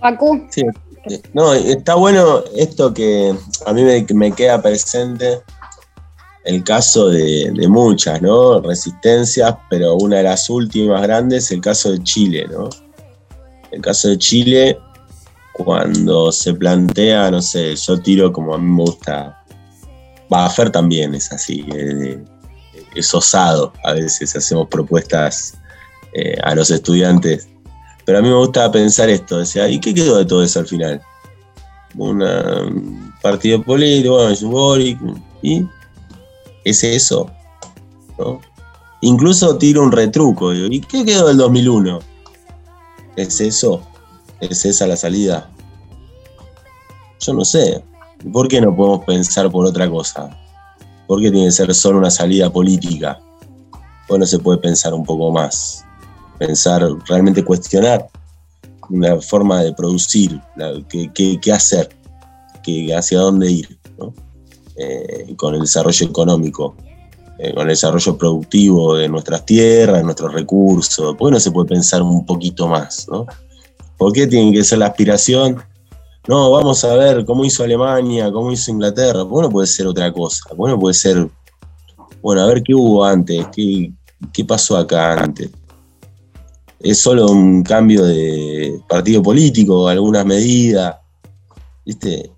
Paco. 0.00 0.46
Sí, 0.50 0.64
no, 1.32 1.52
está 1.52 1.94
bueno 1.94 2.42
esto 2.56 2.92
que 2.94 3.34
a 3.66 3.72
mí 3.72 3.82
me, 4.14 4.32
queda 4.32 4.60
presente 4.62 5.40
el 6.44 6.62
caso 6.62 7.08
de, 7.08 7.52
muchas, 7.68 8.20
¿no? 8.22 8.60
Resistencias, 8.60 9.54
pero 9.70 9.94
una 9.94 10.18
de 10.18 10.24
las 10.24 10.48
últimas 10.50 11.02
grandes, 11.02 11.50
el 11.50 11.60
caso 11.60 11.92
de 11.92 12.02
Chile, 12.02 12.46
¿no? 12.50 12.68
El 13.70 13.80
caso 13.80 14.08
de 14.08 14.18
Chile, 14.18 14.78
cuando 15.56 16.32
se 16.32 16.54
plantea, 16.54 17.30
no 17.30 17.40
sé, 17.40 17.74
yo 17.76 18.00
tiro 18.00 18.32
como 18.32 18.54
a 18.54 18.58
mí 18.58 18.70
me 18.70 18.82
gusta, 18.82 19.42
Bafer 20.28 20.70
también 20.70 21.14
es 21.14 21.30
así, 21.32 21.64
es, 22.94 23.14
osado, 23.14 23.72
a 23.84 23.92
veces 23.92 24.34
hacemos 24.34 24.68
propuestas 24.68 25.54
eh, 26.14 26.36
a 26.42 26.54
los 26.54 26.70
estudiantes 26.70 27.48
pero 28.04 28.18
a 28.18 28.22
mí 28.22 28.28
me 28.28 28.34
gusta 28.34 28.70
pensar 28.70 29.08
esto, 29.08 29.38
decía, 29.38 29.68
¿y 29.68 29.80
qué 29.80 29.94
quedó 29.94 30.18
de 30.18 30.24
todo 30.24 30.42
eso 30.42 30.60
al 30.60 30.66
final? 30.66 31.00
un 31.96 33.14
partido 33.22 33.62
político, 33.62 34.18
bueno, 34.42 35.24
¿y 35.42 35.64
es 36.64 36.82
eso? 36.82 37.30
Incluso 39.00 39.56
tiro 39.58 39.82
un 39.82 39.92
retruco, 39.92 40.52
¿y 40.52 40.80
qué 40.80 41.04
quedó 41.04 41.28
del 41.28 41.36
2001? 41.36 42.00
¿Es 43.16 43.40
eso? 43.40 43.80
¿Es 44.50 44.64
esa 44.64 44.86
la 44.86 44.96
salida? 44.96 45.50
Yo 47.20 47.32
no 47.32 47.44
sé. 47.44 47.82
¿Por 48.32 48.48
qué 48.48 48.60
no 48.60 48.74
podemos 48.74 49.04
pensar 49.04 49.50
por 49.50 49.66
otra 49.66 49.88
cosa? 49.88 50.30
¿Por 51.06 51.20
qué 51.20 51.30
tiene 51.30 51.46
que 51.46 51.52
ser 51.52 51.74
solo 51.74 51.98
una 51.98 52.10
salida 52.10 52.50
política? 52.50 53.20
Bueno, 54.08 54.26
se 54.26 54.38
puede 54.38 54.58
pensar 54.58 54.94
un 54.94 55.04
poco 55.04 55.30
más? 55.30 55.84
pensar, 56.38 56.82
realmente 57.06 57.44
cuestionar 57.44 58.06
una 58.90 59.20
forma 59.20 59.62
de 59.62 59.72
producir, 59.72 60.40
qué, 60.88 61.52
hacer, 61.52 61.88
hacia 62.96 63.18
dónde 63.18 63.50
ir, 63.50 63.78
eh, 64.76 65.34
con 65.36 65.54
el 65.54 65.62
desarrollo 65.62 66.06
económico, 66.06 66.74
eh, 67.38 67.52
con 67.54 67.62
el 67.62 67.68
desarrollo 67.68 68.16
productivo 68.18 68.96
de 68.96 69.08
nuestras 69.08 69.44
tierras, 69.46 69.98
de 69.98 70.04
nuestros 70.04 70.32
recursos. 70.32 71.16
¿Por 71.16 71.28
qué 71.28 71.34
no 71.34 71.40
se 71.40 71.50
puede 71.50 71.68
pensar 71.68 72.02
un 72.02 72.26
poquito 72.26 72.68
más? 72.68 73.06
¿no? 73.08 73.26
¿Por 74.04 74.12
qué 74.12 74.26
tiene 74.26 74.52
que 74.52 74.62
ser 74.62 74.80
la 74.80 74.88
aspiración? 74.88 75.62
No, 76.28 76.50
vamos 76.50 76.84
a 76.84 76.94
ver 76.94 77.24
cómo 77.24 77.42
hizo 77.42 77.64
Alemania, 77.64 78.30
cómo 78.30 78.52
hizo 78.52 78.70
Inglaterra. 78.70 79.26
¿Por 79.26 79.40
qué 79.40 79.46
no 79.46 79.50
puede 79.50 79.66
ser 79.66 79.86
otra 79.86 80.12
cosa? 80.12 80.44
¿Por 80.54 80.66
qué 80.66 80.72
no 80.72 80.78
puede 80.78 80.92
ser, 80.92 81.26
bueno, 82.20 82.42
a 82.42 82.46
ver 82.48 82.62
qué 82.62 82.74
hubo 82.74 83.02
antes, 83.02 83.46
qué, 83.50 83.90
qué 84.30 84.44
pasó 84.44 84.76
acá 84.76 85.14
antes? 85.14 85.48
es 86.80 86.98
solo 86.98 87.30
un 87.30 87.62
cambio 87.62 88.04
de 88.04 88.78
partido 88.86 89.22
político, 89.22 89.88
algunas 89.88 90.26
medidas. 90.26 90.96
¿Viste? 91.86 92.30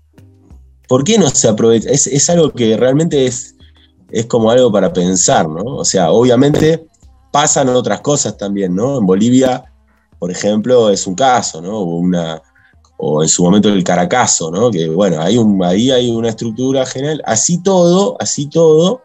¿Por 0.87 1.03
qué 1.03 1.17
no 1.17 1.29
se 1.29 1.49
aprovecha? 1.49 1.89
Es, 1.89 2.29
algo 2.29 2.49
que 2.51 2.77
realmente 2.77 3.25
es, 3.25 3.57
es 4.09 4.25
como 4.27 4.51
algo 4.51 4.71
para 4.71 4.93
pensar, 4.93 5.49
¿no? 5.49 5.63
O 5.65 5.83
sea, 5.83 6.11
obviamente 6.11 6.87
pasan 7.33 7.67
otras 7.67 7.99
cosas 7.99 8.37
también, 8.37 8.73
¿no? 8.73 8.99
En 8.99 9.05
Bolivia, 9.05 9.65
por 10.19 10.31
ejemplo, 10.31 10.89
es 10.89 11.05
un 11.07 11.15
caso, 11.15 11.61
¿no? 11.61 11.81
Una, 11.81 12.41
o 12.97 13.21
en 13.21 13.29
su 13.29 13.43
momento 13.43 13.69
el 13.69 13.83
Caracazo, 13.83 14.51
¿no? 14.51 14.71
Que 14.71 14.89
bueno, 14.89 15.21
hay 15.21 15.37
un, 15.37 15.63
ahí 15.63 15.91
hay 15.91 16.09
una 16.09 16.29
estructura 16.29 16.85
general. 16.85 17.21
Así 17.25 17.61
todo, 17.61 18.17
así 18.19 18.47
todo, 18.47 19.03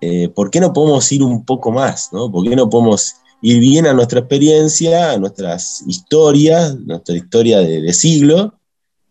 eh, 0.00 0.28
¿por 0.28 0.50
qué 0.50 0.60
no 0.60 0.72
podemos 0.72 1.10
ir 1.12 1.22
un 1.22 1.44
poco 1.44 1.70
más, 1.72 2.10
¿no? 2.12 2.30
¿Por 2.30 2.48
qué 2.48 2.54
no 2.54 2.68
podemos 2.68 3.16
ir 3.42 3.58
bien 3.60 3.86
a 3.86 3.92
nuestra 3.92 4.20
experiencia, 4.20 5.12
a 5.12 5.18
nuestras 5.18 5.82
historias, 5.86 6.76
nuestra 6.76 7.14
historia 7.16 7.58
de, 7.58 7.92
siglo, 7.92 8.54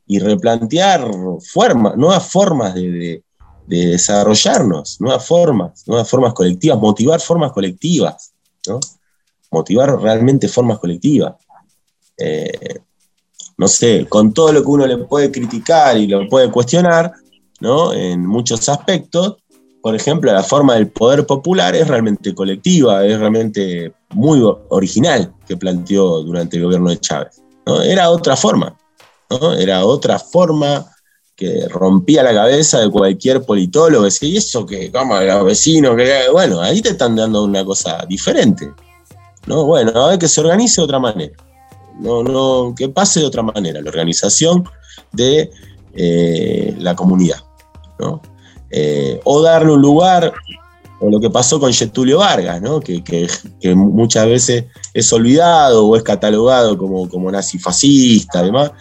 y 0.07 0.19
replantear 0.19 1.09
formas, 1.51 1.95
nuevas 1.97 2.25
formas 2.31 2.73
de, 2.73 3.23
desarrollarnos, 3.67 4.99
nuevas 4.99 5.25
formas, 5.25 5.87
nuevas 5.87 6.09
formas 6.09 6.33
colectivas, 6.33 6.77
motivar 6.79 7.21
formas 7.21 7.51
colectivas, 7.53 8.33
¿no? 8.67 8.79
Motivar 9.53 10.01
realmente 10.01 10.47
formas 10.47 10.79
colectivas. 10.79 11.35
Eh, 12.17 12.79
no 13.57 13.67
sé, 13.67 14.07
con 14.09 14.33
todo 14.33 14.51
lo 14.51 14.61
que 14.61 14.69
uno 14.69 14.87
le 14.87 14.97
puede 14.97 15.31
criticar 15.31 15.95
y 15.97 16.07
lo 16.07 16.27
puede 16.27 16.51
cuestionar, 16.51 17.13
¿no? 17.59 17.93
En 17.93 18.25
muchos 18.25 18.67
aspectos, 18.67 19.37
por 19.81 19.95
ejemplo, 19.95 20.31
la 20.31 20.43
forma 20.43 20.75
del 20.75 20.87
poder 20.87 21.25
popular 21.25 21.75
es 21.75 21.87
realmente 21.87 22.33
colectiva, 22.33 23.05
es 23.05 23.19
realmente 23.19 23.93
muy 24.11 24.41
original 24.69 25.33
que 25.47 25.57
planteó 25.57 26.23
durante 26.23 26.57
el 26.57 26.63
gobierno 26.63 26.89
de 26.89 26.99
Chávez. 26.99 27.41
¿no? 27.65 27.81
Era 27.81 28.09
otra 28.09 28.35
forma, 28.35 28.77
¿no? 29.29 29.53
era 29.53 29.85
otra 29.85 30.19
forma 30.19 30.85
que 31.35 31.67
rompía 31.67 32.23
la 32.23 32.33
cabeza 32.33 32.79
de 32.79 32.89
cualquier 32.89 33.43
politólogo, 33.43 34.05
decía, 34.05 34.29
¿y 34.29 34.37
eso 34.37 34.65
qué? 34.65 34.91
¿Cómo 34.91 35.19
los 35.19 35.45
vecinos? 35.45 35.97
Bueno, 36.31 36.61
ahí 36.61 36.81
te 36.81 36.89
están 36.89 37.15
dando 37.15 37.43
una 37.43 37.65
cosa 37.65 38.05
diferente. 38.07 38.71
¿No? 39.47 39.65
Bueno, 39.65 39.91
a 39.95 40.09
ver 40.09 40.19
que 40.19 40.27
se 40.27 40.41
organice 40.41 40.81
de 40.81 40.85
otra 40.85 40.99
manera. 40.99 41.33
No, 41.99 42.23
no, 42.23 42.73
que 42.75 42.89
pase 42.89 43.19
de 43.19 43.25
otra 43.25 43.43
manera, 43.43 43.81
la 43.81 43.89
organización 43.89 44.67
de 45.11 45.51
eh, 45.93 46.75
la 46.79 46.95
comunidad. 46.95 47.37
¿no? 47.99 48.21
Eh, 48.71 49.19
o 49.23 49.41
darle 49.41 49.71
un 49.71 49.81
lugar, 49.81 50.33
o 50.99 51.09
lo 51.09 51.19
que 51.19 51.29
pasó 51.29 51.59
con 51.59 51.71
Getulio 51.71 52.19
Vargas, 52.19 52.61
que, 52.83 53.75
muchas 53.75 54.25
veces 54.25 54.65
es 54.93 55.13
olvidado 55.13 55.85
o 55.85 55.95
es 55.95 56.01
catalogado 56.01 56.77
como, 56.77 57.07
como 57.07 57.31
nazifascista, 57.31 58.39
además. 58.39 58.71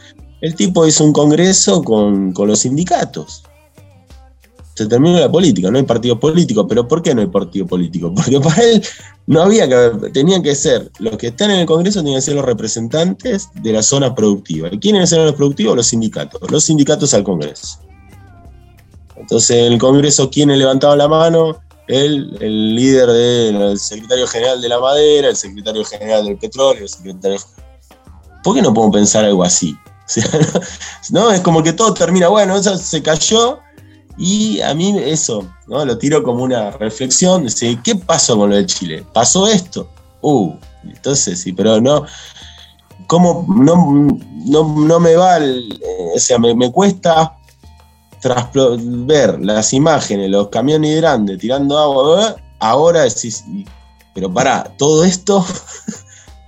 El 0.40 0.54
tipo 0.56 0.86
hizo 0.86 1.04
un 1.04 1.12
congreso 1.12 1.82
con, 1.82 2.32
los 2.34 2.60
sindicatos. 2.60 3.44
Se 4.74 4.86
terminó 4.86 5.18
la 5.18 5.30
política, 5.30 5.70
no 5.70 5.78
hay 5.78 5.84
partido 5.84 6.18
político, 6.18 6.66
pero 6.66 6.88
¿por 6.88 7.02
qué 7.02 7.14
no 7.14 7.20
hay 7.20 7.26
partido 7.26 7.66
político? 7.66 8.12
Porque 8.14 8.40
para 8.40 8.62
él 8.62 8.82
no 9.26 9.42
había 9.42 9.68
que, 9.68 10.10
tenían 10.10 10.42
que 10.42 10.54
ser, 10.54 10.90
los 10.98 11.16
que 11.16 11.28
están 11.28 11.50
en 11.50 11.60
el 11.60 11.66
Congreso 11.66 12.00
tenían 12.00 12.18
que 12.18 12.22
ser 12.22 12.34
los 12.34 12.44
representantes 12.44 13.48
de 13.54 13.72
la 13.72 13.82
zona 13.82 14.14
productiva. 14.14 14.68
¿Y 14.72 14.78
quiénes 14.78 15.12
eran 15.12 15.26
los 15.26 15.34
productivos? 15.34 15.76
Los 15.76 15.86
sindicatos. 15.88 16.50
Los 16.50 16.64
sindicatos 16.64 17.12
al 17.12 17.22
Congreso. 17.22 17.78
Entonces, 19.16 19.56
en 19.56 19.74
el 19.74 19.78
Congreso, 19.78 20.30
¿quiénes 20.30 20.58
levantaban 20.58 20.98
la 20.98 21.08
mano? 21.08 21.60
Él, 21.86 22.36
el 22.40 22.74
líder 22.74 23.08
del 23.10 23.78
secretario 23.78 24.26
general 24.26 24.60
de 24.60 24.68
la 24.68 24.80
madera, 24.80 25.28
el 25.28 25.36
secretario 25.36 25.84
general 25.84 26.24
del 26.24 26.38
petróleo, 26.38 26.82
el 26.82 26.88
secretario. 26.88 27.38
¿Por 28.42 28.54
qué 28.54 28.62
no 28.62 28.72
podemos 28.72 28.96
pensar 28.96 29.24
algo 29.24 29.44
así? 29.44 29.76
no, 31.10 31.30
es 31.30 31.40
como 31.40 31.62
que 31.62 31.72
todo 31.72 31.94
termina, 31.94 32.28
bueno, 32.28 32.56
eso 32.56 32.76
se 32.76 33.02
cayó 33.02 33.60
Y 34.24 34.60
a 34.60 34.72
mí 34.72 34.96
eso, 35.00 35.52
¿no? 35.66 35.84
Lo 35.84 35.98
tiro 35.98 36.22
como 36.22 36.44
una 36.44 36.70
reflexión, 36.70 37.44
de 37.44 37.80
¿qué 37.82 37.96
pasó 37.96 38.36
con 38.36 38.50
lo 38.50 38.56
de 38.56 38.66
Chile? 38.66 39.04
¿Pasó 39.12 39.48
esto? 39.48 39.88
Uh, 40.20 40.52
entonces 40.84 41.40
sí, 41.40 41.52
pero 41.52 41.80
no, 41.80 42.06
¿cómo 43.08 43.44
no, 43.48 44.16
no, 44.46 45.00
me 45.00 45.16
va, 45.16 45.38
eh, 45.38 45.68
o 46.14 46.20
sea, 46.20 46.38
me, 46.38 46.70
cuesta 46.70 47.36
ver 48.78 49.40
las 49.40 49.72
imágenes, 49.72 50.30
los 50.30 50.50
camiones 50.50 50.98
grandes 50.98 51.40
tirando 51.40 51.76
agua, 51.76 52.36
ahora 52.60 53.02
decís, 53.02 53.44
pero 54.14 54.32
para, 54.32 54.62
todo 54.78 55.02
esto 55.02 55.44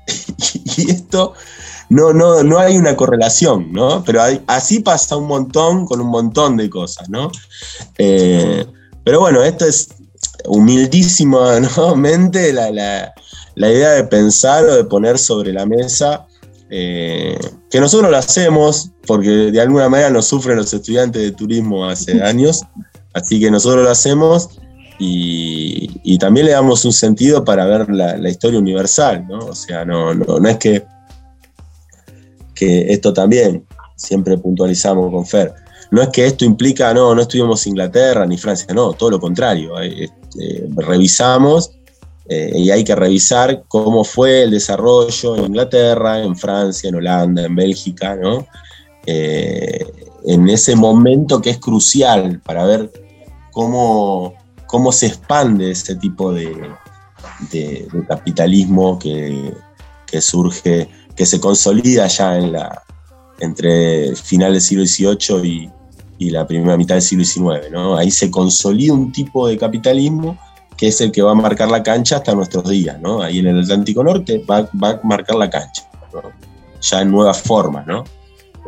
y 0.76 0.92
esto 0.92 1.34
no, 1.89 2.12
no, 2.12 2.43
no 2.43 2.59
hay 2.59 2.76
una 2.76 2.97
correlación, 2.97 3.72
¿no? 3.72 4.03
Pero 4.05 4.22
así 4.47 4.80
pasa 4.80 5.16
un 5.16 5.26
montón 5.26 5.87
con 5.87 6.01
un 6.01 6.09
montón 6.09 6.57
de 6.57 6.70
cosas, 6.70 7.09
¿no? 7.09 7.30
Eh, 7.99 8.66
pero 9.05 9.20
bueno, 9.20 9.43
esto 9.43 9.66
es 9.66 9.89
humildísimamente 10.47 12.53
la, 12.53 12.70
la, 12.70 13.70
idea 13.70 13.91
de 13.91 14.05
pensar 14.05 14.64
o 14.64 14.74
de 14.74 14.85
poner 14.85 15.18
sobre 15.18 15.53
la 15.53 15.66
mesa, 15.66 16.26
eh, 16.70 17.39
que 17.70 17.80
nosotros 17.80 18.11
lo 18.11 18.16
hacemos, 18.16 18.91
porque 19.07 19.28
de 19.28 19.61
alguna 19.61 19.89
manera 19.89 20.11
nos 20.11 20.26
sufren 20.26 20.57
los 20.57 20.72
estudiantes 20.72 21.22
de 21.22 21.32
turismo 21.32 21.85
hace 21.85 22.22
años, 22.26 22.62
así 23.12 23.39
que 23.39 23.51
nosotros 23.51 23.85
lo 23.85 23.91
hacemos 23.91 24.49
y, 24.99 26.18
también 26.18 26.47
le 26.47 26.53
damos 26.53 26.85
un 26.85 26.93
sentido 26.93 27.45
para 27.45 27.66
ver 27.66 27.91
la, 27.91 28.30
historia 28.30 28.59
universal, 28.59 29.26
¿no? 29.28 29.41
O 29.41 29.55
sea, 29.55 29.85
no, 29.85 30.14
no, 30.14 30.39
no 30.39 30.49
es 30.49 30.57
que 30.57 30.87
que 32.55 32.92
esto 32.92 33.12
también 33.12 33.66
siempre 33.96 34.38
puntualizamos 34.38 35.11
con 35.11 35.26
Fer. 35.26 35.52
No 35.90 36.02
es 36.02 36.09
que 36.09 36.26
esto 36.26 36.44
implica, 36.44 36.92
no, 36.94 37.14
no 37.14 37.22
estuvimos 37.22 37.66
Inglaterra 37.66 38.26
ni 38.26 38.36
Francia, 38.36 38.72
no, 38.74 38.92
todo 38.94 39.11
lo 39.11 39.20
contrario. 39.20 39.80
Eh, 39.80 40.05
este, 40.05 40.66
revisamos 40.76 41.72
eh, 42.28 42.52
y 42.57 42.70
hay 42.70 42.84
que 42.84 42.94
revisar 42.96 43.64
cómo 43.68 44.02
fue 44.05 44.42
el 44.42 44.50
desarrollo 44.50 45.36
en 45.36 45.44
Inglaterra, 45.44 46.22
en 46.22 46.36
Francia, 46.36 46.88
en 46.88 46.96
Holanda, 46.96 47.44
en 47.44 47.55
Bélgica, 47.55 48.16
¿no? 48.16 48.46
Eh, 49.07 49.84
en 50.26 50.48
ese 50.48 50.74
momento 50.74 51.40
que 51.42 51.50
es 51.50 51.59
crucial 51.59 52.40
para 52.40 52.64
ver 52.64 52.90
cómo, 53.52 54.34
cómo 54.66 54.90
se 54.90 55.07
expande 55.07 55.70
ese 55.70 55.96
tipo 55.96 56.32
de, 56.32 56.50
capitalismo 58.09 58.98
que 58.98 60.20
surge 60.20 60.88
que 61.16 61.26
se 61.26 61.40
consolida 61.40 62.06
ya 62.06 62.36
en 62.36 62.52
la, 62.52 62.82
entre 63.40 64.14
final 64.16 64.52
del 64.52 64.60
siglo 64.60 64.84
XVIII 64.86 65.70
y, 66.18 66.30
la 66.30 66.46
primera 66.46 66.78
mitad 66.78 66.94
del 66.94 67.02
siglo 67.02 67.24
XIX. 67.24 67.70
¿no? 67.70 67.98
Ahí 67.98 68.10
se 68.10 68.30
consolida 68.30 68.94
un 68.94 69.12
tipo 69.12 69.46
de 69.46 69.58
capitalismo 69.58 70.38
que 70.74 70.88
es 70.88 71.00
el 71.02 71.12
que 71.12 71.20
va 71.20 71.32
a 71.32 71.34
marcar 71.34 71.70
la 71.70 71.82
cancha 71.82 72.16
hasta 72.16 72.34
nuestros 72.34 72.68
días. 72.68 72.98
¿no? 72.98 73.20
Ahí 73.20 73.40
en 73.40 73.48
el 73.48 73.60
Atlántico 73.60 74.02
Norte 74.02 74.42
va, 74.50 74.58
a 74.58 75.00
marcar 75.02 75.36
la 75.36 75.50
cancha, 75.50 75.88
ya 76.80 77.02
en 77.02 77.10
nuevas 77.10 77.42
formas. 77.42 77.86
¿no? 77.86 78.04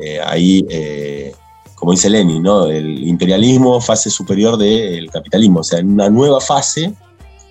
Eh, 0.03 0.21
ahí, 0.23 0.67
eh, 0.69 1.33
como 1.75 1.93
dice 1.93 2.11
Lenin, 2.11 2.43
¿no? 2.43 2.67
el 2.67 3.07
imperialismo, 3.09 3.81
fase 3.81 4.11
superior 4.11 4.59
del 4.59 5.11
capitalismo, 5.11 5.61
o 5.61 5.65
sea, 5.65 5.79
en 5.79 5.93
una 5.93 6.11
nueva 6.11 6.41
fase, 6.41 6.93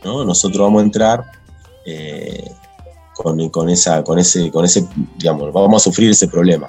¿no? 0.03 0.23
nosotros 0.23 0.59
vamos 0.59 0.81
a 0.81 0.85
entrar. 0.85 1.25
Eh, 1.85 2.51
con, 3.16 3.70
esa, 3.70 4.03
con, 4.03 4.20
ese, 4.20 4.51
con 4.51 4.66
ese, 4.66 4.86
digamos, 5.18 5.51
vamos 5.53 5.82
a 5.82 5.86
sufrir 5.86 6.11
ese 6.11 6.28
problema. 6.28 6.68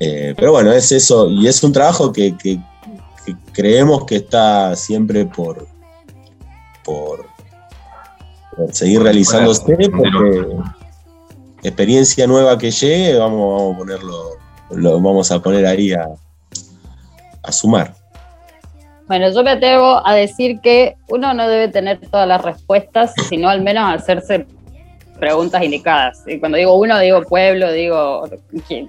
Eh, 0.00 0.34
pero 0.36 0.52
bueno, 0.52 0.72
es 0.72 0.90
eso, 0.90 1.28
y 1.30 1.46
es 1.46 1.62
un 1.62 1.72
trabajo 1.72 2.12
que, 2.12 2.34
creemos 3.52 4.04
que 4.04 4.16
está 4.16 4.74
siempre 4.74 5.26
por, 5.26 5.66
por, 6.84 7.26
seguir 8.72 9.02
realizándose, 9.02 9.62
porque 9.62 10.46
experiencia 11.62 12.26
nueva 12.26 12.58
que 12.58 12.70
llegue, 12.70 13.16
vamos, 13.18 13.74
a 13.74 13.78
ponerlo, 13.78 14.30
lo 14.70 15.00
vamos 15.00 15.30
a 15.30 15.40
poner 15.40 15.66
ahí 15.66 15.92
a, 15.92 16.08
a 17.42 17.52
sumar. 17.52 17.94
Bueno, 19.06 19.30
yo 19.30 19.44
me 19.44 19.50
atrevo 19.50 20.04
a 20.06 20.14
decir 20.14 20.60
que 20.60 20.96
uno 21.08 21.34
no 21.34 21.46
debe 21.46 21.68
tener 21.68 22.00
todas 22.00 22.26
las 22.26 22.42
respuestas, 22.42 23.12
sino 23.28 23.48
al 23.48 23.62
menos 23.62 23.94
hacerse 23.94 24.46
preguntas 25.22 25.62
indicadas. 25.62 26.24
Y 26.26 26.40
cuando 26.40 26.58
digo 26.58 26.76
uno, 26.76 26.98
digo 26.98 27.22
pueblo, 27.22 27.70
digo 27.70 28.24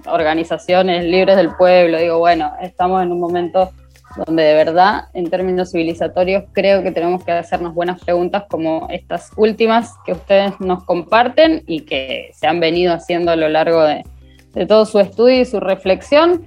organizaciones 0.06 1.04
libres 1.04 1.36
del 1.36 1.54
pueblo, 1.54 1.96
digo, 1.96 2.18
bueno, 2.18 2.52
estamos 2.60 3.04
en 3.04 3.12
un 3.12 3.20
momento 3.20 3.70
donde 4.16 4.42
de 4.42 4.54
verdad, 4.54 5.04
en 5.14 5.30
términos 5.30 5.70
civilizatorios, 5.70 6.42
creo 6.50 6.82
que 6.82 6.90
tenemos 6.90 7.22
que 7.22 7.30
hacernos 7.30 7.72
buenas 7.72 8.02
preguntas 8.02 8.46
como 8.50 8.88
estas 8.90 9.30
últimas 9.36 9.92
que 10.04 10.10
ustedes 10.10 10.58
nos 10.58 10.82
comparten 10.82 11.62
y 11.68 11.82
que 11.82 12.30
se 12.34 12.48
han 12.48 12.58
venido 12.58 12.94
haciendo 12.94 13.30
a 13.30 13.36
lo 13.36 13.48
largo 13.48 13.84
de, 13.84 14.02
todo 14.66 14.86
su 14.86 14.98
estudio 14.98 15.40
y 15.40 15.44
su 15.44 15.60
reflexión, 15.60 16.46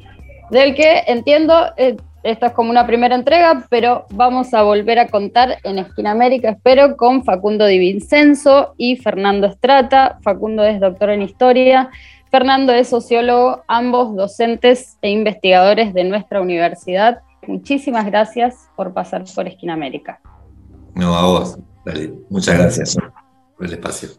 del 0.52 0.76
que 0.76 1.04
entiendo 1.08 1.72
eh, 1.78 1.96
esta 2.28 2.48
es 2.48 2.54
como 2.54 2.70
una 2.70 2.86
primera 2.86 3.16
entrega, 3.16 3.66
pero 3.70 4.06
vamos 4.12 4.54
a 4.54 4.62
volver 4.64 5.00
a 5.00 5.08
contar 5.08 5.58
en 5.64 5.80
Esquina 5.80 6.12
América, 6.12 6.50
espero, 6.50 6.98
con 6.98 7.24
Facundo 7.24 7.66
Di 7.66 7.80
Vincenzo 7.80 8.74
y 8.78 8.98
Fernando 8.98 9.48
Estrata. 9.48 10.20
Facundo 10.22 10.64
es 10.64 10.80
doctor 10.80 11.12
en 11.12 11.22
historia, 11.22 11.90
Fernando 12.30 12.74
es 12.74 12.90
sociólogo, 12.90 13.64
ambos 13.68 14.16
docentes 14.16 14.98
e 15.02 15.10
investigadores 15.10 15.94
de 15.94 16.04
nuestra 16.04 16.42
universidad. 16.42 17.20
Muchísimas 17.48 18.06
gracias 18.06 18.70
por 18.76 18.94
pasar 18.94 19.24
por 19.34 19.48
Esquina 19.48 19.74
América. 19.74 20.20
No, 20.96 21.16
a 21.16 21.26
vos, 21.26 21.58
dale. 21.86 22.14
Muchas 22.30 22.58
gracias 22.58 22.98
por 23.56 23.66
el 23.66 23.74
espacio. 23.74 24.10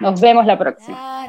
Nos 0.00 0.18
vemos 0.18 0.46
la 0.46 0.58
próxima. 0.58 1.26